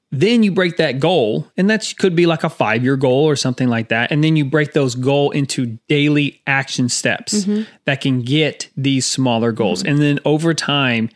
Then 0.10 0.42
you 0.42 0.54
break 0.54 0.78
that 0.78 1.02
goal, 1.02 1.48
and 1.58 1.70
that 1.70 1.94
could 2.00 2.16
be 2.16 2.26
like 2.26 2.46
a 2.46 2.50
five 2.50 2.82
year 2.82 2.96
goal 2.96 3.26
or 3.26 3.36
something 3.36 3.68
like 3.68 3.90
that. 3.90 4.10
And 4.10 4.24
then 4.24 4.38
you 4.38 4.46
break 4.46 4.72
those 4.72 4.96
goal 4.96 5.32
into 5.32 5.78
daily 5.90 6.42
action 6.48 6.88
steps 6.88 7.44
Mm-hmm. 7.44 7.64
that 7.84 8.00
can 8.00 8.22
get 8.22 8.70
these 8.78 9.06
smaller 9.06 9.52
goals. 9.52 9.84
And 9.84 10.02
then 10.02 10.20
over 10.24 10.54
time, 10.54 11.10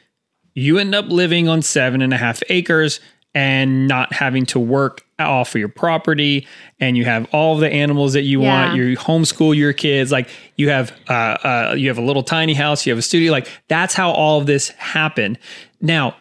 you 0.55 0.77
end 0.77 0.93
up 0.93 1.05
living 1.07 1.47
on 1.47 1.61
seven 1.61 2.01
and 2.01 2.13
a 2.13 2.17
half 2.17 2.43
acres 2.49 2.99
and 3.33 3.87
not 3.87 4.11
having 4.11 4.45
to 4.47 4.59
work 4.59 5.03
off 5.27 5.55
of 5.55 5.59
your 5.59 5.69
property 5.69 6.47
and 6.79 6.97
you 6.97 7.05
have 7.05 7.27
all 7.33 7.57
the 7.57 7.69
animals 7.69 8.13
that 8.13 8.23
you 8.23 8.41
Yeah. 8.41 8.65
want 8.65 8.75
you 8.75 8.97
homeschool 8.97 9.55
your 9.55 9.73
kids 9.73 10.11
like 10.11 10.29
you 10.55 10.69
have 10.69 10.91
uh, 11.09 11.13
uh 11.13 11.75
you 11.77 11.87
have 11.87 11.97
a 11.97 12.01
little 12.01 12.23
tiny 12.23 12.53
house 12.53 12.85
you 12.85 12.91
have 12.91 12.99
a 12.99 13.01
studio 13.03 13.31
like 13.31 13.47
that's 13.67 13.93
how 13.93 14.11
all 14.11 14.39
of 14.39 14.45
this 14.45 14.69
happened 14.69 15.37
now 15.81 16.15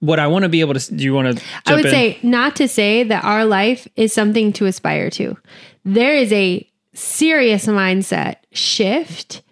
what 0.00 0.18
i 0.18 0.26
want 0.26 0.44
to 0.44 0.48
be 0.48 0.60
able 0.60 0.74
to 0.74 0.94
do 0.94 1.02
you 1.04 1.14
want 1.14 1.36
to 1.38 1.44
I 1.66 1.74
would 1.74 1.84
say 1.84 2.18
not 2.22 2.56
to 2.56 2.68
say 2.68 3.02
that 3.04 3.24
our 3.24 3.44
life 3.44 3.88
is 3.96 4.12
something 4.12 4.52
to 4.54 4.66
aspire 4.66 5.10
to. 5.10 5.36
There 5.84 6.14
is 6.14 6.32
a 6.32 6.66
serious 6.94 7.66
mindset 7.66 8.36
shift, 8.52 9.42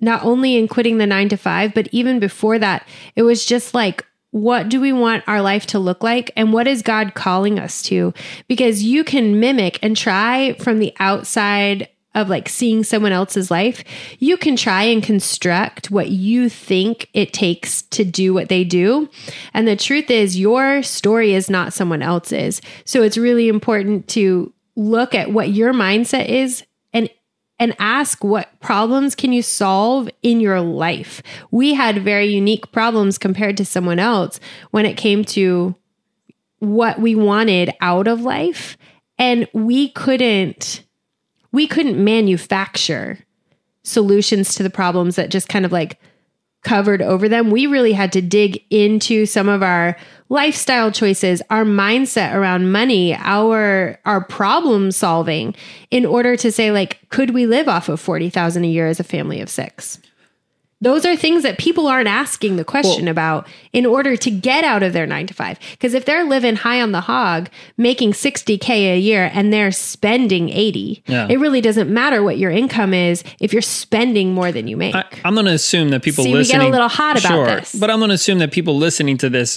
not 0.00 0.22
only 0.24 0.56
in 0.56 0.68
quitting 0.68 0.98
the 0.98 1.06
nine 1.06 1.28
to 1.30 1.36
five, 1.36 1.72
but 1.74 1.88
even 1.92 2.18
before 2.18 2.58
that, 2.58 2.86
it 3.16 3.22
was 3.22 3.44
just 3.44 3.74
like, 3.74 4.04
what 4.34 4.68
do 4.68 4.80
we 4.80 4.92
want 4.92 5.22
our 5.28 5.40
life 5.40 5.64
to 5.64 5.78
look 5.78 6.02
like? 6.02 6.32
And 6.34 6.52
what 6.52 6.66
is 6.66 6.82
God 6.82 7.14
calling 7.14 7.60
us 7.60 7.82
to? 7.84 8.12
Because 8.48 8.82
you 8.82 9.04
can 9.04 9.38
mimic 9.38 9.78
and 9.80 9.96
try 9.96 10.54
from 10.54 10.80
the 10.80 10.92
outside 10.98 11.88
of 12.16 12.28
like 12.28 12.48
seeing 12.48 12.82
someone 12.82 13.12
else's 13.12 13.48
life, 13.48 13.84
you 14.18 14.36
can 14.36 14.56
try 14.56 14.82
and 14.82 15.04
construct 15.04 15.92
what 15.92 16.10
you 16.10 16.48
think 16.48 17.08
it 17.14 17.32
takes 17.32 17.82
to 17.82 18.04
do 18.04 18.34
what 18.34 18.48
they 18.48 18.64
do. 18.64 19.08
And 19.52 19.68
the 19.68 19.76
truth 19.76 20.10
is, 20.10 20.36
your 20.36 20.82
story 20.82 21.32
is 21.32 21.48
not 21.48 21.72
someone 21.72 22.02
else's. 22.02 22.60
So 22.84 23.04
it's 23.04 23.16
really 23.16 23.48
important 23.48 24.08
to 24.08 24.52
look 24.74 25.14
at 25.14 25.30
what 25.30 25.50
your 25.50 25.72
mindset 25.72 26.28
is 26.28 26.64
and 27.58 27.74
ask 27.78 28.24
what 28.24 28.60
problems 28.60 29.14
can 29.14 29.32
you 29.32 29.42
solve 29.42 30.08
in 30.22 30.40
your 30.40 30.60
life. 30.60 31.22
We 31.50 31.74
had 31.74 32.02
very 32.02 32.26
unique 32.26 32.72
problems 32.72 33.18
compared 33.18 33.56
to 33.58 33.64
someone 33.64 33.98
else 33.98 34.40
when 34.70 34.86
it 34.86 34.96
came 34.96 35.24
to 35.26 35.74
what 36.58 36.98
we 36.98 37.14
wanted 37.14 37.72
out 37.80 38.08
of 38.08 38.22
life 38.22 38.76
and 39.18 39.46
we 39.52 39.90
couldn't 39.90 40.82
we 41.52 41.68
couldn't 41.68 42.02
manufacture 42.02 43.18
solutions 43.84 44.54
to 44.54 44.62
the 44.64 44.70
problems 44.70 45.14
that 45.14 45.30
just 45.30 45.48
kind 45.48 45.64
of 45.64 45.70
like 45.70 46.00
covered 46.64 47.00
over 47.00 47.28
them. 47.28 47.50
We 47.50 47.66
really 47.66 47.92
had 47.92 48.12
to 48.14 48.22
dig 48.22 48.64
into 48.70 49.26
some 49.26 49.48
of 49.48 49.62
our 49.62 49.96
lifestyle 50.34 50.90
choices, 50.90 51.40
our 51.48 51.64
mindset 51.64 52.34
around 52.34 52.70
money, 52.72 53.14
our 53.14 53.98
our 54.04 54.22
problem 54.24 54.90
solving 54.90 55.54
in 55.90 56.04
order 56.04 56.36
to 56.36 56.52
say 56.52 56.70
like 56.72 56.98
could 57.08 57.30
we 57.30 57.46
live 57.46 57.68
off 57.68 57.88
of 57.88 58.00
40,000 58.00 58.64
a 58.64 58.68
year 58.68 58.86
as 58.88 59.00
a 59.00 59.04
family 59.04 59.40
of 59.40 59.48
6? 59.48 60.00
Those 60.80 61.06
are 61.06 61.16
things 61.16 61.44
that 61.44 61.56
people 61.56 61.86
aren't 61.86 62.08
asking 62.08 62.56
the 62.56 62.64
question 62.64 63.08
about 63.08 63.46
in 63.72 63.86
order 63.86 64.16
to 64.18 64.30
get 64.30 64.64
out 64.64 64.82
of 64.82 64.92
their 64.92 65.06
9 65.06 65.28
to 65.28 65.32
5. 65.32 65.58
Because 65.70 65.94
if 65.94 66.04
they're 66.04 66.24
living 66.24 66.56
high 66.56 66.82
on 66.82 66.92
the 66.92 67.00
hog, 67.00 67.48
making 67.78 68.12
60k 68.12 68.68
a 68.68 68.98
year 68.98 69.30
and 69.32 69.50
they're 69.50 69.72
spending 69.72 70.50
80, 70.50 71.02
Yeah. 71.06 71.26
it 71.30 71.38
really 71.38 71.62
doesn't 71.62 71.88
matter 71.88 72.22
what 72.22 72.36
your 72.36 72.50
income 72.50 72.92
is 72.92 73.24
if 73.40 73.52
you're 73.54 73.62
spending 73.62 74.34
more 74.34 74.52
than 74.52 74.68
you 74.68 74.76
make. 74.76 74.94
I, 74.94 75.04
I'm 75.24 75.32
going 75.34 75.46
to 75.46 75.52
assume 75.52 75.88
that 75.90 76.02
people 76.02 76.24
See, 76.24 76.34
we 76.34 76.44
get 76.44 76.60
a 76.60 76.68
little 76.68 76.88
hot 76.88 77.18
about 77.18 77.28
sure, 77.30 77.46
this. 77.46 77.74
but 77.74 77.88
I'm 77.88 77.98
going 77.98 78.10
to 78.10 78.16
assume 78.16 78.40
that 78.40 78.52
people 78.52 78.76
listening 78.76 79.16
to 79.18 79.30
this 79.30 79.56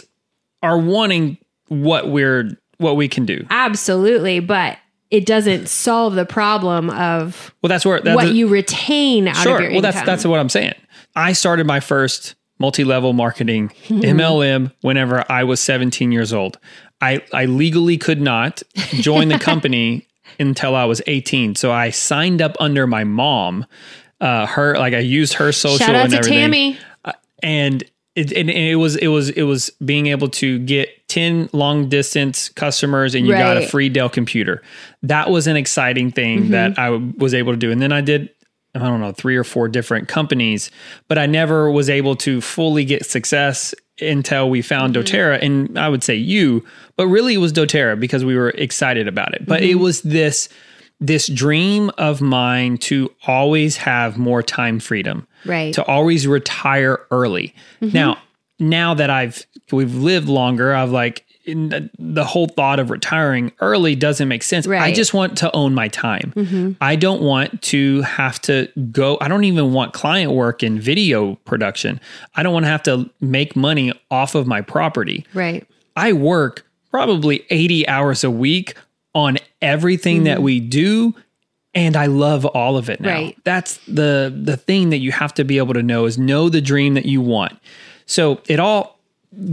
are 0.63 0.77
wanting 0.77 1.37
what 1.67 2.09
we're 2.09 2.57
what 2.77 2.95
we 2.95 3.07
can 3.07 3.25
do. 3.25 3.45
Absolutely, 3.49 4.39
but 4.39 4.77
it 5.09 5.25
doesn't 5.25 5.67
solve 5.67 6.15
the 6.15 6.25
problem 6.25 6.89
of 6.89 7.53
Well, 7.61 7.69
that's 7.69 7.85
where 7.85 7.99
that's 8.01 8.15
what 8.15 8.33
you 8.33 8.47
retain 8.47 9.27
out 9.27 9.37
sure. 9.37 9.55
of 9.55 9.61
your 9.61 9.69
well, 9.71 9.77
income. 9.77 9.91
that's 9.93 10.05
that's 10.05 10.25
what 10.25 10.39
I'm 10.39 10.49
saying. 10.49 10.75
I 11.15 11.33
started 11.33 11.65
my 11.65 11.79
first 11.79 12.35
multi-level 12.59 13.13
marketing. 13.13 13.69
MLM 13.87 14.71
whenever 14.81 15.23
I 15.29 15.43
was 15.43 15.59
17 15.59 16.11
years 16.11 16.33
old. 16.33 16.59
I 17.01 17.23
I 17.33 17.45
legally 17.45 17.97
could 17.97 18.21
not 18.21 18.63
join 18.75 19.29
the 19.29 19.39
company 19.39 20.07
until 20.39 20.75
I 20.75 20.85
was 20.85 21.01
18. 21.07 21.55
So 21.55 21.71
I 21.71 21.89
signed 21.91 22.41
up 22.41 22.55
under 22.59 22.85
my 22.87 23.03
mom. 23.03 23.65
Uh, 24.19 24.47
her 24.47 24.77
like 24.77 24.93
I 24.93 24.99
used 24.99 25.33
her 25.33 25.51
social 25.51 25.77
Shout 25.77 25.95
out 25.95 26.05
and 26.05 26.11
to 26.11 26.17
everything. 26.17 26.39
Tammy. 26.39 26.79
and 27.43 27.83
it, 28.17 28.31
and 28.33 28.49
it 28.49 28.75
was 28.75 28.95
it 28.97 29.07
was 29.07 29.29
it 29.29 29.43
was 29.43 29.69
being 29.85 30.07
able 30.07 30.27
to 30.29 30.59
get 30.59 30.89
10 31.07 31.49
long 31.53 31.87
distance 31.87 32.49
customers 32.49 33.15
and 33.15 33.25
you 33.27 33.33
got 33.33 33.57
a 33.57 33.61
Mm-hmm. 33.61 33.69
free 33.69 33.89
Dell 33.89 34.09
computer. 34.09 34.61
That 35.03 35.29
was 35.29 35.47
an 35.47 35.55
exciting 35.55 36.11
thing 36.11 36.49
that 36.51 36.77
I 36.79 36.89
was 37.17 37.33
able 37.33 37.53
to 37.53 37.57
do. 37.57 37.71
And 37.71 37.81
then 37.81 37.91
I 37.91 38.01
did 38.01 38.29
I 38.75 38.79
don't 38.79 38.99
know, 38.99 39.11
three 39.11 39.35
or 39.37 39.43
four 39.43 39.67
different 39.69 40.07
companies, 40.07 40.69
but 41.07 41.17
I 41.17 41.25
never 41.25 41.71
was 41.71 41.89
able 41.89 42.15
to 42.17 42.41
fully 42.41 42.85
get 42.85 43.05
success 43.05 43.73
until 44.01 44.49
we 44.49 44.61
found 44.61 44.93
Mm-hmm. 44.95 45.15
doTERRA 45.15 45.41
and 45.43 45.79
I 45.79 45.87
would 45.89 46.03
say 46.03 46.15
you, 46.15 46.63
but 46.95 47.07
really 47.07 47.35
it 47.35 47.39
was 47.39 47.53
doTERRA 47.53 47.99
because 47.99 48.23
we 48.25 48.35
were 48.35 48.49
excited 48.51 49.07
about 49.07 49.33
it. 49.33 49.45
But 49.45 49.63
it 49.63 49.71
Mm-hmm. 49.75 49.83
was 49.83 50.01
this 50.01 50.49
this 50.99 51.27
dream 51.27 51.91
of 51.99 52.21
mine 52.21 52.77
to 52.79 53.11
always 53.27 53.77
have 53.77 54.17
more 54.17 54.41
time 54.41 54.79
freedom 54.79 55.27
Right. 55.47 55.73
to 55.73 55.83
always 55.85 56.27
retire 56.27 56.99
early. 57.11 57.53
Mm-hmm. 57.81 57.95
Now, 57.95 58.17
now 58.59 58.93
that 58.93 59.09
I've 59.09 59.45
we've 59.71 59.95
lived 59.95 60.29
longer, 60.29 60.73
I've 60.73 60.91
like 60.91 61.25
the, 61.45 61.89
the 61.97 62.25
whole 62.25 62.47
thought 62.47 62.79
of 62.79 62.89
retiring 62.89 63.53
early 63.61 63.95
doesn't 63.95 64.27
make 64.27 64.43
sense. 64.43 64.67
I 64.67 64.91
just 64.91 65.13
want 65.13 65.37
to 65.39 65.55
own 65.55 65.73
my 65.73 65.87
time. 65.87 66.33
Mm-hmm. 66.35 66.71
I 66.81 66.95
don't 66.95 67.21
want 67.21 67.61
to 67.63 68.01
have 68.01 68.41
to 68.43 68.67
go. 68.91 69.17
I 69.21 69.27
don't 69.27 69.45
even 69.45 69.71
want 69.71 69.93
client 69.93 70.33
work 70.33 70.61
in 70.61 70.79
video 70.79 71.35
production. 71.45 72.01
I 72.35 72.43
don't 72.43 72.53
want 72.53 72.65
to 72.65 72.69
have 72.69 72.83
to 72.83 73.09
make 73.21 73.55
money 73.55 73.93
off 74.11 74.35
of 74.35 74.47
my 74.47 74.61
property. 74.61 75.25
right. 75.33 75.65
I 75.95 76.13
work 76.13 76.63
probably 76.91 77.43
80 77.49 77.87
hours 77.87 78.23
a 78.23 78.29
week 78.29 78.75
on 79.15 79.39
everything 79.63 80.25
that 80.25 80.35
mm-hmm. 80.35 80.43
we 80.43 80.59
do. 80.59 81.15
And 81.77 81.95
I 81.95 82.07
love 82.07 82.43
all 82.43 82.75
of 82.75 82.89
it 82.89 82.99
now. 82.99 83.11
Right. 83.11 83.37
That's 83.43 83.77
the 83.87 84.33
the 84.35 84.57
thing 84.57 84.89
that 84.89 84.97
you 84.97 85.11
have 85.11 85.31
to 85.35 85.43
be 85.43 85.59
able 85.59 85.75
to 85.75 85.83
know 85.83 86.05
is 86.05 86.17
know 86.17 86.49
the 86.49 86.59
dream 86.59 86.95
that 86.95 87.05
you 87.05 87.21
want. 87.21 87.57
So 88.07 88.41
it 88.47 88.59
all 88.59 88.99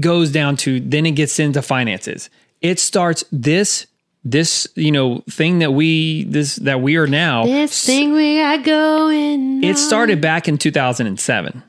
goes 0.00 0.32
down 0.32 0.56
to 0.56 0.80
then 0.80 1.04
it 1.04 1.12
gets 1.12 1.38
into 1.38 1.60
finances. 1.60 2.30
It 2.62 2.80
starts 2.80 3.24
this 3.30 3.86
this 4.24 4.66
you 4.74 4.90
know 4.90 5.22
thing 5.28 5.58
that 5.58 5.72
we 5.72 6.24
this 6.24 6.56
that 6.56 6.80
we 6.80 6.96
are 6.96 7.06
now. 7.06 7.44
This 7.44 7.84
thing 7.84 8.14
we 8.14 8.38
got 8.38 8.64
going. 8.64 9.62
It 9.62 9.76
started 9.76 10.22
back 10.22 10.48
in 10.48 10.56
2007 10.56 11.62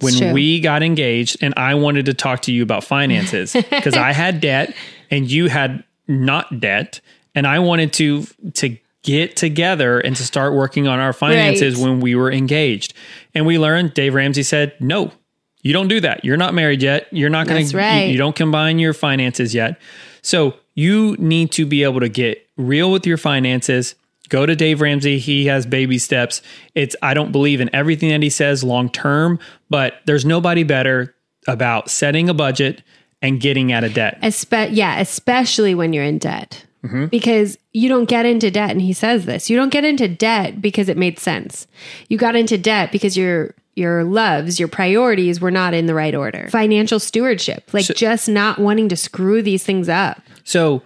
when 0.00 0.34
we 0.34 0.60
got 0.60 0.82
engaged 0.82 1.38
and 1.40 1.54
I 1.56 1.74
wanted 1.74 2.04
to 2.06 2.14
talk 2.14 2.42
to 2.42 2.52
you 2.52 2.62
about 2.62 2.84
finances 2.84 3.52
because 3.70 3.94
I 3.94 4.12
had 4.12 4.40
debt 4.42 4.74
and 5.10 5.30
you 5.30 5.48
had 5.48 5.84
not 6.06 6.60
debt 6.60 7.00
and 7.34 7.46
I 7.46 7.60
wanted 7.60 7.94
to 7.94 8.24
to 8.54 8.76
get 9.02 9.36
together 9.36 9.98
and 9.98 10.14
to 10.16 10.22
start 10.24 10.54
working 10.54 10.86
on 10.86 10.98
our 11.00 11.12
finances 11.12 11.74
Right. 11.76 11.82
when 11.84 12.00
we 12.00 12.14
were 12.14 12.30
engaged. 12.30 12.94
And 13.34 13.46
we 13.46 13.58
learned 13.58 13.94
Dave 13.94 14.14
Ramsey 14.14 14.42
said, 14.42 14.72
"No. 14.80 15.12
You 15.62 15.72
don't 15.72 15.88
do 15.88 16.00
that. 16.00 16.24
You're 16.24 16.36
not 16.36 16.54
married 16.54 16.82
yet. 16.82 17.06
You're 17.12 17.30
not 17.30 17.46
going 17.46 17.60
That's 17.66 17.72
to 17.72 18.04
you, 18.06 18.12
you 18.12 18.18
don't 18.18 18.34
combine 18.36 18.78
your 18.78 18.92
finances 18.92 19.54
yet." 19.54 19.76
So, 20.22 20.54
you 20.74 21.16
need 21.18 21.50
to 21.52 21.66
be 21.66 21.82
able 21.82 22.00
to 22.00 22.08
get 22.08 22.46
real 22.56 22.90
with 22.90 23.06
your 23.06 23.16
finances. 23.18 23.94
Go 24.28 24.46
to 24.46 24.56
Dave 24.56 24.80
Ramsey. 24.80 25.18
He 25.18 25.46
has 25.46 25.66
baby 25.66 25.98
steps. 25.98 26.40
It's 26.74 26.96
I 27.02 27.12
don't 27.12 27.32
believe 27.32 27.60
in 27.60 27.68
everything 27.74 28.08
that 28.10 28.22
he 28.22 28.30
says 28.30 28.64
long 28.64 28.88
term, 28.88 29.38
but 29.68 29.94
there's 30.06 30.24
nobody 30.24 30.62
better 30.62 31.14
about 31.46 31.90
setting 31.90 32.28
a 32.28 32.34
budget 32.34 32.82
and 33.20 33.40
getting 33.40 33.72
out 33.72 33.84
of 33.84 33.92
debt. 33.94 34.18
Espe- 34.22 34.70
yeah, 34.72 34.98
especially 35.00 35.74
when 35.74 35.92
you're 35.92 36.04
in 36.04 36.18
debt. 36.18 36.64
Mm-hmm. 36.84 37.06
Because 37.06 37.58
you 37.72 37.88
don't 37.88 38.06
get 38.08 38.26
into 38.26 38.50
debt, 38.50 38.70
and 38.70 38.80
he 38.80 38.92
says 38.92 39.24
this 39.24 39.48
you 39.48 39.56
don't 39.56 39.68
get 39.68 39.84
into 39.84 40.08
debt 40.08 40.60
because 40.60 40.88
it 40.88 40.96
made 40.96 41.18
sense. 41.18 41.66
You 42.08 42.18
got 42.18 42.34
into 42.34 42.58
debt 42.58 42.90
because 42.90 43.16
your 43.16 43.54
your 43.74 44.04
loves, 44.04 44.58
your 44.58 44.68
priorities 44.68 45.40
were 45.40 45.50
not 45.50 45.74
in 45.74 45.86
the 45.86 45.94
right 45.94 46.14
order. 46.14 46.48
Financial 46.50 46.98
stewardship, 46.98 47.72
like 47.72 47.86
just 47.86 48.28
not 48.28 48.58
wanting 48.58 48.88
to 48.88 48.96
screw 48.96 49.42
these 49.42 49.64
things 49.64 49.88
up. 49.88 50.20
So 50.44 50.82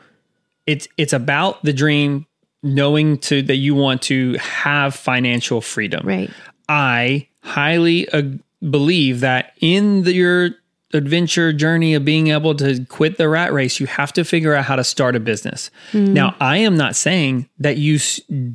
it's 0.66 0.86
it's 0.96 1.12
about 1.12 1.62
the 1.62 1.72
dream, 1.72 2.26
knowing 2.62 3.18
to 3.18 3.42
that 3.42 3.56
you 3.56 3.74
want 3.74 4.02
to 4.02 4.34
have 4.34 4.94
financial 4.94 5.60
freedom. 5.60 6.06
Right. 6.06 6.30
I 6.68 7.28
highly 7.42 8.08
uh, 8.10 8.22
believe 8.68 9.20
that 9.20 9.52
in 9.60 10.02
the, 10.02 10.12
your 10.12 10.50
adventure 10.96 11.52
journey 11.52 11.94
of 11.94 12.04
being 12.04 12.28
able 12.28 12.54
to 12.56 12.84
quit 12.86 13.18
the 13.18 13.28
rat 13.28 13.52
race, 13.52 13.78
you 13.78 13.86
have 13.86 14.12
to 14.14 14.24
figure 14.24 14.54
out 14.54 14.64
how 14.64 14.76
to 14.76 14.84
start 14.84 15.14
a 15.16 15.20
business. 15.20 15.70
Now, 15.92 16.34
I 16.40 16.58
am 16.58 16.76
not 16.76 16.96
saying 16.96 17.48
that 17.58 17.76
you 17.76 17.98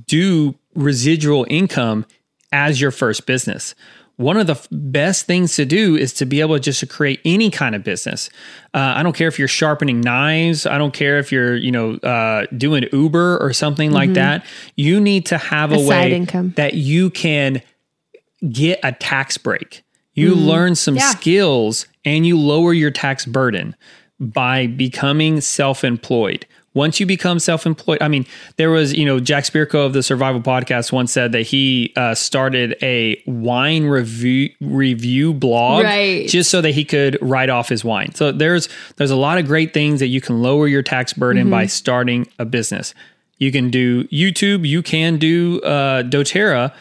do 0.07 0.55
residual 0.75 1.45
income 1.49 2.05
as 2.51 2.81
your 2.81 2.91
first 2.91 3.25
business. 3.25 3.75
One 4.17 4.37
of 4.37 4.45
the 4.45 4.67
best 4.71 5.25
things 5.25 5.55
to 5.55 5.65
do 5.65 5.95
is 5.95 6.13
to 6.15 6.25
be 6.25 6.41
able 6.41 6.59
just 6.59 6.79
to 6.81 6.85
create 6.85 7.21
any 7.25 7.49
kind 7.49 7.73
of 7.73 7.83
business. 7.83 8.29
Uh, 8.73 8.93
I 8.97 9.01
don't 9.03 9.15
care 9.15 9.27
if 9.27 9.39
you're 9.39 9.47
sharpening 9.47 9.99
knives. 10.01 10.67
I 10.67 10.77
don't 10.77 10.93
care 10.93 11.17
if 11.17 11.31
you're, 11.31 11.55
you 11.55 11.71
know, 11.71 11.93
uh, 11.95 12.45
doing 12.55 12.83
Uber 12.91 13.37
or 13.39 13.51
something 13.53 13.91
like 13.91 14.13
that. 14.13 14.45
You 14.75 14.99
need 14.99 15.25
to 15.27 15.37
have 15.39 15.71
a, 15.71 15.75
A 15.75 15.87
way 15.87 16.13
income. 16.13 16.53
that 16.55 16.75
you 16.75 17.09
can 17.09 17.63
get 18.47 18.79
a 18.83 18.91
tax 18.91 19.37
break. 19.39 19.83
You 20.13 20.35
learn 20.35 20.75
some 20.75 20.97
Yeah. 20.97 21.09
skills 21.11 21.87
and 22.05 22.25
you 22.25 22.37
lower 22.37 22.73
your 22.73 22.91
tax 22.91 23.25
burden 23.25 23.75
by 24.19 24.67
becoming 24.67 25.41
self 25.41 25.83
employed. 25.83 26.45
Once 26.73 27.01
you 27.01 27.05
become 27.05 27.37
self 27.37 27.65
employed, 27.65 27.97
I 28.01 28.07
mean, 28.07 28.25
there 28.55 28.69
was, 28.69 28.93
you 28.93 29.05
know, 29.05 29.19
Jack 29.19 29.43
Spirko 29.43 29.85
of 29.85 29.91
the 29.91 30.01
Survival 30.01 30.39
Podcast 30.39 30.93
once 30.93 31.11
said 31.11 31.33
that 31.33 31.41
he 31.41 31.91
uh, 31.97 32.15
started 32.15 32.77
a 32.81 33.21
wine 33.25 33.83
review 33.85 34.49
review 34.61 35.33
blog 35.33 35.83
Right. 35.83 36.29
just 36.29 36.49
so 36.49 36.61
that 36.61 36.71
he 36.71 36.85
could 36.85 37.17
write 37.21 37.49
off 37.49 37.67
his 37.67 37.83
wine. 37.83 38.15
So 38.15 38.31
there's 38.31 38.69
there's 38.95 39.11
a 39.11 39.17
lot 39.17 39.37
of 39.37 39.47
great 39.47 39.73
things 39.73 39.99
that 39.99 40.07
you 40.07 40.21
can 40.21 40.41
lower 40.41 40.65
your 40.67 40.81
tax 40.81 41.11
burden 41.11 41.49
by 41.49 41.65
starting 41.65 42.25
a 42.39 42.45
business. 42.45 42.93
You 43.37 43.51
can 43.51 43.69
do 43.69 44.05
YouTube. 44.05 44.65
You 44.65 44.81
can 44.81 45.17
do 45.17 45.59
uh, 45.63 46.03
DoTerra, 46.03 46.73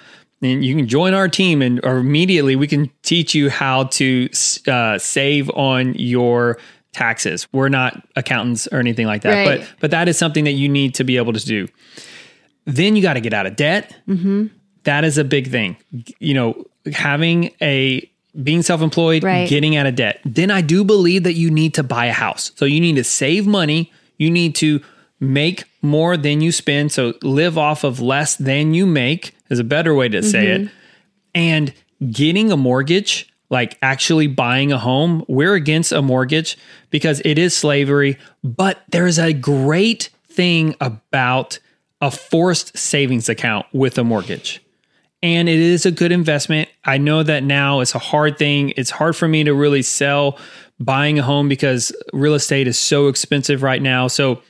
and 0.43 0.65
you 0.65 0.75
can 0.75 0.87
join 0.89 1.15
our 1.15 1.29
team, 1.29 1.63
and 1.63 1.81
or 1.85 1.99
immediately 1.99 2.57
we 2.57 2.67
can 2.67 2.91
teach 3.03 3.35
you 3.35 3.51
how 3.51 3.85
to 3.85 4.29
uh, 4.67 4.99
save 4.99 5.51
on 5.51 5.95
your 5.95 6.59
taxes. 6.93 7.47
We're 7.53 7.69
not 7.69 8.07
accountants 8.17 8.67
or 8.73 8.79
anything 8.79 9.07
like 9.07 9.23
that, 9.23 9.47
Right. 9.47 9.61
but 9.61 9.69
but 9.81 9.91
that 9.93 10.09
is 10.09 10.19
something 10.19 10.45
that 10.45 10.53
you 10.53 10.69
need 10.69 10.95
to 10.97 11.05
be 11.05 11.17
able 11.19 11.33
to 11.33 11.45
do. 11.45 11.69
Then 12.65 12.97
you 12.97 13.03
got 13.03 13.15
to 13.15 13.21
get 13.21 13.33
out 13.33 13.47
of 13.47 13.57
debt. 13.57 13.95
That 14.85 15.05
is 15.05 15.19
a 15.19 15.25
big 15.25 15.51
thing. 15.51 15.77
You 16.19 16.35
know, 16.35 16.65
having 16.93 17.51
a 17.61 18.09
being 18.43 18.63
self-employed, 18.63 19.25
Right. 19.25 19.49
getting 19.49 19.77
out 19.77 19.87
of 19.87 19.97
debt. 19.97 20.21
Then 20.25 20.51
I 20.51 20.61
do 20.61 20.85
believe 20.85 21.25
that 21.25 21.35
you 21.35 21.51
need 21.51 21.75
to 21.75 21.83
buy 21.83 22.07
a 22.07 22.13
house. 22.13 22.53
So 22.55 22.65
you 22.65 22.81
need 22.81 22.95
to 22.97 23.05
save 23.05 23.47
money. 23.47 23.91
You 24.19 24.31
need 24.31 24.55
to 24.57 24.81
make 25.19 25.65
more 25.83 26.17
than 26.17 26.41
you 26.41 26.53
spend. 26.53 26.93
So 26.93 27.15
live 27.23 27.59
off 27.59 27.83
of 27.85 28.01
less 28.01 28.37
than 28.37 28.73
you 28.73 28.87
make 28.87 29.35
is 29.51 29.59
a 29.59 29.65
better 29.65 29.95
way 29.95 30.09
to 30.09 30.23
say 30.23 30.49
it. 30.49 30.61
Mm-hmm. 30.63 30.75
And 31.35 31.75
getting 32.11 32.51
a 32.51 32.57
mortgage, 32.57 33.33
like 33.51 33.77
actually 33.83 34.27
buying 34.27 34.73
a 34.73 34.79
home, 34.79 35.25
we're 35.29 35.55
against 35.55 35.93
a 35.93 36.03
mortgage 36.03 36.57
because 36.91 37.21
it 37.25 37.39
is 37.39 37.55
slavery. 37.57 38.17
But 38.43 38.83
there's 38.89 39.19
a 39.19 39.33
great 39.33 40.11
thing 40.29 40.75
about 40.81 41.59
a 42.01 42.11
forced 42.11 42.79
savings 42.79 43.29
account 43.29 43.67
with 43.73 43.99
a 43.99 44.05
mortgage 44.05 44.63
and 45.23 45.49
it 45.49 45.59
is 45.59 45.85
a 45.85 45.91
good 45.91 46.13
investment. 46.13 46.69
I 46.85 46.99
know 46.99 47.23
that 47.23 47.43
now 47.43 47.81
it's 47.81 47.95
a 47.95 47.99
hard 47.99 48.39
thing. 48.39 48.73
It's 48.77 48.91
hard 48.91 49.17
for 49.17 49.29
me 49.29 49.45
to 49.45 49.55
really 49.55 49.83
sell 49.83 50.39
buying 50.79 51.19
a 51.19 51.23
home 51.23 51.49
because 51.49 51.93
real 52.13 52.35
estate 52.35 52.67
is 52.67 52.79
so 52.79 53.09
expensive 53.09 53.63
right 53.63 53.83
now. 53.83 54.07
So 54.07 54.43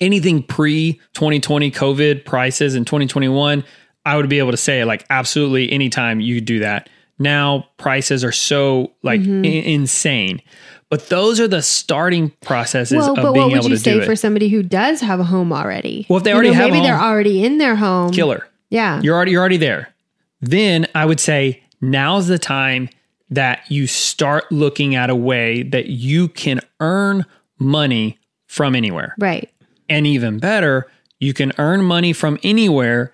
anything 0.00 0.42
pre 0.42 0.94
2020 1.14 1.70
COVID 1.70 2.24
prices 2.24 2.74
in 2.74 2.84
2021, 2.84 3.64
I 4.06 4.16
would 4.16 4.28
be 4.30 4.38
able 4.38 4.52
to 4.52 4.56
say 4.56 4.84
like 4.84 5.04
absolutely 5.10 5.70
anytime 5.70 6.20
you 6.20 6.40
do 6.40 6.60
that. 6.60 6.88
Now 7.18 7.66
prices 7.76 8.24
are 8.24 8.32
so 8.32 8.92
like 9.02 9.20
Mm-hmm. 9.20 9.44
i- 9.44 9.48
insane. 9.72 10.40
But 10.88 11.08
those 11.08 11.40
are 11.40 11.48
the 11.48 11.62
starting 11.62 12.30
processes 12.42 12.96
Well, 12.98 13.10
of 13.10 13.16
but 13.16 13.32
being 13.32 13.46
what 13.46 13.52
would 13.52 13.58
able 13.58 13.70
you 13.70 13.76
to 13.76 13.82
say 13.82 13.94
do 14.00 14.04
for 14.06 14.14
somebody 14.14 14.48
who 14.48 14.62
does 14.62 15.00
have 15.00 15.18
a 15.18 15.24
home 15.24 15.52
already? 15.52 16.06
Well, 16.08 16.18
if 16.18 16.22
they 16.24 16.30
You 16.30 16.36
already 16.36 16.52
have 16.52 16.68
a 16.68 16.72
maybe 16.72 16.86
they're 16.86 16.96
already 17.00 17.44
in 17.44 17.58
their 17.58 17.74
home. 17.74 18.12
Killer. 18.12 18.46
Yeah. 18.70 19.00
You're 19.02 19.16
already 19.16 19.32
you're 19.32 19.40
already 19.40 19.56
there. 19.56 19.92
Then 20.40 20.86
I 20.94 21.04
would 21.06 21.18
say 21.20 21.62
now's 21.80 22.28
the 22.28 22.38
time 22.38 22.88
that 23.30 23.68
you 23.68 23.86
start 23.88 24.44
looking 24.52 24.94
at 24.94 25.10
a 25.10 25.16
way 25.16 25.64
that 25.64 25.86
you 25.86 26.28
can 26.28 26.60
earn 26.80 27.24
money 27.58 28.18
from 28.46 28.74
anywhere. 28.76 29.14
right. 29.18 29.50
And 29.88 30.06
even 30.06 30.38
better, 30.38 30.86
you 31.18 31.32
can 31.32 31.52
earn 31.58 31.82
money 31.82 32.12
from 32.12 32.38
anywhere 32.44 33.12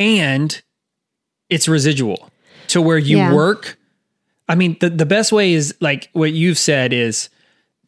and 0.00 0.60
it's 1.48 1.68
residual 1.68 2.30
to 2.68 2.80
where 2.80 2.98
you 2.98 3.18
Yeah. 3.18 3.34
work. 3.34 3.78
I 4.48 4.54
mean, 4.56 4.76
the, 4.80 4.90
the 4.90 5.06
best 5.06 5.30
way 5.30 5.52
is 5.52 5.74
like 5.80 6.08
what 6.12 6.32
you've 6.32 6.58
said 6.58 6.92
is 6.92 7.28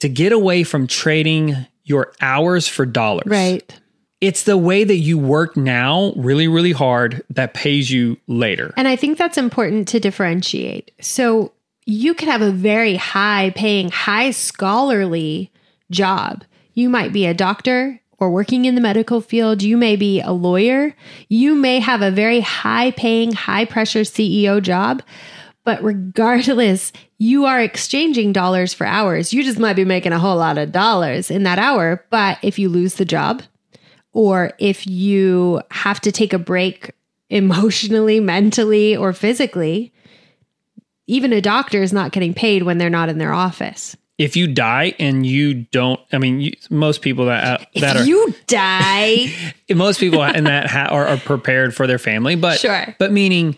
to 0.01 0.09
get 0.09 0.31
away 0.33 0.63
from 0.63 0.87
trading 0.87 1.57
your 1.85 2.13
hours 2.21 2.69
for 2.69 2.87
dollars 2.87 3.25
Right. 3.27 3.77
it's 4.21 4.45
the 4.45 4.57
way 4.57 4.85
that 4.85 4.97
you 4.99 5.19
work 5.19 5.57
now 5.57 6.13
really 6.17 6.47
really 6.47 6.71
hard 6.71 7.25
that 7.31 7.55
pays 7.55 7.91
you 7.91 8.17
later 8.29 8.73
And 8.77 8.87
I 8.87 8.95
think 8.95 9.19
that's 9.19 9.37
important 9.39 9.89
to 9.89 9.99
differentiate. 9.99 10.93
So 11.01 11.53
you 11.87 12.15
could 12.15 12.29
have 12.29 12.43
a 12.43 12.53
very 12.53 12.95
high 12.95 13.51
paying, 13.57 13.91
high 13.91 14.31
scholarly 14.31 15.51
job. 15.91 16.45
You 16.75 16.89
might 16.89 17.13
be 17.13 17.27
a 17.27 17.35
doctor 17.35 18.01
or 18.23 18.31
working 18.31 18.67
in 18.67 18.77
the 18.77 18.81
medical 18.81 19.21
field. 19.21 19.63
You 19.63 19.77
may 19.77 19.97
be 19.97 20.21
a 20.21 20.31
lawyer. 20.31 20.95
You 21.29 21.57
may 21.57 21.81
have 21.81 22.03
a 22.03 22.11
very 22.11 22.39
high 22.39 22.93
paying, 22.93 23.33
high 23.33 23.65
pressure 23.65 24.03
CEO 24.03 24.63
job. 24.63 25.03
But 25.65 25.83
regardless, 25.83 26.93
you 27.19 27.45
are 27.47 27.61
exchanging 27.61 28.33
dollars 28.33 28.73
for 28.73 28.87
hours. 28.87 29.33
You 29.33 29.43
just 29.43 29.59
might 29.59 29.75
be 29.75 29.85
making 29.85 30.13
a 30.13 30.21
whole 30.21 30.37
lot 30.37 30.57
of 30.57 30.71
dollars 30.71 31.31
in 31.33 31.43
that 31.43 31.59
hour. 31.59 32.05
But 32.11 32.39
if 32.43 32.61
you 32.61 32.69
lose 32.69 32.95
the 32.95 33.05
job, 33.05 33.43
or 34.13 34.53
if 34.59 34.87
you 34.87 35.61
have 35.73 36.01
to 36.03 36.13
take 36.13 36.33
a 36.33 36.39
break 36.39 36.93
emotionally, 37.29 38.21
mentally, 38.21 38.97
or 38.97 39.13
physically, 39.13 39.93
even 41.09 41.33
a 41.33 41.41
doctor 41.41 41.83
is 41.83 41.93
not 41.93 42.13
getting 42.13 42.35
paid 42.35 42.63
when 42.63 42.79
they're 42.79 42.91
not 42.91 43.09
in 43.09 43.19
their 43.19 43.33
office. 43.33 43.97
If 44.19 44.37
you 44.37 44.47
die 44.47 44.95
and 44.99 45.25
you 45.27 45.55
don't 45.55 45.99
i 46.13 46.19
mean 46.19 46.41
you, 46.41 46.53
most 46.71 47.03
people 47.03 47.27
that 47.27 47.61
uh, 47.61 47.65
that 47.77 47.97
if 47.97 48.03
are 48.03 48.05
you 48.05 48.35
die, 48.47 49.33
most 49.75 49.99
people 50.01 50.23
in 50.23 50.45
that 50.45 50.69
ha- 50.71 50.89
are, 50.91 51.07
are 51.07 51.17
prepared 51.17 51.75
for 51.75 51.87
their 51.87 51.99
family 51.99 52.37
but 52.37 52.59
Sure. 52.59 52.95
but 52.99 53.11
meaning 53.13 53.57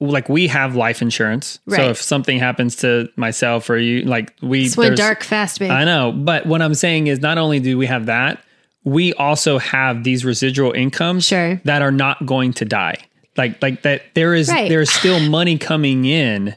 like 0.00 0.28
we 0.28 0.48
have 0.48 0.74
life 0.74 1.00
insurance 1.02 1.60
so 1.68 1.90
if 1.90 2.02
something 2.02 2.38
happens 2.38 2.74
to 2.76 3.08
myself 3.16 3.70
or 3.70 3.76
you 3.78 4.02
like 4.02 4.34
we 4.42 4.68
went 4.76 4.96
dark 4.96 5.22
fast, 5.22 5.60
babe. 5.60 5.70
I 5.70 5.84
know, 5.84 6.10
but 6.10 6.44
what 6.46 6.60
I'm 6.60 6.74
saying 6.74 7.06
is 7.06 7.20
not 7.20 7.38
only 7.38 7.60
do 7.60 7.78
we 7.78 7.86
have 7.86 8.06
that, 8.06 8.42
we 8.82 9.12
also 9.14 9.58
have 9.60 10.02
these 10.02 10.24
residual 10.24 10.72
incomes 10.72 11.24
Sure. 11.26 11.60
that 11.66 11.82
are 11.82 11.92
not 11.92 12.26
going 12.26 12.52
to 12.54 12.64
die. 12.64 12.96
Like 13.36 13.62
like 13.62 13.82
that 13.82 14.02
there 14.14 14.34
is 14.34 14.48
Right. 14.48 14.68
there 14.68 14.80
is 14.80 14.90
still 14.90 15.20
money 15.20 15.56
coming 15.56 16.04
in 16.04 16.56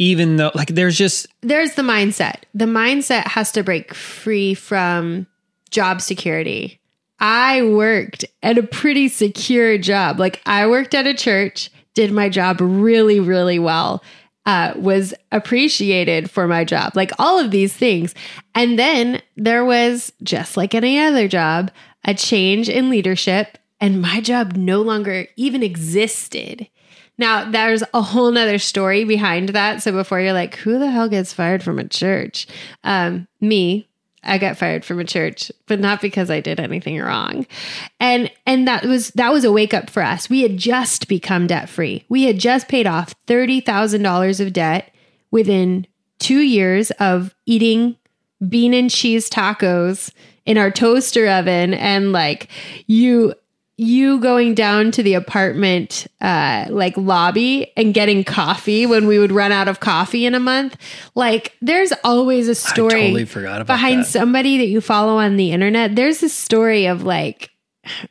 even 0.00 0.36
though 0.36 0.50
like 0.54 0.68
there's 0.68 0.96
just 0.96 1.28
There's 1.42 1.74
the 1.74 1.82
mindset. 1.82 2.42
The 2.54 2.64
mindset 2.64 3.26
has 3.28 3.52
to 3.52 3.62
break 3.62 3.94
free 3.94 4.54
from 4.54 5.26
job 5.70 6.00
security. 6.00 6.80
I 7.20 7.62
worked 7.62 8.24
at 8.42 8.56
a 8.56 8.62
pretty 8.62 9.08
secure 9.08 9.76
job. 9.76 10.18
Like 10.18 10.40
I 10.46 10.66
worked 10.66 10.94
at 10.94 11.06
a 11.06 11.12
church, 11.12 11.70
did 11.92 12.12
my 12.12 12.30
job 12.30 12.56
really, 12.60 13.20
really 13.20 13.58
well, 13.58 14.02
uh, 14.46 14.72
was 14.74 15.12
appreciated 15.32 16.30
for 16.30 16.48
my 16.48 16.64
job, 16.64 16.96
like 16.96 17.12
all 17.18 17.38
of 17.38 17.50
these 17.50 17.74
things. 17.74 18.14
And 18.54 18.78
then 18.78 19.20
there 19.36 19.66
was, 19.66 20.14
just 20.22 20.56
like 20.56 20.74
any 20.74 20.98
other 20.98 21.28
job, 21.28 21.70
a 22.06 22.14
change 22.14 22.70
in 22.70 22.88
leadership, 22.88 23.58
and 23.82 24.00
my 24.00 24.22
job 24.22 24.56
no 24.56 24.80
longer 24.80 25.26
even 25.36 25.62
existed. 25.62 26.68
Now, 27.20 27.48
there's 27.50 27.82
a 27.92 28.00
whole 28.00 28.30
nother 28.30 28.58
story 28.58 29.04
behind 29.04 29.50
that. 29.50 29.82
So 29.82 29.92
before 29.92 30.20
you're 30.20 30.32
like, 30.32 30.56
who 30.56 30.78
the 30.78 30.90
hell 30.90 31.06
gets 31.06 31.34
fired 31.34 31.62
from 31.62 31.78
a 31.78 31.86
church? 31.86 32.46
Um, 32.82 33.28
me, 33.42 33.90
I 34.24 34.38
got 34.38 34.56
fired 34.56 34.86
from 34.86 35.00
a 35.00 35.04
church, 35.04 35.52
but 35.66 35.80
not 35.80 36.00
because 36.00 36.30
I 36.30 36.40
did 36.40 36.58
anything 36.58 36.98
wrong. 36.98 37.46
And 38.00 38.30
and 38.46 38.66
that 38.66 38.86
was 38.86 39.10
that 39.10 39.34
was 39.34 39.44
a 39.44 39.52
wake 39.52 39.74
up 39.74 39.90
for 39.90 40.02
us. 40.02 40.30
We 40.30 40.40
had 40.40 40.56
just 40.56 41.08
become 41.08 41.46
debt 41.46 41.68
free. 41.68 42.06
We 42.08 42.22
had 42.22 42.38
just 42.38 42.68
paid 42.68 42.86
off 42.86 43.14
$30,000 43.26 44.40
of 44.40 44.52
debt 44.54 44.90
within 45.30 45.86
2 46.20 46.40
years 46.40 46.90
of 46.92 47.34
eating 47.44 47.96
bean 48.48 48.72
and 48.72 48.90
cheese 48.90 49.28
tacos 49.28 50.10
in 50.46 50.56
our 50.56 50.70
toaster 50.70 51.28
oven 51.28 51.74
and 51.74 52.12
like 52.12 52.48
you 52.86 53.34
you 53.80 54.20
going 54.20 54.54
down 54.54 54.90
to 54.90 55.02
the 55.02 55.14
apartment 55.14 56.06
uh 56.20 56.66
like 56.68 56.96
lobby 56.96 57.72
and 57.76 57.94
getting 57.94 58.22
coffee 58.22 58.84
when 58.84 59.06
we 59.06 59.18
would 59.18 59.32
run 59.32 59.52
out 59.52 59.68
of 59.68 59.80
coffee 59.80 60.26
in 60.26 60.34
a 60.34 60.40
month 60.40 60.76
like 61.14 61.56
there's 61.62 61.92
always 62.04 62.46
a 62.46 62.54
story 62.54 62.90
totally 62.90 63.24
forgot 63.24 63.60
about 63.60 63.74
behind 63.74 64.00
that. 64.00 64.06
somebody 64.06 64.58
that 64.58 64.66
you 64.66 64.80
follow 64.80 65.18
on 65.18 65.36
the 65.36 65.50
internet 65.50 65.96
there's 65.96 66.20
this 66.20 66.34
story 66.34 66.86
of 66.86 67.04
like 67.04 67.50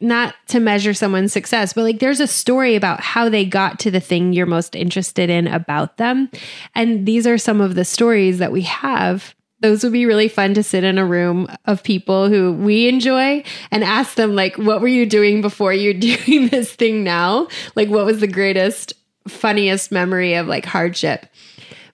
not 0.02 0.36
to 0.48 0.60
measure 0.60 0.94
someone's 0.94 1.34
success, 1.34 1.74
but 1.74 1.84
like 1.84 2.00
there's 2.00 2.20
a 2.20 2.28
story 2.28 2.76
about 2.76 3.00
how 3.00 3.30
they 3.30 3.46
got 3.46 3.80
to 3.80 3.92
the 3.92 4.00
thing 4.00 4.34
you're 4.34 4.46
most 4.46 4.76
interested 4.76 5.30
in 5.30 5.48
about 5.48 5.98
them. 5.98 6.30
And 6.76 7.06
these 7.06 7.28
are 7.28 7.38
some 7.38 7.62
of 7.62 7.76
the 7.76 7.86
stories 7.86 8.40
that 8.40 8.52
we 8.52 8.64
have. 8.64 9.36
Those 9.62 9.84
would 9.84 9.94
be 9.94 10.06
really 10.06 10.28
fun 10.28 10.54
to 10.54 10.64
sit 10.64 10.84
in 10.84 10.98
a 10.98 11.06
room 11.06 11.48
of 11.66 11.84
people 11.84 12.30
who 12.30 12.54
we 12.54 12.88
enjoy 12.88 13.44
and 13.72 13.84
ask 13.84 14.16
them, 14.16 14.36
like, 14.36 14.58
what 14.58 14.82
were 14.82 14.88
you 14.88 15.06
doing 15.06 15.42
before 15.42 15.74
you're 15.74 15.94
doing 16.26 16.48
this 16.48 16.74
thing 16.74 17.04
now? 17.04 17.48
Like, 17.76 17.90
what 17.90 18.06
was 18.06 18.20
the 18.20 18.28
greatest, 18.28 18.94
funniest 19.28 19.92
memory 19.92 20.36
of 20.36 20.48
like 20.48 20.66
hardship? 20.66 21.26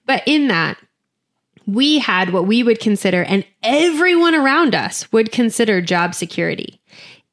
But 0.05 0.24
in 0.26 0.47
that, 0.49 0.78
we 1.66 1.97
had 1.97 2.32
what 2.32 2.45
we 2.45 2.61
would 2.61 2.80
consider, 2.80 3.24
and 3.24 3.43
everyone 3.63 4.36
around 4.36 4.76
us 4.76 5.11
would 5.11 5.32
consider 5.32 5.82
job 5.82 6.13
security 6.13 6.80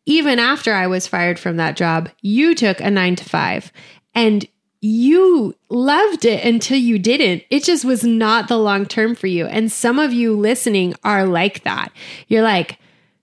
even 0.06 0.38
after 0.38 0.72
I 0.72 0.86
was 0.86 1.06
fired 1.06 1.38
from 1.38 1.56
that 1.56 1.76
job, 1.76 2.10
you 2.20 2.54
took 2.54 2.80
a 2.80 2.90
nine 2.90 3.16
to 3.16 3.24
five 3.24 3.72
and 4.14 4.46
you 4.82 5.54
loved 5.68 6.24
it 6.24 6.44
until 6.44 6.76
you 6.76 6.98
didn't. 6.98 7.44
It 7.50 7.62
just 7.62 7.84
was 7.84 8.02
not 8.02 8.48
the 8.48 8.58
long 8.58 8.84
term 8.84 9.14
for 9.14 9.28
you. 9.28 9.46
And 9.46 9.70
some 9.70 10.00
of 10.00 10.12
you 10.12 10.36
listening 10.36 10.94
are 11.04 11.24
like 11.24 11.62
that. 11.62 11.92
You're 12.26 12.42
like, 12.42 12.78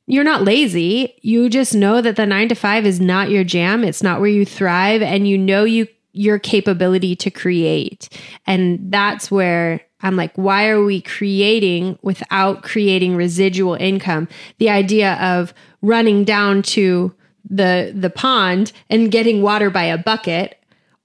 you're 0.08 0.24
not 0.24 0.44
lazy. 0.44 1.16
You 1.22 1.50
just 1.50 1.76
know 1.76 2.02
that 2.02 2.16
the 2.16 2.26
nine 2.26 2.48
to 2.48 2.56
five 2.56 2.86
is 2.86 3.02
not 3.02 3.30
your 3.30 3.44
jam. 3.44 3.84
It's 3.84 4.02
not 4.02 4.22
where 4.22 4.30
you 4.30 4.46
thrive. 4.46 5.02
And 5.02 5.28
you 5.28 5.38
know 5.38 5.66
you 5.66 5.88
your 6.14 6.40
capability 6.40 7.16
to 7.18 7.30
create. 7.30 8.10
And 8.48 8.92
that's 8.92 9.30
where 9.30 9.82
I'm 10.02 10.16
like, 10.16 10.34
why 10.36 10.70
are 10.70 10.84
we 10.84 11.02
creating 11.02 12.00
without 12.02 12.64
creating 12.64 13.18
residual 13.18 13.76
income? 13.76 14.30
The 14.60 14.70
idea 14.70 15.16
of 15.16 15.54
running 15.82 16.24
down 16.24 16.62
to 16.62 17.14
the 17.50 17.94
the 17.96 18.10
pond 18.10 18.72
and 18.90 19.12
getting 19.12 19.42
water 19.42 19.70
by 19.70 19.84
a 19.84 19.98
bucket 19.98 20.59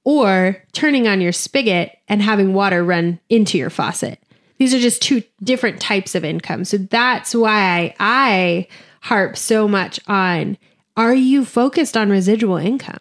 or 0.04 0.62
turning 0.72 1.08
on 1.08 1.20
your 1.20 1.32
spigot 1.32 1.96
and 2.08 2.22
having 2.22 2.54
water 2.54 2.84
run 2.84 3.18
into 3.28 3.58
your 3.58 3.70
faucet. 3.70 4.18
These 4.58 4.74
are 4.74 4.78
just 4.78 5.02
two 5.02 5.22
different 5.42 5.80
types 5.80 6.14
of 6.14 6.24
income. 6.24 6.64
So 6.64 6.76
that's 6.78 7.34
why 7.34 7.94
I 7.98 8.68
harp 9.00 9.36
so 9.36 9.66
much 9.66 9.98
on 10.06 10.56
are 10.96 11.14
you 11.14 11.44
focused 11.44 11.96
on 11.96 12.08
residual 12.08 12.56
income? 12.56 13.00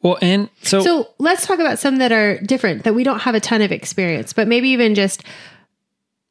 well 0.00 0.16
and 0.22 0.48
so, 0.62 0.80
So 0.80 1.08
let's 1.18 1.46
talk 1.46 1.58
about 1.58 1.78
some 1.78 1.96
that 1.96 2.12
are 2.12 2.38
different 2.40 2.84
that 2.84 2.94
we 2.94 3.04
don't 3.04 3.20
have 3.20 3.34
a 3.34 3.40
ton 3.40 3.60
of 3.62 3.72
experience, 3.72 4.32
but 4.32 4.48
maybe 4.48 4.70
even 4.70 4.94
just 4.94 5.22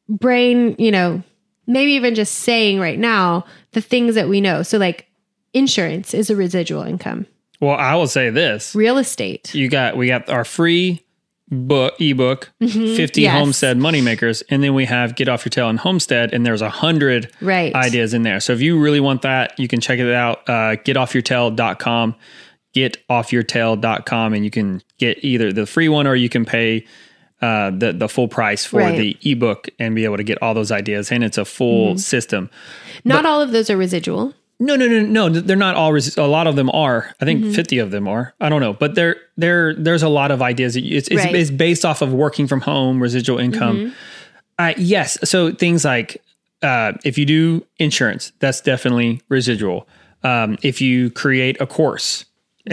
brain, 0.09 0.75
you 0.79 0.91
know, 0.91 1.21
maybe 1.67 1.91
even 1.93 2.15
just 2.15 2.35
saying 2.35 2.79
right 2.79 2.97
now 2.97 3.45
the 3.73 3.81
things 3.81 4.15
that 4.15 4.29
we 4.29 4.41
know. 4.41 4.63
So, 4.63 4.77
like 4.77 5.07
insurance 5.53 6.13
is 6.13 6.29
a 6.29 6.35
residual 6.35 6.83
income, 6.83 7.27
well 7.59 7.75
I 7.77 7.95
will 7.95 8.07
say 8.07 8.29
this. 8.29 8.73
real 8.75 8.97
estate. 8.97 9.53
You 9.55 9.69
got 9.69 9.97
we 9.97 10.07
got 10.07 10.29
our 10.29 10.45
free 10.45 11.03
book 11.49 11.93
ebook 12.01 12.51
50 12.59 12.67
Mm-hmm. 12.67 13.19
Yes. 13.21 13.33
homestead 13.39 13.77
moneymakers 13.77 14.43
and 14.49 14.61
then 14.61 14.73
we 14.73 14.83
have 14.85 15.15
get 15.15 15.29
off 15.29 15.45
your 15.45 15.49
tail 15.51 15.69
and 15.69 15.79
homestead 15.79 16.33
and 16.33 16.45
there's 16.45 16.61
a 16.61 16.69
hundred 16.69 17.31
Right. 17.39 17.73
ideas 17.73 18.13
in 18.13 18.23
there 18.23 18.39
so 18.41 18.51
if 18.51 18.59
you 18.59 18.77
really 18.77 18.99
want 18.99 19.21
that 19.21 19.57
you 19.57 19.69
can 19.69 19.79
check 19.79 19.97
it 19.99 20.13
out 20.13 20.39
uh, 20.49 20.75
getoffyourtail.com 20.83 22.15
getoffyourtail.com 22.75 24.33
and 24.33 24.43
you 24.43 24.51
can 24.51 24.81
get 24.97 25.23
either 25.23 25.51
the 25.53 25.65
free 25.65 25.89
one 25.89 26.07
or 26.07 26.15
you 26.15 26.29
can 26.29 26.45
pay 26.45 26.85
uh, 27.41 27.69
the 27.71 27.93
the 27.93 28.09
full 28.09 28.27
price 28.27 28.65
for 28.65 28.79
Right. 28.79 28.97
the 28.97 29.17
ebook 29.31 29.69
and 29.79 29.93
be 29.95 30.03
able 30.05 30.17
to 30.17 30.23
get 30.23 30.41
all 30.41 30.53
those 30.53 30.71
ideas 30.71 31.11
and 31.11 31.23
it's 31.23 31.37
a 31.37 31.45
full 31.45 31.91
Mm-hmm. 31.91 31.97
system 31.99 32.49
Not 33.05 33.25
all 33.25 33.41
of 33.41 33.51
those 33.51 33.69
are 33.69 33.77
residual. 33.77 34.33
No, 34.59 34.75
no, 34.75 34.87
no, 34.87 35.01
no. 35.01 35.29
They're 35.29 35.55
not 35.55 35.75
all. 35.75 35.93
Res- 35.93 36.17
a 36.17 36.23
lot 36.23 36.47
of 36.47 36.55
them 36.55 36.69
are. 36.71 37.13
I 37.21 37.25
Mm-hmm. 37.25 37.43
think 37.43 37.55
fifty 37.55 37.77
of 37.79 37.91
them 37.91 38.07
are. 38.07 38.33
I 38.39 38.49
don't 38.49 38.61
know, 38.61 38.73
but 38.73 38.95
there, 38.95 39.15
there, 39.37 39.73
there's 39.75 40.03
a 40.03 40.09
lot 40.09 40.31
of 40.31 40.41
ideas. 40.41 40.73
that 40.73 40.83
It's, 40.83 41.07
it's, 41.09 41.23
Right. 41.23 41.35
it's 41.35 41.51
based 41.51 41.85
off 41.85 42.01
of 42.01 42.13
working 42.13 42.47
from 42.47 42.61
home, 42.61 43.01
residual 43.01 43.37
income. 43.39 43.77
Mm-hmm. 43.77 43.93
Uh, 44.59 44.73
yes. 44.77 45.17
So 45.29 45.51
things 45.51 45.85
like 45.85 46.21
uh, 46.63 46.93
if 47.03 47.17
you 47.17 47.25
do 47.25 47.65
insurance, 47.77 48.31
that's 48.39 48.61
definitely 48.61 49.21
residual. 49.29 49.87
Um, 50.23 50.57
if 50.63 50.81
you 50.81 51.11
create 51.11 51.61
a 51.61 51.67
course. 51.67 52.25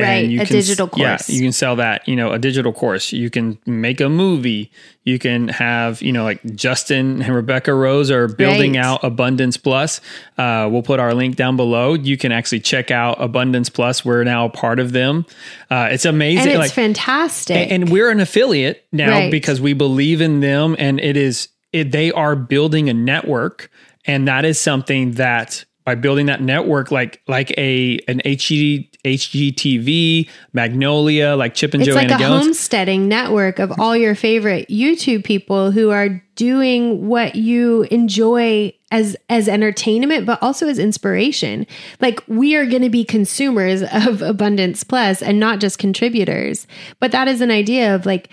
Right, 0.02 0.26
you 0.28 0.40
a 0.40 0.44
can 0.46 0.56
digital 0.56 0.88
course. 0.88 1.28
Yeah, 1.28 1.34
you 1.36 1.42
can 1.42 1.52
sell 1.52 1.76
that. 1.76 2.06
You 2.08 2.16
know, 2.16 2.32
a 2.32 2.38
digital 2.38 2.72
course. 2.72 3.12
You 3.12 3.30
can 3.30 3.58
make 3.66 4.00
a 4.00 4.08
movie. 4.08 4.70
You 5.04 5.18
can 5.18 5.48
have, 5.48 6.00
you 6.02 6.12
know, 6.12 6.24
like 6.24 6.42
Justin 6.56 7.20
and 7.22 7.34
Rebecca 7.34 7.74
Rhodes 7.74 8.10
are 8.10 8.26
building 8.26 8.74
Right. 8.74 8.84
out 8.84 9.04
Abundance 9.04 9.56
Plus. 9.56 10.00
Uh, 10.38 10.68
we'll 10.72 10.82
put 10.82 10.98
our 10.98 11.12
link 11.14 11.36
down 11.36 11.56
below. 11.56 11.94
You 11.94 12.16
can 12.16 12.32
actually 12.32 12.60
check 12.60 12.90
out 12.90 13.20
Abundance 13.20 13.68
Plus. 13.68 14.04
We're 14.04 14.24
now 14.24 14.46
a 14.46 14.50
part 14.50 14.78
of 14.80 14.92
them. 14.92 15.26
Uh, 15.70 15.88
it's 15.90 16.04
amazing. 16.06 16.40
And 16.42 16.50
it's 16.52 16.58
like, 16.58 16.70
fantastic. 16.72 17.70
and 17.70 17.90
we're 17.90 18.10
an 18.10 18.20
affiliate 18.20 18.84
now 18.92 19.10
Right. 19.10 19.30
because 19.30 19.60
we 19.60 19.74
believe 19.74 20.20
in 20.20 20.40
them, 20.40 20.74
and 20.78 20.98
it 21.00 21.16
is 21.16 21.48
it, 21.72 21.90
they 21.92 22.10
are 22.12 22.36
building 22.36 22.88
a 22.88 22.94
network, 22.94 23.68
and 24.06 24.28
that 24.28 24.44
is 24.44 24.58
something 24.60 25.12
that 25.12 25.64
by 25.84 25.94
building 25.94 26.26
that 26.26 26.40
network, 26.40 26.90
like 26.90 27.20
like 27.28 27.50
a 27.58 27.98
an 28.08 28.20
HG, 28.24 28.88
HGTV, 29.04 30.28
Magnolia, 30.52 31.36
like 31.36 31.54
Chip 31.54 31.74
and 31.74 31.82
it's 31.82 31.90
Joanna 31.90 32.12
like 32.12 32.20
a 32.20 32.26
homesteading 32.26 33.06
network 33.06 33.58
of 33.58 33.72
all 33.78 33.96
your 33.96 34.14
favorite 34.14 34.68
YouTube 34.68 35.24
people 35.24 35.70
who 35.70 35.90
are 35.90 36.22
doing 36.36 37.06
what 37.06 37.36
you 37.36 37.82
enjoy 37.90 38.72
as 38.90 39.16
as 39.28 39.46
entertainment 39.46 40.24
but 40.24 40.42
also 40.42 40.66
as 40.68 40.78
inspiration. 40.78 41.66
Like 42.00 42.22
we 42.26 42.56
are 42.56 42.64
going 42.64 42.82
to 42.82 42.90
be 42.90 43.04
consumers 43.04 43.82
of 43.82 44.22
Abundance 44.22 44.84
Plus 44.84 45.20
and 45.20 45.38
not 45.38 45.60
just 45.60 45.78
contributors. 45.78 46.66
But 46.98 47.12
that 47.12 47.28
is 47.28 47.42
an 47.42 47.50
idea 47.50 47.94
of 47.94 48.06
like 48.06 48.30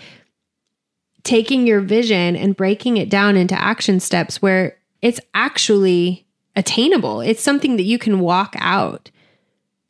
taking 1.22 1.66
your 1.66 1.80
vision 1.80 2.34
and 2.34 2.56
breaking 2.56 2.96
it 2.96 3.10
down 3.10 3.36
into 3.36 3.60
action 3.60 4.00
steps 4.00 4.40
where 4.40 4.78
it's 5.02 5.20
actually 5.34 6.26
attainable. 6.56 7.20
It's 7.20 7.42
something 7.42 7.76
that 7.76 7.84
you 7.84 7.98
can 7.98 8.20
walk 8.20 8.54
out. 8.58 9.10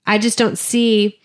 I 0.07 0.19
just 0.19 0.39
don't 0.39 0.59
see 0.59 1.19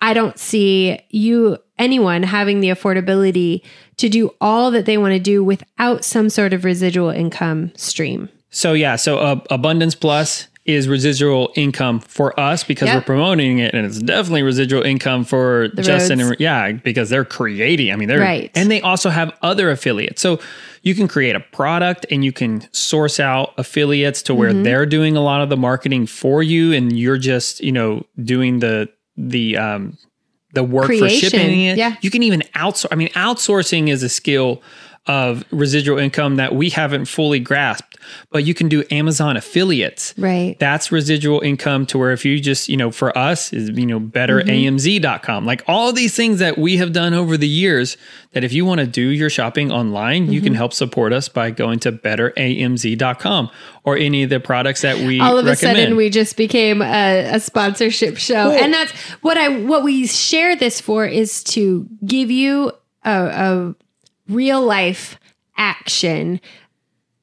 I 0.00 0.14
don't 0.14 0.38
see 0.38 0.98
you 1.10 1.58
anyone 1.78 2.24
having 2.24 2.60
the 2.60 2.70
affordability 2.70 3.62
to 3.98 4.08
do 4.08 4.34
all 4.40 4.72
that 4.72 4.84
they 4.84 4.98
want 4.98 5.12
to 5.12 5.20
do 5.20 5.44
without 5.44 6.04
some 6.04 6.28
sort 6.28 6.52
of 6.52 6.64
residual 6.64 7.10
income 7.10 7.72
stream. 7.76 8.28
So 8.50 8.72
yeah, 8.72 8.96
so 8.96 9.18
uh, 9.18 9.40
Abundance 9.48 9.94
Plus 9.94 10.48
is 10.64 10.86
residual 10.86 11.52
income 11.56 11.98
for 11.98 12.38
us 12.38 12.62
because 12.62 12.86
Yep. 12.86 12.96
we're 12.96 13.02
promoting 13.02 13.58
it, 13.58 13.74
and 13.74 13.84
it's 13.84 13.98
definitely 13.98 14.42
residual 14.42 14.82
income 14.82 15.24
for 15.24 15.68
Justin 15.76 16.20
Rhodes. 16.20 16.30
and 16.32 16.40
yeah, 16.40 16.70
because 16.72 17.10
they're 17.10 17.24
creating. 17.24 17.92
I 17.92 17.96
mean, 17.96 18.06
they're 18.08 18.20
Right. 18.20 18.50
and 18.54 18.70
they 18.70 18.80
also 18.80 19.10
have 19.10 19.32
other 19.42 19.70
affiliates. 19.70 20.22
So 20.22 20.38
you 20.82 20.94
can 20.94 21.08
create 21.08 21.34
a 21.34 21.40
product 21.40 22.06
and 22.12 22.24
you 22.24 22.30
can 22.32 22.62
source 22.72 23.18
out 23.18 23.54
affiliates 23.58 24.22
to 24.22 24.34
where 24.34 24.50
Mm-hmm. 24.50 24.62
they're 24.62 24.86
doing 24.86 25.16
a 25.16 25.20
lot 25.22 25.40
of 25.40 25.48
the 25.48 25.56
marketing 25.56 26.06
for 26.06 26.42
you, 26.44 26.72
and 26.72 26.96
you're 26.96 27.18
just 27.18 27.60
you 27.62 27.72
know 27.72 28.04
doing 28.22 28.60
the 28.60 28.88
the 29.16 29.56
um 29.56 29.98
the 30.54 30.62
work 30.62 30.86
for 30.86 31.08
shipping 31.08 31.60
it. 31.62 31.76
yeah. 31.78 31.96
You 32.02 32.10
can 32.10 32.22
even 32.22 32.42
outsource. 32.54 32.86
I 32.92 32.94
mean, 32.94 33.08
outsourcing 33.08 33.88
is 33.88 34.02
a 34.02 34.08
skill 34.08 34.62
of 35.06 35.44
residual 35.50 35.98
income 35.98 36.36
that 36.36 36.54
we 36.54 36.68
haven't 36.70 37.06
fully 37.06 37.40
grasped, 37.40 37.91
but 38.30 38.44
you 38.44 38.54
can 38.54 38.68
do 38.68 38.84
Amazon 38.90 39.36
affiliates. 39.36 40.14
Right. 40.18 40.56
That's 40.58 40.90
residual 40.92 41.40
income 41.40 41.86
to 41.86 41.98
where 41.98 42.12
if 42.12 42.24
you 42.24 42.40
just, 42.40 42.68
you 42.68 42.76
know, 42.76 42.90
for 42.90 43.16
us 43.16 43.52
is, 43.52 43.68
you 43.70 43.86
know, 43.86 44.00
Mm-hmm. 44.00 44.08
betteramz.com. 44.08 45.44
Like 45.46 45.62
all 45.66 45.92
these 45.92 46.14
things 46.14 46.38
that 46.38 46.58
we 46.58 46.76
have 46.78 46.92
done 46.92 47.14
over 47.14 47.36
the 47.36 47.48
years 47.48 47.96
that 48.32 48.44
if 48.44 48.52
you 48.52 48.64
want 48.64 48.80
to 48.80 48.86
do 48.86 49.08
your 49.08 49.30
shopping 49.30 49.70
online, 49.70 50.30
you 50.32 50.40
Mm-hmm. 50.40 50.44
can 50.46 50.54
help 50.54 50.72
support 50.72 51.12
us 51.12 51.28
by 51.28 51.50
going 51.50 51.78
to 51.80 51.92
betteramz.com 51.92 53.50
or 53.84 53.96
any 53.96 54.22
of 54.22 54.30
the 54.30 54.40
products 54.40 54.82
that 54.82 54.96
we 54.98 55.20
all 55.20 55.38
of 55.38 55.46
a 55.46 55.56
sudden 55.56 55.96
we 55.96 56.08
just 56.10 56.36
became 56.36 56.80
a, 56.82 57.34
a 57.34 57.40
sponsorship 57.40 58.16
show 58.16 58.50
Cool. 58.50 58.52
and 58.64 58.72
that's 58.72 58.92
what 59.22 59.36
i 59.36 59.48
what 59.48 59.82
we 59.82 60.06
share 60.06 60.54
this 60.56 60.80
for 60.80 61.04
is 61.06 61.42
to 61.44 61.88
give 62.06 62.30
you 62.30 62.70
a, 63.04 63.10
a 63.12 63.74
real 64.28 64.62
life 64.62 65.18
action 65.56 66.40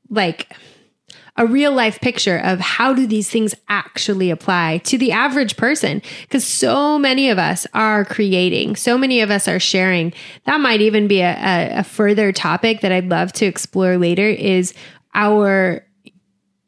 like 0.09 0.51
a 1.39 1.45
real 1.45 1.71
life 1.71 2.01
picture 2.01 2.37
of 2.37 2.59
how 2.59 2.93
do 2.93 3.07
these 3.07 3.29
things 3.29 3.55
actually 3.69 4.29
apply 4.29 4.79
to 4.79 4.97
the 4.97 5.13
average 5.13 5.55
person. 5.55 6.01
Because 6.23 6.45
so 6.45 6.99
many 6.99 7.29
of 7.29 7.39
us 7.39 7.65
are 7.73 8.05
creating 8.05 8.75
so 8.75 8.97
many 8.97 9.21
of 9.21 9.31
us 9.31 9.47
are 9.47 9.59
sharing. 9.59 10.13
That 10.43 10.59
might 10.59 10.81
even 10.81 11.07
be 11.07 11.21
a, 11.21 11.31
a, 11.31 11.79
a 11.79 11.83
further 11.83 12.31
topic 12.31 12.81
that 12.81 12.91
i'd 12.91 13.09
love 13.09 13.31
to 13.31 13.45
explore 13.45 13.97
later 13.97 14.27
is 14.27 14.73
our 15.13 15.85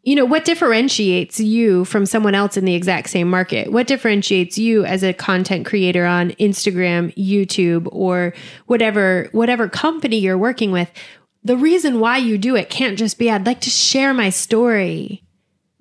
you 0.04 0.16
know 0.16 0.26
what 0.26 0.46
differentiates 0.46 1.40
you 1.40 1.86
from 1.86 2.06
someone 2.06 2.34
else 2.34 2.58
in 2.58 2.66
the 2.66 2.74
exact 2.74 3.10
same 3.12 3.30
market? 3.30 3.72
What 3.72 3.86
differentiates 3.86 4.58
you 4.58 4.84
as 4.84 5.04
a 5.04 5.14
content 5.14 5.66
creator 5.66 6.06
on 6.06 6.32
instagram 6.32 7.14
youtube 7.16 7.88
or 7.92 8.34
whatever 8.66 9.30
whatever 9.32 9.68
company 9.68 10.18
you're 10.18 10.38
working 10.38 10.72
with 10.72 10.90
the 11.44 11.58
reason 11.58 12.00
why 12.00 12.18
you 12.18 12.38
do 12.38 12.56
it 12.56 12.70
can't 12.70 12.98
just 12.98 13.18
be 13.18 13.30
i'd 13.30 13.46
like 13.46 13.62
to 13.62 13.70
share 13.70 14.14
my 14.14 14.30
story 14.30 15.24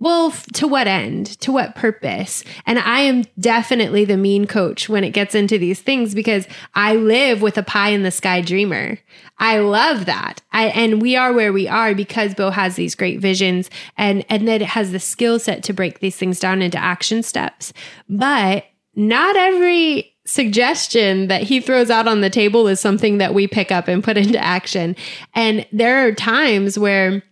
well, 0.01 0.29
f- 0.29 0.47
to 0.55 0.67
what 0.67 0.87
end? 0.87 1.27
To 1.41 1.53
what 1.53 1.75
purpose? 1.75 2.43
And 2.65 2.79
I 2.79 3.01
am 3.01 3.25
definitely 3.39 4.07
the 4.07 4.17
mean 4.17 4.47
coach 4.47 4.89
when 4.89 5.05
it 5.05 5.11
gets 5.11 5.35
into 5.35 5.59
these 5.59 5.81
things 5.81 6.15
because 6.15 6.49
I 6.75 6.95
live 6.97 7.43
with 7.43 7.59
a 7.59 7.63
pie 7.63 7.91
in 7.91 8.03
the 8.03 8.11
sky 8.11 8.41
dreamer. 8.41 8.99
I 9.39 9.59
love 9.59 10.07
that. 10.07 10.41
I, 10.53 10.69
and 10.69 11.03
we 11.03 11.17
are 11.17 11.35
where 11.35 11.53
we 11.53 11.69
are 11.69 11.95
because 11.95 12.35
Bo 12.35 12.49
has 12.49 12.77
these 12.77 12.95
great 12.95 13.21
visions 13.21 13.69
and, 13.99 14.25
and 14.31 14.49
that 14.49 14.63
it 14.63 14.69
has 14.69 14.91
the 14.91 14.99
skill 14.99 15.39
set 15.39 15.63
to 15.65 15.75
break 15.75 16.01
these 16.01 16.17
things 16.17 16.41
down 16.41 16.63
into 16.63 16.79
action 16.79 17.23
steps. 17.23 17.75
But 18.09 18.65
not 18.95 19.37
every 19.37 20.10
suggestion 20.27 21.29
that 21.29 21.43
he 21.43 21.61
throws 21.61 21.91
out 21.91 22.07
on 22.07 22.21
the 22.21 22.31
table 22.31 22.68
is 22.68 22.81
something 22.81 23.18
that 23.18 23.35
we 23.35 23.47
pick 23.47 23.73
up 23.73 23.89
and 23.89 24.05
put 24.05 24.16
into 24.16 24.39
action. 24.39 24.95
And 25.35 25.66
there 25.73 26.07
are 26.07 26.12
times 26.12 26.79
where 26.79 27.23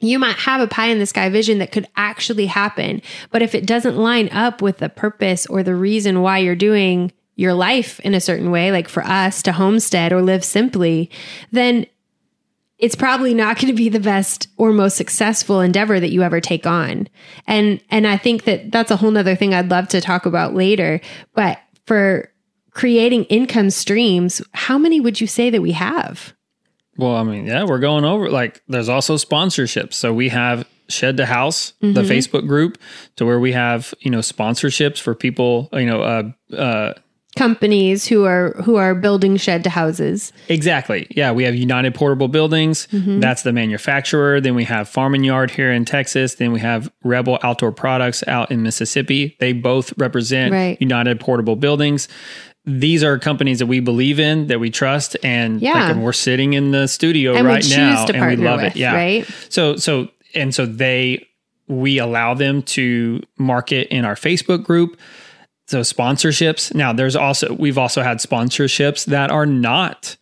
you 0.00 0.18
might 0.18 0.36
have 0.36 0.60
a 0.60 0.66
pie 0.66 0.88
in 0.88 0.98
the 0.98 1.06
sky 1.06 1.28
vision 1.28 1.58
that 1.58 1.72
could 1.72 1.86
actually 1.96 2.46
happen. 2.46 3.00
But 3.30 3.42
if 3.42 3.54
it 3.54 3.66
doesn't 3.66 3.96
line 3.96 4.28
up 4.30 4.60
with 4.60 4.78
the 4.78 4.88
purpose 4.88 5.46
or 5.46 5.62
the 5.62 5.74
reason 5.74 6.20
why 6.20 6.38
you're 6.38 6.54
doing 6.54 7.12
your 7.36 7.54
life 7.54 8.00
in 8.00 8.14
a 8.14 8.20
certain 8.20 8.50
way, 8.50 8.70
like 8.70 8.88
for 8.88 9.04
us 9.04 9.42
to 9.42 9.52
homestead 9.52 10.12
or 10.12 10.22
live 10.22 10.44
simply, 10.44 11.10
then 11.52 11.86
it's 12.78 12.94
probably 12.94 13.34
not 13.34 13.56
going 13.60 13.68
to 13.68 13.76
be 13.76 13.88
the 13.88 14.00
best 14.00 14.48
or 14.56 14.72
most 14.72 14.96
successful 14.96 15.60
endeavor 15.60 15.98
that 15.98 16.10
you 16.10 16.22
ever 16.22 16.40
take 16.40 16.66
on. 16.66 17.08
And, 17.46 17.80
and 17.90 18.06
I 18.06 18.16
think 18.16 18.44
that 18.44 18.70
that's 18.70 18.90
a 18.90 18.96
whole 18.96 19.10
nother 19.10 19.36
thing 19.36 19.54
I'd 19.54 19.70
love 19.70 19.88
to 19.88 20.00
talk 20.00 20.26
about 20.26 20.54
later. 20.54 21.00
But 21.34 21.58
for 21.86 22.30
creating 22.70 23.24
income 23.24 23.70
streams, 23.70 24.42
how 24.52 24.78
many 24.78 25.00
would 25.00 25.20
you 25.20 25.26
say 25.26 25.50
that 25.50 25.62
we 25.62 25.72
have? 25.72 26.34
Well, 26.96 27.16
I 27.16 27.24
mean, 27.24 27.46
yeah, 27.46 27.64
we're 27.64 27.80
going 27.80 28.04
over 28.04 28.30
like 28.30 28.62
there's 28.68 28.88
also 28.88 29.16
sponsorships. 29.16 29.94
So 29.94 30.12
we 30.12 30.28
have 30.28 30.66
Shed 30.88 31.16
to 31.16 31.26
House, 31.26 31.72
the 31.80 31.88
Mm-hmm. 31.88 32.10
Facebook 32.10 32.46
group, 32.46 32.78
to 33.16 33.24
where 33.26 33.40
we 33.40 33.52
have, 33.52 33.94
you 34.00 34.10
know, 34.10 34.18
sponsorships 34.20 34.98
for 35.00 35.14
people, 35.14 35.68
you 35.72 35.86
know, 35.86 36.02
uh 36.02 36.54
uh 36.54 36.94
Companies 37.36 38.06
who 38.06 38.24
are 38.24 38.52
who 38.64 38.76
are 38.76 38.94
building 38.94 39.36
shed 39.36 39.64
to 39.64 39.70
houses. 39.70 40.32
exactly. 40.48 41.06
Yeah, 41.10 41.32
we 41.32 41.42
have 41.44 41.54
United 41.54 41.94
Portable 41.94 42.28
Buildings, 42.28 42.86
Mm-hmm. 42.92 43.20
that's 43.20 43.42
the 43.42 43.52
manufacturer. 43.52 44.40
Then 44.40 44.54
we 44.54 44.64
have 44.64 44.88
Farm 44.88 45.14
and 45.14 45.26
Yard 45.26 45.50
here 45.50 45.72
in 45.72 45.84
Texas. 45.84 46.36
Then 46.36 46.52
we 46.52 46.60
have 46.60 46.90
Rebel 47.02 47.38
Outdoor 47.42 47.72
Products 47.72 48.22
out 48.28 48.50
in 48.52 48.62
Mississippi. 48.62 49.36
They 49.40 49.52
both 49.52 49.92
represent 49.98 50.52
Right. 50.52 50.76
United 50.80 51.18
Portable 51.18 51.56
Buildings. 51.56 52.08
These 52.66 53.02
are 53.04 53.18
companies 53.18 53.58
that 53.58 53.66
we 53.66 53.80
believe 53.80 54.18
in, 54.20 54.46
that 54.46 54.58
we 54.60 54.70
trust, 54.70 55.16
and 55.22 55.60
Yeah. 55.60 55.72
like, 55.72 55.90
and 55.90 56.02
we're 56.04 56.12
sitting 56.12 56.52
in 56.54 56.70
the 56.70 56.86
studio 56.86 57.34
And 57.34 57.46
right 57.46 57.66
now, 57.68 58.06
and 58.14 58.26
we 58.26 58.36
love 58.44 58.62
with, 58.62 58.74
it. 58.74 58.78
Yeah, 58.78 58.94
right? 58.94 59.26
So, 59.50 59.76
so, 59.76 60.08
and 60.34 60.54
so 60.54 60.64
they, 60.64 61.26
we 61.68 61.98
allow 61.98 62.32
them 62.34 62.62
to 62.62 63.22
market 63.38 63.88
in 63.88 64.04
our 64.04 64.14
Facebook 64.14 64.62
group. 64.64 64.96
So 65.66 65.80
sponsorships. 65.80 66.74
Now, 66.74 66.92
there's 66.92 67.16
also 67.16 67.54
we've 67.54 67.78
also 67.78 68.02
had 68.02 68.18
sponsorships 68.18 69.06
that 69.06 69.30
are 69.30 69.46
not 69.46 70.16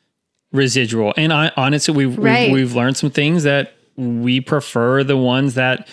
residual, 0.53 1.15
and 1.17 1.33
I 1.33 1.51
honestly 1.57 1.95
we've 1.95 2.17
Right. 2.17 2.51
we've, 2.51 2.53
we've 2.69 2.75
learned 2.75 2.97
some 2.97 3.11
things 3.11 3.43
that 3.45 3.75
we 3.97 4.41
prefer 4.41 5.03
the 5.05 5.17
ones 5.17 5.55
that 5.55 5.89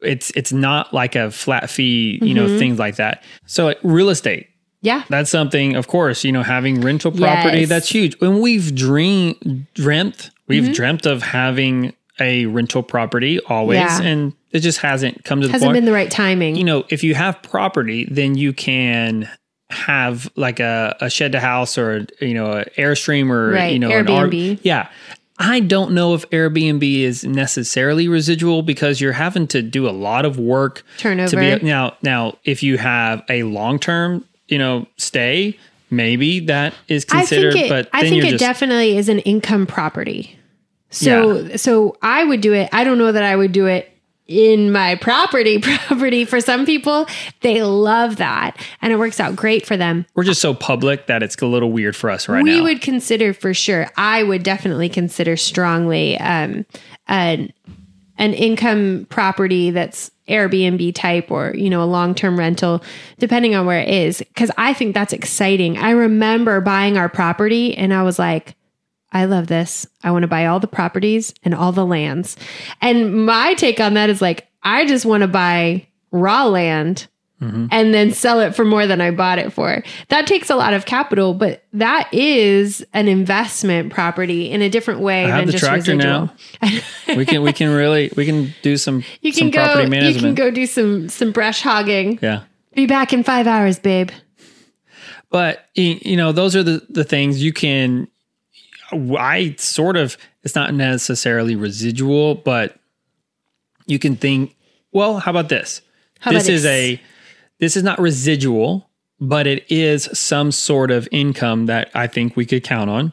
it's 0.00 0.30
it's 0.32 0.52
not 0.52 0.92
like 0.94 1.14
a 1.16 1.30
flat 1.30 1.70
fee, 1.70 2.18
you 2.22 2.34
Mm-hmm. 2.34 2.34
know, 2.34 2.58
things 2.58 2.78
like 2.78 2.96
that. 2.96 3.22
So 3.46 3.64
like 3.66 3.78
real 3.82 4.08
estate. 4.10 4.48
Yeah. 4.84 5.04
That's 5.08 5.30
something, 5.30 5.76
of 5.76 5.86
course, 5.86 6.24
you 6.24 6.32
know, 6.32 6.42
having 6.42 6.80
rental 6.80 7.12
property, 7.12 7.60
Yes. 7.60 7.68
that's 7.68 7.88
huge. 7.88 8.16
And 8.20 8.40
we've 8.40 8.74
dream, 8.74 9.68
dreamt, 9.74 10.30
we've 10.48 10.74
dreamt 10.74 11.06
of 11.06 11.22
having 11.22 11.92
a 12.18 12.46
rental 12.46 12.82
property 12.82 13.38
always, 13.48 13.76
Yeah. 13.78 14.02
and 14.02 14.32
it 14.52 14.60
just 14.60 14.78
hasn't 14.78 15.24
come 15.24 15.40
to 15.40 15.46
the 15.46 15.52
Hasn't 15.52 15.72
been 15.72 15.84
the 15.84 15.92
right 15.92 16.10
timing. 16.10 16.56
you 16.56 16.64
know, 16.64 16.84
if 16.90 17.02
you 17.04 17.14
have 17.14 17.40
property, 17.42 18.06
then 18.10 18.36
you 18.36 18.52
can 18.52 19.28
have 19.70 20.30
like 20.36 20.60
a, 20.60 20.94
a 21.00 21.08
shed 21.08 21.32
to 21.32 21.40
house 21.40 21.78
or, 21.78 22.06
you 22.20 22.34
know, 22.34 22.52
an 22.52 22.64
Airstream 22.76 23.30
or, 23.30 23.50
Right, 23.52 23.72
you 23.72 23.78
know, 23.78 23.90
an 23.90 24.08
R- 24.08 24.26
Airbnb. 24.26 24.60
yeah. 24.62 24.88
I 25.38 25.60
don't 25.60 25.92
know 25.92 26.14
if 26.14 26.28
Airbnb 26.30 26.82
is 27.00 27.24
necessarily 27.24 28.06
residual 28.06 28.62
because 28.62 29.00
you're 29.00 29.12
having 29.12 29.46
to 29.48 29.62
do 29.62 29.88
a 29.88 29.90
lot 29.90 30.24
of 30.24 30.38
work 30.38 30.84
to 30.98 31.02
Turnover. 31.02 31.36
be 31.40 31.56
now. 31.66 31.96
Now, 32.02 32.36
if 32.44 32.62
you 32.62 32.76
have 32.78 33.24
a 33.30 33.42
long 33.44 33.78
term, 33.78 34.24
you 34.48 34.58
know, 34.58 34.86
stay, 34.98 35.58
maybe 35.90 36.40
that 36.40 36.74
is 36.86 37.06
I 37.10 37.20
considered. 37.20 37.54
think 37.54 37.66
it, 37.66 37.68
but 37.70 37.88
I 37.92 38.02
think 38.02 38.24
it 38.24 38.30
just 38.32 38.40
definitely 38.40 38.96
is 38.98 39.08
an 39.08 39.20
income 39.20 39.66
property. 39.66 40.38
So 40.90 41.56
so 41.56 41.96
I 42.02 42.22
would 42.22 42.42
do 42.42 42.52
it. 42.52 42.68
I 42.72 42.84
don't 42.84 42.98
know 42.98 43.10
that 43.10 43.22
I 43.24 43.34
would 43.34 43.52
do 43.52 43.66
it 43.66 43.90
in 44.32 44.72
my 44.72 44.94
property 44.96 45.58
property 45.60 46.24
for 46.24 46.40
some 46.40 46.64
people 46.64 47.06
they 47.40 47.62
love 47.62 48.16
that. 48.16 48.56
And 48.80 48.92
it 48.92 48.96
works 48.96 49.20
out 49.20 49.36
great 49.36 49.66
for 49.66 49.76
them. 49.76 50.06
We're 50.14 50.24
just 50.24 50.40
so 50.40 50.54
public 50.54 51.06
that 51.06 51.22
it's 51.22 51.36
a 51.36 51.46
little 51.46 51.72
weird 51.72 51.96
for 51.96 52.10
us 52.10 52.28
right 52.28 52.42
we 52.42 52.58
now. 52.58 52.62
would 52.64 52.80
consider 52.80 53.32
for 53.34 53.52
sure 53.52 53.86
i 53.96 54.22
would 54.22 54.42
definitely 54.42 54.88
consider 54.88 55.36
strongly 55.36 56.18
um, 56.18 56.64
an 57.08 57.52
an 58.18 58.34
income 58.34 59.06
property 59.10 59.70
that's 59.70 60.10
airbnb 60.28 60.94
type 60.94 61.30
or 61.30 61.52
you 61.56 61.68
know 61.68 61.82
a 61.82 61.84
long-term 61.84 62.38
rental 62.38 62.82
depending 63.18 63.54
on 63.54 63.66
where 63.66 63.80
it 63.80 63.88
is. 63.88 64.18
Because 64.18 64.50
i 64.56 64.72
think 64.72 64.94
that's 64.94 65.12
exciting. 65.12 65.78
I 65.78 65.90
remember 65.90 66.60
buying 66.60 66.96
our 66.96 67.08
property 67.08 67.76
and 67.76 67.92
i 67.92 68.02
was 68.02 68.18
like 68.18 68.54
I 69.12 69.26
love 69.26 69.46
this. 69.46 69.86
I 70.02 70.10
want 70.10 70.22
to 70.22 70.28
buy 70.28 70.46
all 70.46 70.58
the 70.58 70.66
properties 70.66 71.34
and 71.42 71.54
all 71.54 71.72
the 71.72 71.86
lands. 71.86 72.36
And 72.80 73.26
my 73.26 73.54
take 73.54 73.78
on 73.78 73.94
that 73.94 74.10
is 74.10 74.22
like, 74.22 74.48
I 74.62 74.86
just 74.86 75.04
want 75.04 75.20
to 75.22 75.28
buy 75.28 75.86
raw 76.10 76.46
land 76.46 77.08
mm-hmm. 77.42 77.66
and 77.70 77.92
then 77.92 78.12
sell 78.12 78.40
it 78.40 78.54
for 78.54 78.64
more 78.64 78.86
than 78.86 79.00
I 79.00 79.10
bought 79.10 79.38
it 79.38 79.52
for. 79.52 79.82
That 80.08 80.26
takes 80.26 80.48
a 80.50 80.56
lot 80.56 80.72
of 80.72 80.86
capital, 80.86 81.34
but 81.34 81.64
that 81.72 82.08
is 82.12 82.84
an 82.92 83.08
investment 83.08 83.92
property 83.92 84.50
in 84.50 84.62
a 84.62 84.70
different 84.70 85.00
way 85.00 85.24
I 85.24 85.28
have 85.28 85.38
than 85.38 85.46
the 85.46 85.52
just 85.52 85.64
tractor 85.64 85.96
residual. 85.96 86.30
now. 86.62 86.80
we 87.16 87.26
can 87.26 87.42
we 87.42 87.52
can 87.52 87.70
really 87.70 88.10
we 88.16 88.24
can 88.24 88.54
do 88.62 88.76
some 88.76 89.04
You 89.20 89.32
some 89.32 89.50
can 89.50 89.66
go 89.66 89.72
property 89.74 90.12
you 90.12 90.20
can 90.20 90.34
go 90.34 90.50
do 90.50 90.66
some 90.66 91.08
some 91.08 91.32
brush 91.32 91.60
hogging. 91.60 92.18
yeah. 92.22 92.44
Be 92.74 92.86
back 92.86 93.12
in 93.12 93.22
5 93.22 93.46
hours, 93.46 93.78
babe. 93.78 94.10
But 95.28 95.66
you 95.74 96.16
know, 96.16 96.32
those 96.32 96.54
are 96.54 96.62
the 96.62 96.86
the 96.88 97.04
things 97.04 97.42
you 97.42 97.52
can. 97.52 98.08
I 98.92 99.54
sort 99.58 99.96
of 99.96 100.16
it's 100.42 100.54
not 100.54 100.74
necessarily 100.74 101.56
residual, 101.56 102.36
but 102.36 102.78
you 103.86 103.98
can 103.98 104.16
think. 104.16 104.56
Well, 104.92 105.18
how 105.18 105.30
about 105.30 105.48
this? 105.48 105.80
this 106.24 106.44
about 106.44 106.52
is 106.52 106.66
a 106.66 107.00
this 107.58 107.76
is 107.76 107.82
not 107.82 107.98
residual, 107.98 108.90
but 109.20 109.46
it 109.46 109.64
is 109.70 110.08
some 110.12 110.52
sort 110.52 110.90
of 110.90 111.08
income 111.12 111.66
that 111.66 111.90
I 111.94 112.06
think 112.06 112.36
we 112.36 112.44
could 112.44 112.64
count 112.64 112.90
on. 112.90 113.12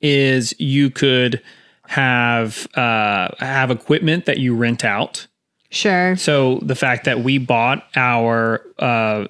Is 0.00 0.54
you 0.58 0.90
could 0.90 1.42
have 1.86 2.66
uh, 2.74 3.28
have 3.38 3.70
equipment 3.70 4.26
that 4.26 4.38
you 4.38 4.54
rent 4.54 4.84
out. 4.84 5.26
Sure. 5.70 6.16
So 6.16 6.58
the 6.62 6.74
fact 6.74 7.04
that 7.04 7.20
we 7.20 7.38
bought 7.38 7.86
our 7.96 8.62
uh, 8.78 9.26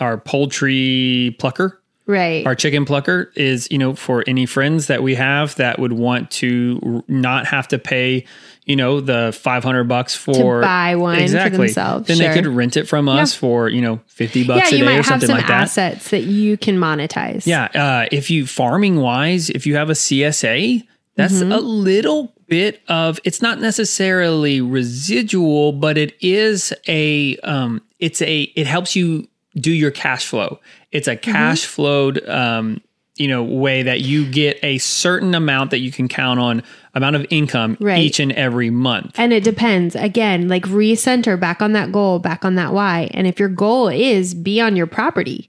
our 0.00 0.18
poultry 0.18 1.36
plucker, 1.38 1.80
Right. 2.06 2.46
our 2.46 2.54
chicken 2.54 2.84
plucker, 2.84 3.32
is 3.34 3.66
you 3.70 3.78
know 3.78 3.94
for 3.94 4.22
any 4.26 4.44
friends 4.46 4.88
that 4.88 5.02
we 5.02 5.14
have 5.14 5.54
that 5.56 5.78
would 5.78 5.92
want 5.92 6.30
to 6.32 7.02
not 7.08 7.46
have 7.46 7.66
to 7.68 7.78
pay, 7.78 8.26
you 8.66 8.76
know, 8.76 9.00
the 9.00 9.32
five 9.38 9.64
hundred 9.64 9.84
bucks 9.84 10.14
for 10.14 10.60
buy 10.60 10.96
one 10.96 11.16
for 11.16 11.22
exactly. 11.22 11.66
themselves, 11.68 12.06
Then 12.08 12.18
sure. 12.18 12.28
they 12.28 12.34
could 12.34 12.46
rent 12.46 12.76
it 12.76 12.86
from 12.86 13.08
us 13.08 13.34
for 13.34 13.68
you 13.70 13.80
know 13.80 14.00
fifty 14.06 14.40
yeah, 14.40 14.46
bucks 14.46 14.72
a 14.72 14.76
you 14.76 14.84
day 14.84 14.98
or 14.98 15.02
something 15.02 15.28
some 15.28 15.38
like 15.38 15.46
that. 15.46 15.62
assets 15.62 16.10
that 16.10 16.24
you 16.24 16.58
can 16.58 16.76
monetize. 16.76 17.46
Yeah. 17.46 17.64
Uh, 17.74 18.06
if 18.12 18.30
you 18.30 18.46
farming 18.46 18.96
wise, 18.96 19.48
if 19.48 19.66
you 19.66 19.76
have 19.76 19.88
a 19.88 19.94
CSA, 19.94 20.86
that's 21.16 21.34
Mm-hmm. 21.34 21.52
a 21.52 21.58
little 21.60 22.34
bit 22.48 22.82
of 22.88 23.18
it's 23.24 23.40
not 23.40 23.60
necessarily 23.60 24.60
residual, 24.60 25.72
but 25.72 25.96
it 25.96 26.14
is 26.20 26.72
a 26.86 27.36
um 27.38 27.80
it's 27.98 28.20
a 28.22 28.42
it 28.42 28.66
helps 28.66 28.94
you 28.94 29.26
do 29.56 29.70
your 29.72 29.90
cash 29.90 30.26
flow. 30.26 30.58
It's 30.94 31.08
Mm-hmm. 31.08 31.28
a 31.30 31.32
cash 31.32 31.66
flowed 31.66 32.26
um 32.28 32.80
you 33.16 33.28
know 33.28 33.44
way 33.44 33.82
that 33.82 34.00
you 34.00 34.24
get 34.30 34.58
a 34.64 34.78
certain 34.78 35.34
amount 35.34 35.70
that 35.70 35.78
you 35.80 35.92
can 35.92 36.08
count 36.08 36.40
on 36.40 36.62
amount 36.94 37.14
of 37.16 37.26
income 37.30 37.76
Right. 37.80 37.98
each 38.02 38.18
and 38.18 38.32
every 38.32 38.70
month. 38.70 39.12
And 39.18 39.32
it 39.32 39.44
depends. 39.44 39.94
Again, 39.94 40.48
like 40.48 40.64
recenter 40.64 41.38
back 41.38 41.60
on 41.62 41.72
that 41.74 41.92
goal, 41.92 42.18
back 42.18 42.44
on 42.44 42.54
that 42.56 42.72
why. 42.72 43.08
And 43.14 43.26
if 43.26 43.38
your 43.38 43.48
goal 43.50 43.88
is 43.88 44.34
be 44.34 44.60
on 44.60 44.74
your 44.76 44.86
property 44.88 45.48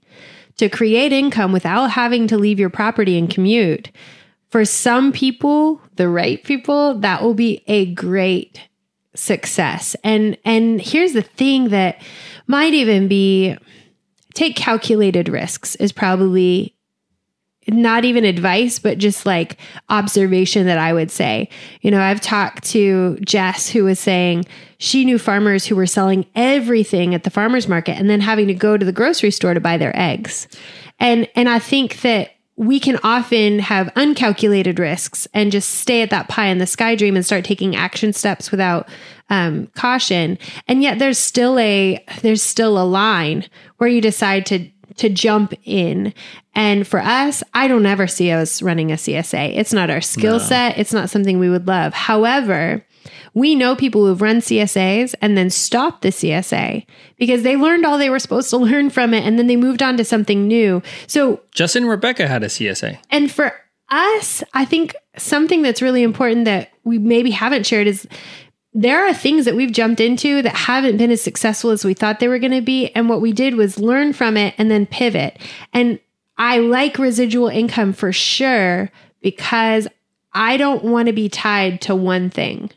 to 0.58 0.68
create 0.68 1.12
income 1.12 1.52
without 1.52 1.90
having 1.90 2.26
to 2.28 2.36
leave 2.38 2.60
your 2.60 2.70
property 2.70 3.18
and 3.18 3.28
commute, 3.28 3.90
for 4.48 4.64
some 4.64 5.10
people, 5.12 5.80
the 5.96 6.08
right 6.08 6.42
people, 6.44 6.94
that 7.00 7.20
will 7.22 7.34
be 7.34 7.62
a 7.66 7.86
great 7.94 8.60
success. 9.14 9.96
And 10.04 10.36
and 10.44 10.80
here's 10.80 11.12
the 11.14 11.22
thing 11.22 11.70
that 11.70 12.00
might 12.46 12.74
even 12.74 13.08
be 13.08 13.56
take 14.36 14.54
calculated 14.54 15.28
risks 15.28 15.74
is 15.76 15.92
probably 15.92 16.76
not 17.68 18.04
even 18.04 18.24
advice, 18.24 18.78
but 18.78 18.98
just 18.98 19.26
like 19.26 19.58
observation 19.88 20.66
that 20.66 20.78
I 20.78 20.92
would 20.92 21.10
say. 21.10 21.48
You 21.80 21.90
know, 21.90 22.00
I've 22.00 22.20
talked 22.20 22.64
to 22.66 23.18
Jess 23.20 23.68
who 23.68 23.84
was 23.84 23.98
saying 23.98 24.44
she 24.78 25.04
knew 25.04 25.18
farmers 25.18 25.66
who 25.66 25.74
were 25.74 25.86
selling 25.86 26.26
everything 26.36 27.14
at 27.14 27.24
the 27.24 27.30
farmers 27.30 27.66
market 27.66 27.98
and 27.98 28.08
then 28.08 28.20
having 28.20 28.46
to 28.46 28.54
go 28.54 28.76
to 28.76 28.84
the 28.84 28.92
grocery 28.92 29.32
store 29.32 29.54
to 29.54 29.60
buy 29.60 29.78
their 29.78 29.96
eggs. 29.98 30.46
And 31.00 31.28
and 31.34 31.48
I 31.48 31.58
think 31.58 32.02
that 32.02 32.30
we 32.56 32.80
can 32.80 32.98
often 33.02 33.58
have 33.58 33.92
uncalculated 33.96 34.78
risks 34.78 35.28
and 35.34 35.52
just 35.52 35.70
stay 35.70 36.00
at 36.00 36.10
that 36.10 36.28
pie 36.28 36.46
in 36.46 36.58
the 36.58 36.66
sky 36.66 36.94
dream 36.94 37.14
and 37.14 37.24
start 37.24 37.44
taking 37.44 37.76
action 37.76 38.12
steps 38.14 38.50
without 38.50 38.88
um, 39.28 39.66
caution. 39.74 40.38
And 40.66 40.82
yet 40.82 40.98
there's 40.98 41.18
still 41.18 41.58
a 41.58 42.02
there's 42.22 42.42
still 42.42 42.80
a 42.80 42.84
line 42.84 43.44
where 43.76 43.90
you 43.90 44.00
decide 44.00 44.46
to 44.46 44.70
to 44.96 45.10
jump 45.10 45.52
in. 45.64 46.14
And 46.54 46.86
for 46.86 47.00
us, 47.00 47.42
I 47.52 47.68
don't 47.68 47.84
ever 47.84 48.06
see 48.06 48.30
us 48.30 48.62
running 48.62 48.90
a 48.90 48.94
CSA. 48.94 49.54
It's 49.54 49.74
not 49.74 49.90
our 49.90 50.00
skill 50.00 50.40
set. 50.40 50.78
It's 50.78 50.92
not 50.92 51.10
something 51.10 51.38
we 51.38 51.50
would 51.50 51.66
love. 51.66 51.92
However, 51.92 52.82
we 53.34 53.54
know 53.54 53.76
people 53.76 54.06
who've 54.06 54.20
run 54.20 54.38
CSAs 54.38 55.14
and 55.20 55.36
then 55.36 55.50
stopped 55.50 56.02
the 56.02 56.08
CSA 56.08 56.86
because 57.16 57.42
they 57.42 57.56
learned 57.56 57.84
all 57.84 57.98
they 57.98 58.10
were 58.10 58.18
supposed 58.18 58.50
to 58.50 58.56
learn 58.58 58.90
from 58.90 59.14
it 59.14 59.24
and 59.24 59.38
then 59.38 59.46
they 59.46 59.56
moved 59.56 59.82
on 59.82 59.96
to 59.96 60.04
something 60.04 60.46
new. 60.46 60.82
So 61.06 61.40
Justin 61.52 61.84
and 61.84 61.90
Rebecca 61.90 62.26
had 62.26 62.42
a 62.42 62.46
CSA. 62.46 62.98
and 63.10 63.30
for 63.30 63.52
us, 63.88 64.42
I 64.52 64.64
think 64.64 64.94
something 65.16 65.62
that's 65.62 65.82
really 65.82 66.02
important 66.02 66.44
that 66.46 66.70
we 66.84 66.98
maybe 66.98 67.30
haven't 67.30 67.66
shared 67.66 67.86
is 67.86 68.06
there 68.74 69.06
are 69.06 69.14
things 69.14 69.46
that 69.46 69.56
we've 69.56 69.72
jumped 69.72 70.00
into 70.00 70.42
that 70.42 70.54
haven't 70.54 70.98
been 70.98 71.10
as 71.10 71.22
successful 71.22 71.70
as 71.70 71.84
we 71.84 71.94
thought 71.94 72.20
they 72.20 72.28
were 72.28 72.38
going 72.38 72.52
to 72.52 72.60
be. 72.60 72.88
And 72.88 73.08
what 73.08 73.22
we 73.22 73.32
did 73.32 73.54
was 73.54 73.78
learn 73.78 74.12
from 74.12 74.36
it 74.36 74.54
and 74.58 74.70
then 74.70 74.84
pivot. 74.84 75.38
And 75.72 75.98
I 76.36 76.58
like 76.58 76.98
residual 76.98 77.48
income 77.48 77.94
for 77.94 78.12
sure 78.12 78.90
because 79.22 79.88
I 80.34 80.58
don't 80.58 80.84
want 80.84 81.06
to 81.06 81.14
be 81.14 81.30
tied 81.30 81.80
to 81.82 81.96
one 81.96 82.28
thing. 82.28 82.70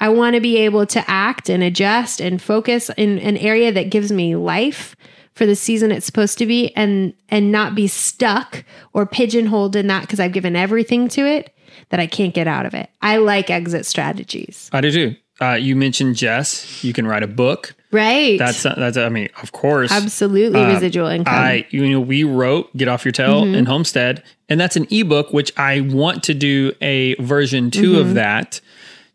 I 0.00 0.08
want 0.10 0.34
to 0.34 0.40
be 0.40 0.58
able 0.58 0.86
to 0.86 1.04
act 1.10 1.48
and 1.48 1.62
adjust 1.62 2.20
and 2.20 2.40
focus 2.40 2.90
in 2.96 3.18
an 3.20 3.36
area 3.36 3.72
that 3.72 3.90
gives 3.90 4.12
me 4.12 4.36
life 4.36 4.94
for 5.34 5.46
the 5.46 5.56
season 5.56 5.92
it's 5.92 6.06
supposed 6.06 6.38
to 6.38 6.46
be 6.46 6.74
and 6.76 7.12
and 7.28 7.52
not 7.52 7.74
be 7.74 7.86
stuck 7.86 8.64
or 8.94 9.04
pigeonholed 9.06 9.76
in 9.76 9.86
that 9.88 10.02
because 10.02 10.20
I've 10.20 10.32
given 10.32 10.56
everything 10.56 11.08
to 11.08 11.26
it 11.26 11.52
that 11.90 12.00
I 12.00 12.06
can't 12.06 12.32
get 12.34 12.46
out 12.48 12.64
of 12.66 12.74
it. 12.74 12.88
I 13.02 13.18
like 13.18 13.50
exit 13.50 13.84
strategies. 13.86 14.70
I 14.72 14.80
do 14.80 14.90
too. 14.90 15.16
Uh, 15.38 15.52
you 15.52 15.76
mentioned 15.76 16.16
Jess. 16.16 16.82
You 16.82 16.94
can 16.94 17.06
write 17.06 17.22
a 17.22 17.26
book. 17.26 17.74
Right. 17.92 18.38
That's 18.38 18.62
that's. 18.62 18.96
I 18.96 19.10
mean, 19.10 19.28
of 19.42 19.52
course, 19.52 19.92
absolutely 19.92 20.62
residual 20.64 21.06
income. 21.08 21.34
Uh, 21.34 21.36
I 21.38 21.66
you 21.70 21.86
know 21.90 22.00
we 22.00 22.24
wrote 22.24 22.74
Get 22.76 22.88
Off 22.88 23.04
Your 23.04 23.12
Tail 23.12 23.42
Mm-hmm. 23.42 23.54
and 23.54 23.68
Homestead, 23.68 24.22
and 24.48 24.58
that's 24.58 24.76
an 24.76 24.86
ebook 24.90 25.32
which 25.34 25.52
I 25.58 25.80
want 25.82 26.22
to 26.24 26.34
do 26.34 26.72
a 26.80 27.14
version 27.16 27.70
2 27.70 27.82
Mm-hmm. 27.92 28.00
of 28.00 28.14
that. 28.14 28.60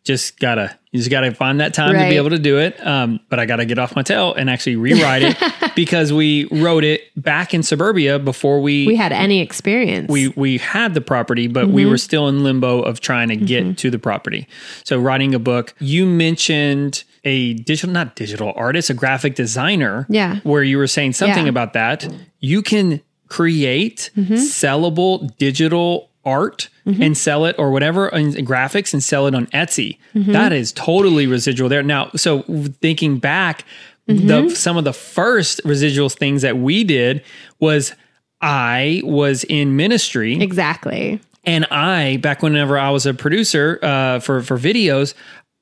Just 0.04 0.40
gotta 0.40 0.78
you 0.92 1.00
just 1.00 1.12
gotta 1.12 1.34
find 1.34 1.60
that 1.62 1.74
time 1.74 1.94
to 1.94 2.10
be 2.10 2.18
able 2.18 2.32
to 2.32 2.40
do 2.40 2.58
it. 2.60 2.86
Um, 2.86 3.20
but 3.30 3.40
I 3.40 3.46
gotta 3.46 3.66
get 3.66 3.80
off 3.80 3.96
my 3.96 4.04
tail 4.04 4.34
and 4.34 4.50
actually 4.50 4.76
rewrite 4.76 5.22
it 5.22 5.38
because 5.76 6.12
we 6.12 6.46
wrote 6.46 6.84
it 6.84 7.02
back 7.16 7.54
in 7.54 7.64
suburbia 7.64 8.20
before 8.20 8.62
we 8.62 8.88
we 8.88 8.96
had 8.96 9.12
any 9.12 9.42
experience. 9.42 10.10
we 10.10 10.30
we 10.30 10.58
had 10.58 10.94
the 10.94 11.02
property, 11.02 11.48
but 11.48 11.70
we 11.70 11.84
mm-hmm. 11.84 11.92
were 11.92 11.98
still 11.98 12.28
in 12.28 12.44
limbo 12.44 12.82
of 12.82 13.00
trying 13.00 13.30
to 13.30 13.36
get 13.36 13.64
mm-hmm. 13.64 13.74
to 13.74 13.90
the 13.90 14.00
property. 14.00 14.48
So 14.84 15.00
writing 15.00 15.34
a 15.34 15.40
book. 15.40 15.74
You 15.80 16.06
mentioned 16.06 17.04
a 17.24 17.54
digital, 17.54 17.94
not 17.94 18.16
digital 18.16 18.52
artist, 18.56 18.90
a 18.90 18.94
graphic 18.94 19.36
designer. 19.36 20.08
Yeah. 20.10 20.40
Where 20.44 20.64
you 20.64 20.78
were 20.78 20.88
saying 20.88 21.14
something 21.14 21.46
Yeah. 21.46 21.50
about 21.50 21.74
that. 21.74 22.08
You 22.40 22.62
can 22.62 23.02
create 23.28 24.12
mm-hmm. 24.18 24.34
sellable 24.34 25.36
digital 25.38 26.11
art 26.26 26.70
mm-hmm. 26.86 27.02
and 27.02 27.18
sell 27.18 27.46
it 27.46 27.56
or 27.58 27.72
whatever 27.72 28.10
in 28.10 28.32
graphics 28.46 28.94
and 28.94 29.04
sell 29.04 29.28
it 29.28 29.36
on 29.36 29.48
Etsy. 29.48 29.98
Mm-hmm. 30.14 30.32
That 30.32 30.54
is 30.54 30.72
totally 30.72 31.28
residual 31.28 31.70
there. 31.70 31.84
Now, 31.84 32.12
so 32.16 32.44
thinking 32.82 33.20
back, 33.20 33.66
the 34.08 34.14
mm-hmm. 34.14 34.50
some 34.50 34.78
of 34.78 34.84
the 34.84 34.94
first 34.94 35.62
residual 35.64 36.10
things 36.10 36.42
that 36.42 36.58
we 36.58 36.84
did 36.84 37.24
was 37.60 37.94
I 38.42 39.02
was 39.04 39.44
in 39.44 39.76
ministry 39.76 40.42
exactly. 40.42 41.22
and 41.44 41.66
I, 41.66 42.18
back 42.18 42.42
whenever 42.42 42.78
I 42.78 42.90
was 42.90 43.06
a 43.06 43.14
producer 43.14 43.80
uh, 43.82 44.20
for 44.20 44.42
for 44.42 44.58
videos, 44.58 45.14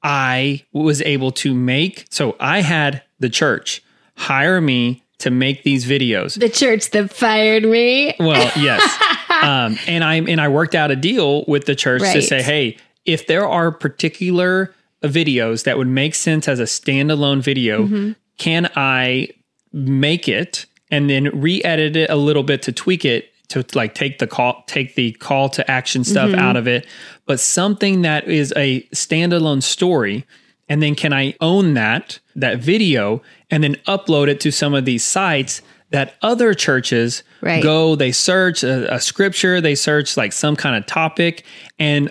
I 0.02 0.66
was 0.72 1.02
able 1.02 1.32
to 1.32 1.54
make. 1.54 2.08
So 2.10 2.36
I 2.40 2.62
had 2.62 3.04
the 3.20 3.30
church 3.30 3.84
hire 4.16 4.62
me 4.62 5.04
to 5.20 5.30
make 5.30 5.64
these 5.64 5.86
videos. 5.86 6.40
The 6.40 6.50
church 6.50 6.92
that 6.92 7.14
fired 7.14 7.64
me. 7.64 8.16
Well, 8.20 8.52
yes, 8.56 8.82
um, 9.42 9.78
and 9.88 10.04
I 10.04 10.16
and 10.16 10.40
I 10.42 10.48
worked 10.48 10.76
out 10.76 10.92
a 10.92 10.96
deal 10.96 11.44
with 11.48 11.66
the 11.66 11.76
church 11.76 12.02
to 12.02 12.22
say, 12.22 12.42
hey, 12.42 12.78
if 13.06 13.28
there 13.28 13.48
are 13.48 13.72
particular 13.72 14.74
videos 15.04 15.64
that 15.64 15.78
would 15.78 15.88
make 15.88 16.14
sense 16.16 16.48
as 16.48 16.60
a 16.60 16.64
standalone 16.64 17.42
video, 17.42 17.84
Mm-hmm. 17.86 18.12
can 18.38 18.70
I 18.76 19.30
make 19.72 20.28
it 20.28 20.66
and 20.92 21.10
then 21.10 21.26
re-edit 21.40 21.96
it 21.96 22.10
a 22.10 22.16
little 22.16 22.44
bit 22.44 22.62
to 22.64 22.72
tweak 22.72 23.06
it 23.06 23.32
to 23.50 23.64
like 23.74 23.94
take 23.96 24.20
the 24.20 24.28
call 24.28 24.64
take 24.68 24.96
the 24.96 25.12
call 25.14 25.50
to 25.50 25.70
action 25.70 26.04
stuff 26.04 26.30
Mm-hmm. 26.32 26.40
out 26.40 26.56
of 26.58 26.68
it 26.68 26.86
but 27.26 27.40
something 27.40 28.02
that 28.02 28.28
is 28.28 28.52
a 28.58 28.82
standalone 28.94 29.62
story 29.64 30.26
and 30.68 30.82
then 30.84 30.96
can 30.96 31.14
I 31.14 31.34
own 31.40 31.74
that 31.76 32.20
that 32.36 32.60
video 32.60 33.22
and 33.52 33.64
then 33.64 33.76
upload 33.88 34.28
it 34.28 34.40
to 34.42 34.52
some 34.52 34.74
of 34.74 34.86
these 34.86 35.04
sites 35.04 35.62
that 35.92 36.16
other 36.22 36.54
churches 36.54 37.24
Right. 37.42 37.64
go 37.64 37.96
they 37.96 38.12
search 38.12 38.64
a, 38.64 38.94
a 38.94 39.00
scripture 39.00 39.62
they 39.62 39.76
search 39.76 40.18
like 40.18 40.34
some 40.34 40.56
kind 40.56 40.76
of 40.76 40.86
topic 40.86 41.44
and 41.80 42.10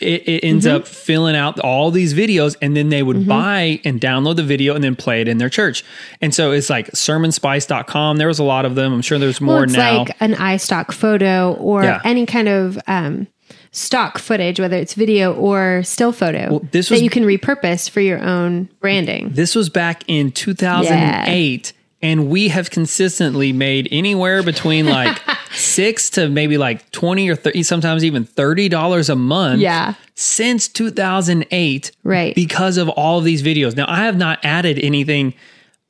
it, 0.00 0.28
it 0.28 0.44
ends 0.44 0.66
Mm-hmm. 0.66 0.76
up 0.76 0.86
filling 0.86 1.36
out 1.36 1.58
all 1.60 1.90
these 1.90 2.12
videos 2.14 2.54
and 2.60 2.76
then 2.76 2.88
they 2.90 3.02
would 3.02 3.26
buy 3.26 3.80
and 3.84 4.00
download 4.00 4.36
the 4.36 4.42
video 4.42 4.74
and 4.74 4.82
then 4.84 4.94
play 4.96 5.20
it 5.22 5.28
in 5.28 5.38
their 5.38 5.48
church 5.48 5.84
and 6.20 6.34
so 6.34 6.50
it's 6.52 6.68
like 6.70 6.90
sermonspice.com 6.92 8.16
there 8.16 8.28
was 8.28 8.38
a 8.38 8.44
lot 8.44 8.64
of 8.64 8.74
them 8.74 8.92
i'm 8.92 9.02
sure 9.02 9.18
there's 9.18 9.40
more 9.40 9.56
Well, 9.56 9.64
it's 9.64 9.72
now 9.74 9.98
like 10.00 10.16
an 10.20 10.34
iStock 10.34 10.92
photo 10.92 11.54
or 11.54 11.82
Yeah. 11.82 12.00
any 12.04 12.26
kind 12.26 12.48
of 12.48 12.78
um, 12.86 13.26
stock 13.72 14.18
footage, 14.18 14.60
whether 14.60 14.76
it's 14.76 14.94
video 14.94 15.34
or 15.34 15.82
still 15.82 16.12
photo, 16.12 16.60
this 16.70 16.90
was- 16.90 17.00
that 17.00 17.04
you 17.04 17.10
can 17.10 17.24
repurpose 17.24 17.90
for 17.90 18.00
your 18.00 18.20
own 18.22 18.68
branding. 18.80 19.30
this 19.32 19.54
was 19.54 19.68
back 19.68 20.04
in 20.06 20.30
2008 20.30 21.72
and 22.04 22.28
we 22.28 22.48
have 22.48 22.70
consistently 22.70 23.52
made 23.52 23.88
anywhere 23.90 24.42
between 24.42 24.86
like 24.86 25.18
six 25.52 26.10
to 26.10 26.28
maybe 26.28 26.58
like 26.58 26.88
20 26.92 27.28
or 27.28 27.34
30 27.36 27.62
sometimes 27.64 28.04
even 28.04 28.24
30 28.24 28.68
dollars 28.68 29.08
a 29.08 29.16
month 29.16 29.60
Yeah. 29.60 29.94
since 30.14 30.68
2008 30.68 31.90
Right. 32.04 32.34
because 32.34 32.76
of 32.76 32.88
all 32.90 33.18
of 33.18 33.24
these 33.24 33.42
videos 33.42 33.74
now 33.76 33.86
i 33.88 34.04
have 34.04 34.16
not 34.16 34.38
added 34.44 34.78
anything 34.78 35.34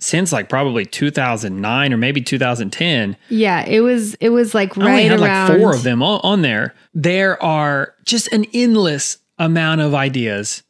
since 0.00 0.32
like 0.32 0.48
probably 0.48 0.84
2009 0.84 1.92
or 1.92 1.96
maybe 1.96 2.20
2010. 2.20 3.16
Yeah, 3.30 3.64
it 3.64 3.80
was 3.80 4.14
it 4.14 4.28
was 4.30 4.54
like 4.54 4.76
I 4.76 4.80
only 4.82 4.92
right 4.92 5.10
had 5.10 5.20
around 5.20 5.48
like 5.50 5.58
four 5.58 5.74
of 5.74 5.82
them 5.82 6.02
on, 6.02 6.20
on 6.22 6.42
there. 6.42 6.74
There 6.92 7.42
are 7.42 7.94
just 8.04 8.30
an 8.32 8.44
endless 8.52 9.16
amount 9.38 9.80
of 9.80 9.94
ideas. 9.94 10.62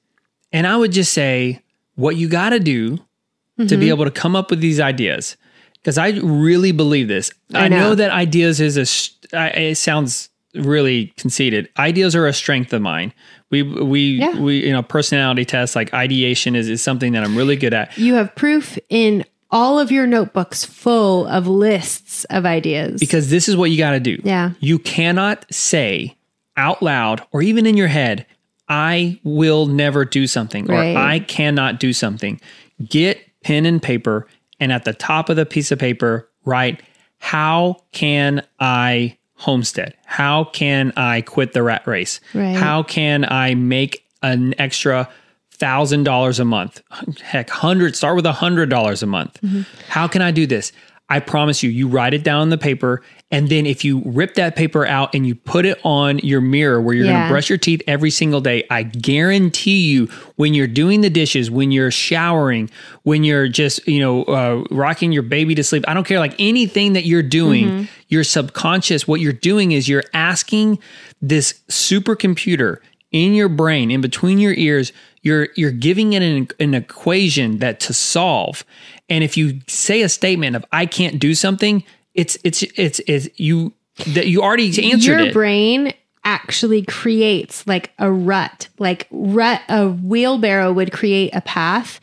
And 0.53 0.69
I 0.69 0.77
would 0.77 0.93
just 0.93 1.13
say 1.13 1.63
what 1.97 2.15
you 2.17 2.29
got 2.29 2.51
to 2.51 2.61
do 2.61 2.99
to 3.59 3.65
Mm-hmm. 3.65 3.81
be 3.81 3.89
able 3.89 4.05
to 4.05 4.11
come 4.11 4.35
up 4.37 4.51
with 4.51 4.61
these 4.61 4.81
ideas. 4.81 5.37
Because 5.75 5.99
I 5.99 6.11
really 6.23 6.73
believe 6.73 7.09
this. 7.09 7.31
I, 7.53 7.67
I 7.67 7.69
know. 7.69 7.77
know. 7.91 7.95
that 7.95 8.11
ideas 8.11 8.61
is 8.61 8.77
a, 8.77 9.61
it 9.71 9.75
sounds 9.77 10.31
really 10.55 11.13
conceited. 11.19 11.69
Ideas 11.79 12.17
are 12.17 12.27
a 12.27 12.33
strength 12.33 12.73
of 12.73 12.81
mine. 12.81 13.13
We, 13.51 13.63
we, 13.63 14.01
Yeah. 14.13 14.39
we, 14.41 14.65
you 14.67 14.73
know, 14.73 14.83
personality 14.83 15.45
tests 15.45 15.77
like 15.77 15.93
ideation 15.93 16.57
is, 16.57 16.69
is 16.69 16.83
something 16.83 17.13
that 17.13 17.23
I'm 17.23 17.37
really 17.37 17.57
good 17.57 17.75
at. 17.75 17.97
You 17.99 18.15
have 18.15 18.35
proof 18.35 18.79
in 18.89 19.25
all 19.51 19.79
of 19.79 19.93
your 19.93 20.07
notebooks 20.07 20.65
full 20.65 21.27
of 21.27 21.47
lists 21.47 22.25
of 22.31 22.47
ideas. 22.47 22.99
because 22.99 23.31
this 23.31 23.49
is 23.49 23.57
what 23.57 23.71
you 23.71 23.79
got 23.79 23.93
to 23.93 24.01
do. 24.01 24.21
Yeah. 24.25 24.53
You 24.61 24.79
cannot 24.81 25.45
say 25.53 26.17
out 26.57 26.83
loud 26.83 27.23
or 27.31 27.43
even 27.43 27.67
in 27.67 27.77
your 27.77 27.89
head, 27.89 28.27
I 28.69 29.21
will 29.23 29.67
never 29.67 30.05
do 30.05 30.27
something 30.27 30.65
Right. 30.67 30.97
or 30.97 30.99
I 30.99 31.19
cannot 31.21 31.79
do 31.79 31.93
something. 31.93 32.41
Get 32.89 33.21
pen 33.45 33.67
and 33.67 33.81
paper 33.83 34.27
and 34.59 34.73
at 34.73 34.85
the 34.85 34.93
top 34.93 35.29
of 35.29 35.37
the 35.37 35.47
piece 35.47 35.71
of 35.71 35.79
paper, 35.79 36.29
write, 36.45 36.83
How 37.19 37.77
can 37.93 38.45
I 38.59 39.19
homestead? 39.35 39.95
How 40.05 40.45
can 40.45 40.93
I 40.97 41.21
quit 41.21 41.53
the 41.53 41.63
rat 41.63 41.87
race? 41.87 42.21
Right. 42.33 42.57
How 42.57 42.83
can 42.83 43.25
I 43.25 43.55
make 43.55 44.05
an 44.23 44.55
extra 44.59 45.09
thousand 45.51 46.05
dollars 46.05 46.41
a 46.41 46.45
month? 46.45 46.83
Heck, 47.21 47.51
hundred, 47.51 47.95
start 47.97 48.17
with 48.17 48.27
a 48.27 48.33
hundred 48.33 48.71
dollars 48.71 49.03
a 49.03 49.07
month. 49.07 49.41
Mm-hmm. 49.43 49.63
How 49.89 50.09
can 50.09 50.23
I 50.23 50.31
do 50.31 50.47
this? 50.47 50.73
I 51.09 51.21
promise 51.21 51.63
you, 51.63 51.69
you 51.69 51.87
write 51.87 52.15
it 52.15 52.25
down 52.25 52.41
on 52.41 52.49
the 52.49 52.57
paper. 52.57 53.03
And 53.31 53.49
then 53.49 53.67
if 53.67 53.85
you 53.85 54.03
rip 54.07 54.35
that 54.35 54.57
paper 54.57 54.87
out 54.87 55.15
and 55.15 55.27
you 55.27 55.35
put 55.35 55.67
it 55.67 55.79
on 55.85 56.19
your 56.21 56.41
mirror 56.41 56.81
where 56.81 56.95
you're 56.95 57.07
going 57.07 57.23
to 57.23 57.29
brush 57.29 57.49
your 57.51 57.59
teeth 57.59 57.83
every 57.87 58.11
single 58.11 58.41
day, 58.41 58.65
I 58.71 58.85
guarantee 58.85 59.81
you 59.81 60.07
when 60.37 60.55
you're 60.55 60.67
doing 60.67 61.03
the 61.03 61.11
dishes, 61.11 61.51
when 61.51 61.71
you're 61.73 61.91
showering, 61.91 62.71
when 63.03 63.23
you're 63.23 63.49
just, 63.49 63.87
you 63.87 64.01
know, 64.01 64.25
uh, 64.25 64.65
rocking 64.71 65.13
your 65.13 65.25
baby 65.25 65.55
to 65.57 65.65
sleep, 65.65 65.85
I 65.87 65.95
don't 65.95 66.07
care, 66.07 66.19
like 66.21 66.37
anything 66.39 66.95
that 66.95 67.05
you're 67.05 67.23
doing, 67.23 67.89
your 68.09 68.25
subconscious, 68.25 69.07
what 69.07 69.21
you're 69.21 69.33
doing 69.33 69.73
is 69.73 69.89
you're 69.89 70.05
asking 70.15 70.79
this 71.21 71.61
supercomputer 71.69 72.79
in 73.11 73.35
your 73.35 73.49
brain, 73.49 73.91
in 73.91 74.01
between 74.01 74.39
your 74.39 74.55
ears, 74.55 74.93
you're 75.23 75.49
you're 75.57 75.71
giving 75.71 76.13
it 76.15 76.23
an, 76.23 76.49
an 76.61 76.75
equation 76.75 77.59
that 77.59 77.81
to 77.81 77.95
solve. 77.95 78.65
And 79.09 79.23
if 79.23 79.37
you 79.37 79.61
say 79.69 80.03
a 80.03 80.09
statement 80.09 80.57
of 80.57 80.65
"I 80.73 80.87
can't 80.87 81.19
do 81.19 81.35
something," 81.35 81.85
it's 82.15 82.39
it's 82.45 82.63
it's, 82.77 83.01
it's 83.07 83.29
you 83.37 83.73
that 84.09 84.27
you 84.27 84.43
already 84.43 84.67
answered 84.91 85.03
your 85.03 85.19
it. 85.21 85.33
brain 85.33 85.93
actually 86.25 86.83
creates 86.83 87.67
like 87.67 87.93
a 87.99 88.11
rut, 88.11 88.69
like 88.79 89.07
rut 89.11 89.61
a 89.69 89.89
wheelbarrow 89.89 90.73
would 90.73 90.93
create 90.93 91.35
a 91.35 91.41
path. 91.41 92.01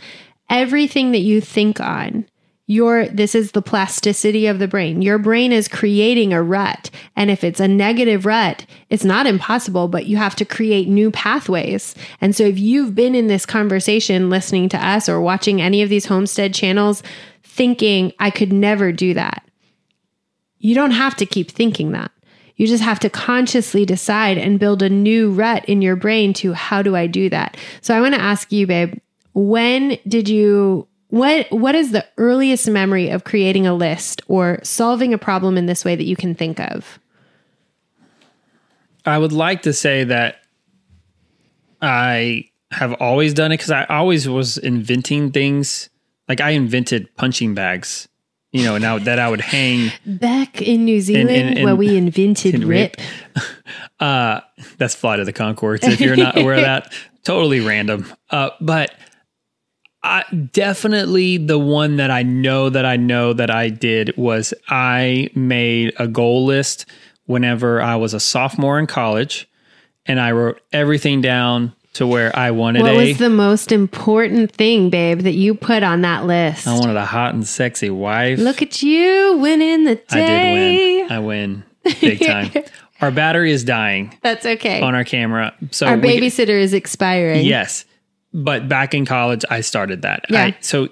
Everything 0.49 1.11
that 1.11 1.19
you 1.19 1.41
think 1.41 1.79
on, 1.79 2.25
your 2.71 3.07
this 3.07 3.35
is 3.35 3.51
the 3.51 3.61
plasticity 3.61 4.47
of 4.47 4.59
the 4.59 4.67
brain. 4.67 5.01
Your 5.01 5.17
brain 5.17 5.51
is 5.51 5.67
creating 5.67 6.33
a 6.33 6.41
rut. 6.41 6.89
And 7.15 7.29
if 7.29 7.43
it's 7.43 7.59
a 7.59 7.67
negative 7.67 8.25
rut, 8.25 8.65
it's 8.89 9.05
not 9.05 9.27
impossible, 9.27 9.87
but 9.87 10.05
you 10.05 10.17
have 10.17 10.35
to 10.37 10.45
create 10.45 10.87
new 10.87 11.11
pathways. 11.11 11.95
And 12.21 12.35
so 12.35 12.43
if 12.43 12.57
you've 12.57 12.95
been 12.95 13.15
in 13.15 13.27
this 13.27 13.45
conversation 13.45 14.29
listening 14.29 14.69
to 14.69 14.85
us 14.85 15.09
or 15.09 15.19
watching 15.19 15.61
any 15.61 15.81
of 15.81 15.89
these 15.89 16.05
homestead 16.05 16.53
channels 16.53 17.03
thinking 17.43 18.13
I 18.19 18.29
could 18.29 18.53
never 18.53 18.91
do 18.91 19.13
that 19.13 19.43
you 20.61 20.75
don't 20.75 20.91
have 20.91 21.15
to 21.17 21.25
keep 21.25 21.51
thinking 21.51 21.91
that. 21.91 22.11
You 22.55 22.67
just 22.67 22.83
have 22.83 22.99
to 22.99 23.09
consciously 23.09 23.85
decide 23.85 24.37
and 24.37 24.59
build 24.59 24.83
a 24.83 24.89
new 24.89 25.31
rut 25.31 25.65
in 25.65 25.81
your 25.81 25.95
brain 25.95 26.33
to 26.35 26.53
how 26.53 26.83
do 26.83 26.95
I 26.95 27.07
do 27.07 27.29
that? 27.29 27.57
So 27.81 27.95
I 27.95 28.01
want 28.01 28.13
to 28.13 28.21
ask 28.21 28.51
you, 28.51 28.67
babe, 28.67 28.99
when 29.33 29.97
did 30.07 30.29
you 30.29 30.87
what 31.11 31.51
what 31.51 31.75
is 31.75 31.91
the 31.91 32.05
earliest 32.17 32.67
memory 32.69 33.09
of 33.09 33.25
creating 33.25 33.67
a 33.67 33.73
list 33.73 34.21
or 34.27 34.59
solving 34.63 35.13
a 35.13 35.17
problem 35.17 35.57
in 35.57 35.65
this 35.65 35.85
way 35.85 35.95
that 35.95 36.05
you 36.05 36.15
can 36.15 36.33
think 36.33 36.59
of? 36.59 36.99
I 39.05 39.17
would 39.17 39.33
like 39.33 39.63
to 39.63 39.73
say 39.73 40.05
that 40.05 40.37
I 41.81 42.49
have 42.71 42.93
always 42.93 43.33
done 43.33 43.51
it 43.51 43.57
because 43.57 43.71
I 43.71 43.83
always 43.85 44.27
was 44.27 44.57
inventing 44.57 45.31
things. 45.31 45.89
Like 46.29 46.39
I 46.39 46.51
invented 46.51 47.13
punching 47.17 47.55
bags, 47.55 48.07
you 48.53 48.63
know, 48.63 48.77
now 48.77 48.97
that 48.97 49.19
I 49.19 49.29
would 49.29 49.41
hang. 49.41 49.91
Back 50.05 50.61
in 50.61 50.85
New 50.85 51.01
Zealand 51.01 51.61
where 51.63 51.75
we 51.75 51.97
invented 51.97 52.55
in 52.55 52.67
rip. 52.67 52.97
Rip. 52.97 53.45
Uh, 53.99 54.41
that's 54.79 54.95
Flight 54.95 55.19
of 55.19 55.27
the 55.27 55.33
Conchords. 55.33 55.83
If 55.83 56.01
you're 56.01 56.15
not 56.15 56.35
aware 56.35 56.55
of 56.55 56.61
that, 56.61 56.91
totally 57.23 57.59
random. 57.59 58.11
Uh, 58.31 58.49
but 58.59 58.95
I 60.03 60.23
definitely 60.53 61.37
the 61.37 61.59
one 61.59 61.97
that 61.97 62.09
I 62.11 62.23
know 62.23 62.69
that 62.69 62.85
I 62.85 62.95
know 62.97 63.33
that 63.33 63.51
I 63.51 63.69
did 63.69 64.15
was 64.17 64.53
I 64.69 65.29
made 65.35 65.93
a 65.99 66.07
goal 66.07 66.45
list 66.45 66.85
whenever 67.25 67.81
I 67.81 67.95
was 67.97 68.13
a 68.13 68.19
sophomore 68.19 68.79
in 68.79 68.87
college, 68.87 69.47
and 70.07 70.19
I 70.19 70.31
wrote 70.31 70.59
everything 70.73 71.21
down 71.21 71.73
to 71.93 72.07
where 72.07 72.35
I 72.35 72.51
wanted 72.51 72.81
What 72.83 72.93
a. 72.93 73.09
was 73.09 73.17
the 73.19 73.29
most 73.29 73.71
important 73.71 74.51
thing, 74.53 74.89
babe, 74.89 75.19
that 75.21 75.33
you 75.33 75.53
put 75.53 75.83
on 75.83 76.01
that 76.01 76.25
list? 76.25 76.65
I 76.65 76.73
wanted 76.79 76.95
a 76.95 77.05
hot 77.05 77.33
and 77.33 77.45
sexy 77.47 77.89
wife. 77.89 78.39
Look 78.39 78.61
at 78.61 78.81
you 78.81 79.37
winning 79.39 79.83
the 79.83 79.95
day. 79.95 80.03
I 80.09 80.17
did 80.25 81.01
win. 81.03 81.11
I 81.11 81.19
win 81.19 81.63
big 82.01 82.25
time. 82.25 82.51
our 83.01 83.11
battery 83.11 83.51
is 83.51 83.63
dying 83.63 84.17
That's 84.23 84.45
okay. 84.45 84.81
on 84.81 84.95
our 84.95 85.03
camera, 85.03 85.53
so 85.71 85.85
Our 85.85 85.97
we- 85.97 86.19
babysitter 86.19 86.59
is 86.59 86.73
expiring. 86.73 87.45
Yes. 87.45 87.85
But 88.33 88.69
back 88.69 88.93
in 88.93 89.05
college, 89.05 89.43
I 89.49 89.61
started 89.61 90.03
that. 90.03 90.25
Yeah. 90.29 90.45
I- 90.45 90.57
so 90.61 90.89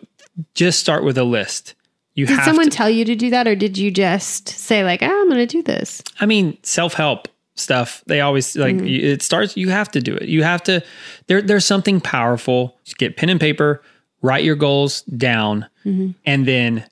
just 0.56 0.80
start 0.80 1.04
with 1.04 1.18
a 1.18 1.24
list. 1.24 1.74
You 2.16 2.26
Did 2.26 2.36
have 2.36 2.46
someone 2.46 2.70
to, 2.70 2.76
tell 2.76 2.90
you 2.90 3.06
to 3.06 3.16
do 3.16 3.30
that, 3.30 3.48
or 3.48 3.56
did 3.56 3.78
you 3.78 3.92
just 3.92 4.50
say 4.50 4.84
like, 4.84 5.02
oh, 5.02 5.06
"I'm 5.06 5.28
going 5.30 5.38
to 5.40 5.46
do 5.46 5.64
this"? 5.64 6.02
I 6.20 6.26
mean, 6.26 6.58
self 6.64 6.94
help 6.94 7.30
stuff. 7.56 8.04
They 8.08 8.20
always 8.20 8.58
like 8.58 8.76
Mm-hmm. 8.76 8.88
it 8.88 9.22
starts. 9.22 9.56
You 9.56 9.70
have 9.70 9.90
to 9.92 10.02
do 10.02 10.16
it. 10.16 10.28
You 10.28 10.44
have 10.44 10.62
to. 10.64 10.84
There, 11.28 11.42
there's 11.42 11.66
something 11.66 12.02
powerful. 12.02 12.78
Just 12.84 12.98
get 12.98 13.16
pen 13.16 13.30
and 13.30 13.40
paper, 13.40 13.82
write 14.22 14.44
your 14.44 14.56
goals 14.56 15.02
down, 15.04 15.66
Mm-hmm. 15.86 16.12
and 16.26 16.46
then 16.46 16.86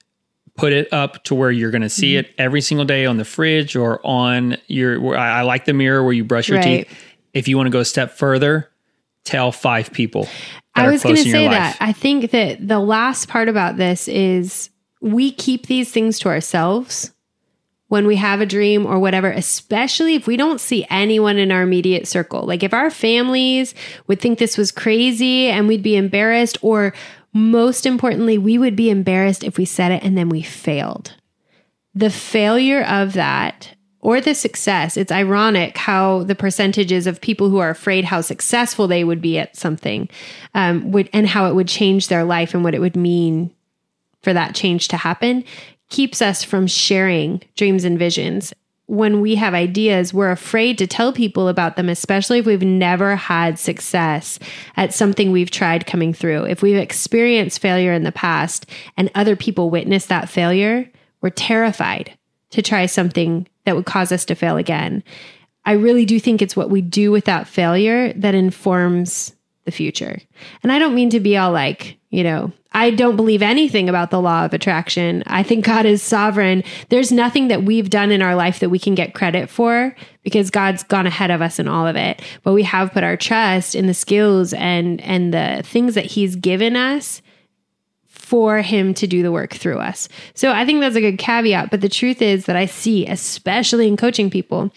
put 0.56 0.72
it 0.74 0.92
up 0.94 1.24
to 1.26 1.36
where 1.36 1.52
you're 1.52 1.72
going 1.72 1.82
to 1.82 1.90
see 1.90 2.14
Mm-hmm. 2.14 2.30
it 2.30 2.36
every 2.38 2.62
single 2.62 2.86
day 2.86 3.06
on 3.06 3.18
the 3.18 3.26
fridge 3.26 3.76
or 3.76 4.00
on 4.06 4.56
your. 4.68 5.18
I, 5.18 5.40
I 5.40 5.42
like 5.42 5.66
the 5.66 5.74
mirror 5.74 6.04
where 6.04 6.14
you 6.14 6.24
brush 6.24 6.48
your 6.48 6.60
Right. 6.60 6.88
teeth. 6.88 7.04
If 7.34 7.48
you 7.50 7.58
want 7.58 7.68
to 7.68 7.72
go 7.72 7.80
a 7.80 7.86
step 7.86 8.12
further, 8.14 8.70
tell 9.28 9.52
five 9.52 9.92
people. 9.92 10.28
I 10.76 10.90
was 10.90 11.04
going 11.04 11.16
to 11.16 11.24
say 11.24 11.48
that. 11.48 11.78
I 11.80 11.92
think 11.92 12.32
that 12.32 12.66
the 12.66 12.80
last 12.80 13.28
part 13.28 13.50
about 13.50 13.78
this 13.78 14.08
is 14.08 14.70
we 15.02 15.32
keep 15.32 15.68
these 15.68 15.92
things 15.92 16.20
to 16.20 16.30
ourselves 16.30 17.12
when 17.88 18.06
we 18.06 18.18
have 18.18 18.42
a 18.42 18.46
dream 18.46 18.86
or 18.86 19.00
whatever, 19.00 19.32
especially 19.32 20.16
if 20.16 20.28
we 20.28 20.38
don't 20.38 20.60
see 20.60 20.86
anyone 20.90 21.38
in 21.38 21.52
our 21.52 21.62
immediate 21.62 22.08
circle. 22.08 22.44
Like 22.44 22.64
if 22.64 22.74
our 22.74 22.90
families 22.90 23.74
would 24.08 24.20
think 24.20 24.40
this 24.40 24.58
was 24.58 24.72
crazy 24.72 25.48
and 25.48 25.68
we'd 25.68 25.84
be 25.84 25.96
embarrassed, 25.96 26.58
or 26.62 26.94
most 27.34 27.86
importantly, 27.86 28.38
we 28.38 28.58
would 28.58 28.76
be 28.76 28.90
embarrassed 28.90 29.44
if 29.44 29.58
we 29.58 29.66
said 29.66 29.92
it 29.92 30.04
and 30.04 30.18
then 30.18 30.30
we 30.30 30.42
failed. 30.42 31.14
The 31.96 32.10
failure 32.10 32.84
of 32.84 33.14
that 33.14 33.77
or 34.08 34.22
the 34.22 34.34
success, 34.34 34.96
it's 34.96 35.12
ironic 35.12 35.76
how 35.76 36.24
the 36.24 36.34
percentages 36.34 37.08
of 37.08 37.20
people 37.20 37.50
who 37.50 37.58
are 37.58 37.70
afraid 37.70 38.06
how 38.06 38.22
successful 38.22 38.88
they 38.88 39.04
would 39.04 39.22
be 39.22 39.38
at 39.38 39.58
something 39.58 40.08
um, 40.54 40.94
would, 40.94 41.10
and 41.12 41.28
how 41.28 41.46
it 41.50 41.56
would 41.56 41.68
change 41.68 42.08
their 42.08 42.24
life 42.24 42.54
and 42.54 42.64
what 42.64 42.74
it 42.74 42.80
would 42.80 42.96
mean 42.96 43.54
for 44.22 44.32
that 44.32 44.56
change 44.56 44.88
to 44.88 44.96
happen 44.96 45.44
keeps 45.90 46.22
us 46.22 46.42
from 46.42 46.68
sharing 46.68 47.44
dreams 47.58 47.84
and 47.84 48.00
visions. 48.00 48.54
When 48.86 49.20
we 49.20 49.36
have 49.36 49.54
ideas, 49.54 50.14
we're 50.14 50.32
afraid 50.32 50.78
to 50.78 50.88
tell 50.88 51.12
people 51.12 51.50
about 51.50 51.76
them, 51.76 51.90
especially 51.90 52.40
if 52.40 52.46
we've 52.46 52.62
never 52.62 53.18
had 53.18 53.60
success 53.60 54.40
at 54.78 54.94
something 54.94 55.34
we've 55.34 55.52
tried 55.52 55.86
coming 55.86 56.14
through. 56.14 56.46
If 56.46 56.62
we've 56.62 56.78
experienced 56.78 57.60
failure 57.60 57.92
in 57.92 58.06
the 58.06 58.14
past 58.14 58.68
and 58.96 59.12
other 59.16 59.36
people 59.36 59.70
witness 59.70 60.06
that 60.06 60.30
failure, 60.30 60.90
we're 61.20 61.30
terrified 61.30 62.18
to 62.52 62.62
try 62.62 62.86
something 62.86 63.46
that 63.68 63.76
would 63.76 63.86
cause 63.86 64.14
us 64.14 64.24
to 64.24 64.34
fail 64.34 64.56
again. 64.56 65.04
I 65.66 65.74
really 65.74 66.06
do 66.06 66.22
think 66.22 66.42
it's 66.42 66.56
what 66.56 66.70
we 66.70 66.82
do 66.82 67.12
with 67.12 67.26
that 67.26 67.50
failure 67.50 68.14
that 68.14 68.34
informs 68.34 69.36
the 69.66 69.72
future. 69.72 70.18
And 70.64 70.72
I 70.72 70.80
don't 70.80 70.96
mean 70.96 71.10
to 71.10 71.20
be 71.20 71.36
all 71.36 71.52
like, 71.52 71.98
you 72.10 72.24
know, 72.24 72.54
I 72.72 72.92
don't 72.92 73.18
believe 73.18 73.42
anything 73.42 73.90
about 73.90 74.10
the 74.10 74.22
law 74.22 74.46
of 74.46 74.54
attraction. 74.54 75.22
I 75.28 75.44
think 75.44 75.66
God 75.66 75.86
is 75.86 76.02
sovereign. 76.02 76.64
There's 76.88 77.12
nothing 77.12 77.50
that 77.50 77.64
we've 77.64 77.90
done 77.90 78.12
in 78.12 78.22
our 78.22 78.36
life 78.36 78.60
that 78.60 78.70
we 78.70 78.80
can 78.80 78.96
get 78.96 79.14
credit 79.14 79.50
for 79.50 79.94
because 80.24 80.50
God's 80.50 80.84
gone 80.84 81.06
ahead 81.06 81.30
of 81.30 81.42
us 81.42 81.60
in 81.60 81.68
all 81.68 81.86
of 81.86 81.98
it. 81.98 82.22
But 82.44 82.54
we 82.54 82.64
have 82.64 82.94
put 82.94 83.04
our 83.04 83.18
trust 83.18 83.76
in 83.76 83.88
the 83.88 83.94
skills 83.94 84.54
and 84.54 85.02
and 85.02 85.34
the 85.34 85.64
things 85.66 85.96
that 85.96 86.06
he's 86.06 86.38
given 86.38 86.78
us 86.78 87.22
for 88.28 88.62
him 88.62 88.94
to 88.94 89.08
do 89.08 89.24
the 89.24 89.32
work 89.32 89.54
through 89.54 89.80
us. 89.80 90.10
So 90.34 90.52
I 90.52 90.66
think 90.66 90.82
that's 90.82 90.98
a 90.98 91.02
good 91.02 91.18
caveat. 91.18 91.72
But 91.72 91.80
the 91.80 91.88
truth 91.88 92.22
is 92.22 92.46
that 92.48 92.58
I 92.58 92.66
see, 92.66 93.08
especially 93.08 93.88
in 93.88 93.96
coaching 93.96 94.30
people, 94.30 94.70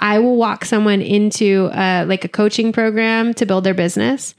I 0.00 0.18
will 0.18 0.34
walk 0.34 0.64
someone 0.64 1.00
into 1.00 1.66
uh, 1.66 2.04
like 2.08 2.24
a 2.24 2.28
coaching 2.28 2.72
program 2.72 3.32
to 3.34 3.46
build 3.46 3.62
their 3.62 3.74
business. 3.74 4.34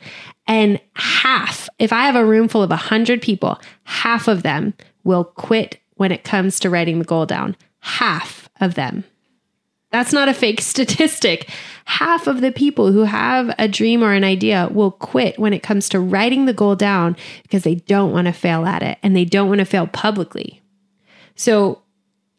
And 0.47 0.81
half, 0.97 1.69
if 1.79 1.93
I 1.93 2.03
have 2.03 2.17
a 2.17 2.25
room 2.25 2.49
full 2.49 2.61
of 2.61 2.69
100 2.69 3.21
people, 3.21 3.57
half 3.85 4.27
of 4.27 4.43
them 4.43 4.73
will 5.05 5.23
quit 5.23 5.79
when 5.95 6.11
it 6.11 6.25
comes 6.25 6.59
to 6.59 6.69
writing 6.69 6.99
the 6.99 7.05
goal 7.05 7.25
down. 7.25 7.55
Half 7.79 8.49
of 8.59 8.75
them. 8.75 9.05
That's 9.91 10.13
not 10.13 10.29
a 10.29 10.33
fake 10.33 10.61
statistic. 10.61 11.49
Half 11.85 12.27
of 12.27 12.41
the 12.41 12.51
people 12.51 12.91
who 12.91 13.03
have 13.03 13.53
a 13.57 13.67
dream 13.67 14.03
or 14.03 14.13
an 14.13 14.23
idea 14.23 14.69
will 14.71 14.91
quit 14.91 15.39
when 15.39 15.53
it 15.53 15.63
comes 15.63 15.89
to 15.89 15.99
writing 15.99 16.45
the 16.45 16.53
goal 16.53 16.75
down 16.75 17.15
because 17.43 17.63
they 17.63 17.75
don't 17.75 18.11
want 18.11 18.27
to 18.27 18.33
fail 18.33 18.65
at 18.65 18.83
it 18.83 18.97
and 19.01 19.15
they 19.15 19.25
don't 19.25 19.47
want 19.47 19.59
to 19.59 19.65
fail 19.65 19.87
publicly. 19.87 20.61
So 21.35 21.81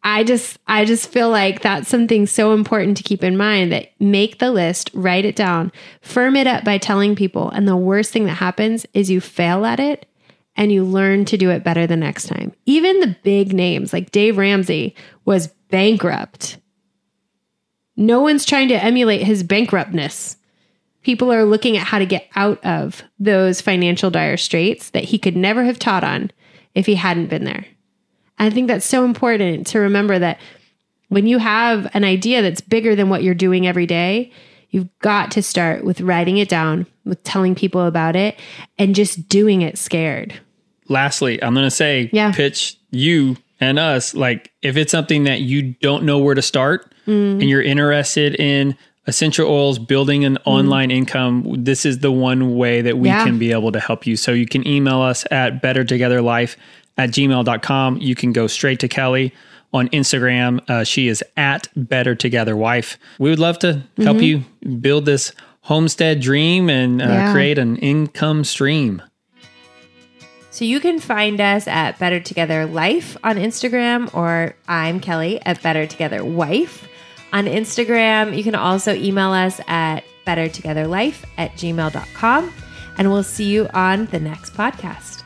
I 0.02 0.22
just 0.22 0.58
I 0.66 0.84
just 0.84 1.10
feel 1.10 1.30
like 1.30 1.62
that's 1.62 1.88
something 1.88 2.26
so 2.26 2.52
important 2.52 2.96
to 2.98 3.02
keep 3.02 3.24
in 3.24 3.36
mind 3.36 3.72
that 3.72 3.90
make 3.98 4.38
the 4.38 4.50
list, 4.50 4.90
write 4.94 5.24
it 5.24 5.34
down, 5.34 5.72
firm 6.02 6.36
it 6.36 6.46
up 6.46 6.64
by 6.64 6.78
telling 6.78 7.16
people 7.16 7.50
and 7.50 7.66
the 7.66 7.76
worst 7.76 8.12
thing 8.12 8.24
that 8.24 8.34
happens 8.34 8.86
is 8.94 9.10
you 9.10 9.20
fail 9.20 9.64
at 9.64 9.80
it 9.80 10.06
and 10.56 10.72
you 10.72 10.84
learn 10.84 11.24
to 11.24 11.36
do 11.36 11.50
it 11.50 11.64
better 11.64 11.86
the 11.86 11.96
next 11.96 12.26
time. 12.26 12.52
Even 12.66 13.00
the 13.00 13.16
big 13.22 13.52
names 13.52 13.92
like 13.92 14.10
Dave 14.10 14.36
Ramsey 14.36 14.94
was 15.24 15.48
bankrupt 15.70 16.58
no 17.98 18.20
one's 18.20 18.46
trying 18.46 18.68
to 18.68 18.82
emulate 18.82 19.22
his 19.22 19.42
bankruptness. 19.42 20.36
People 21.02 21.32
are 21.32 21.44
looking 21.44 21.76
at 21.76 21.86
how 21.86 21.98
to 21.98 22.06
get 22.06 22.28
out 22.36 22.64
of 22.64 23.02
those 23.18 23.60
financial 23.60 24.10
dire 24.10 24.36
straits 24.36 24.90
that 24.90 25.04
he 25.04 25.18
could 25.18 25.36
never 25.36 25.64
have 25.64 25.78
taught 25.78 26.04
on 26.04 26.30
if 26.74 26.86
he 26.86 26.94
hadn't 26.94 27.26
been 27.26 27.44
there. 27.44 27.66
I 28.38 28.50
think 28.50 28.68
that's 28.68 28.86
so 28.86 29.04
important 29.04 29.66
to 29.68 29.80
remember 29.80 30.18
that 30.18 30.38
when 31.08 31.26
you 31.26 31.38
have 31.38 31.90
an 31.92 32.04
idea 32.04 32.40
that's 32.40 32.60
bigger 32.60 32.94
than 32.94 33.08
what 33.08 33.22
you're 33.24 33.34
doing 33.34 33.66
every 33.66 33.86
day, 33.86 34.30
you've 34.70 34.88
got 35.00 35.30
to 35.32 35.42
start 35.42 35.82
with 35.84 36.00
writing 36.00 36.38
it 36.38 36.48
down, 36.48 36.86
with 37.04 37.22
telling 37.24 37.54
people 37.56 37.84
about 37.84 38.14
it, 38.14 38.38
and 38.78 38.94
just 38.94 39.28
doing 39.28 39.62
it 39.62 39.76
scared. 39.76 40.38
Lastly, 40.88 41.42
I'm 41.42 41.54
going 41.54 41.66
to 41.66 41.70
say, 41.70 42.10
Yeah. 42.12 42.32
pitch 42.32 42.78
you 42.90 43.36
and 43.60 43.78
us. 43.78 44.14
Like, 44.14 44.52
if 44.62 44.76
it's 44.76 44.92
something 44.92 45.24
that 45.24 45.40
you 45.40 45.74
don't 45.82 46.04
know 46.04 46.18
where 46.18 46.34
to 46.34 46.42
start 46.42 46.92
and 47.06 47.42
you're 47.42 47.62
interested 47.62 48.34
in 48.38 48.76
essential 49.06 49.48
oils, 49.50 49.78
building 49.78 50.24
an 50.26 50.36
online 50.44 50.90
income, 50.90 51.46
this 51.64 51.86
is 51.86 52.00
the 52.00 52.12
one 52.12 52.56
way 52.56 52.82
that 52.82 52.98
we 52.98 53.08
Yeah. 53.08 53.24
can 53.24 53.38
be 53.38 53.50
able 53.52 53.72
to 53.72 53.80
help 53.80 54.06
you. 54.06 54.16
So 54.16 54.32
you 54.32 54.44
can 54.46 54.66
email 54.68 55.00
us 55.00 55.24
at 55.30 55.62
bettertogetherlife 55.62 56.56
at 56.98 57.10
gmail.com. 57.10 57.98
You 58.02 58.14
can 58.14 58.32
go 58.34 58.46
straight 58.46 58.78
to 58.80 58.88
Kelly 58.88 59.32
on 59.72 59.88
Instagram. 59.88 60.60
Uh, 60.68 60.84
she 60.84 61.08
is 61.08 61.24
at 61.36 61.68
Better 61.74 62.14
Together 62.14 62.56
Wife. 62.56 62.98
We 63.18 63.30
would 63.30 63.38
love 63.38 63.58
to 63.60 63.82
help 63.98 64.20
you 64.20 64.44
build 64.80 65.06
this 65.06 65.32
homestead 65.62 66.20
dream 66.20 66.68
and 66.68 67.00
uh, 67.00 67.06
Yeah. 67.06 67.32
create 67.32 67.58
an 67.58 67.76
income 67.76 68.44
stream. 68.44 69.00
So 70.58 70.64
you 70.64 70.80
can 70.80 70.98
find 70.98 71.40
us 71.40 71.68
at 71.68 72.00
Better 72.00 72.18
Together 72.18 72.66
Life 72.66 73.16
on 73.22 73.36
Instagram, 73.36 74.12
or 74.12 74.56
I'm 74.66 74.98
Kelly 74.98 75.40
at 75.46 75.62
Better 75.62 75.86
Together 75.86 76.24
Wife 76.24 76.88
on 77.32 77.44
Instagram. 77.44 78.36
You 78.36 78.42
can 78.42 78.56
also 78.56 78.92
email 78.92 79.30
us 79.30 79.60
at 79.68 80.02
bettertogetherlife 80.26 81.24
at 81.36 81.52
gmail.com. 81.52 82.52
And 82.98 83.12
we'll 83.12 83.22
see 83.22 83.44
you 83.44 83.68
on 83.72 84.06
the 84.06 84.18
next 84.18 84.52
podcast. 84.54 85.17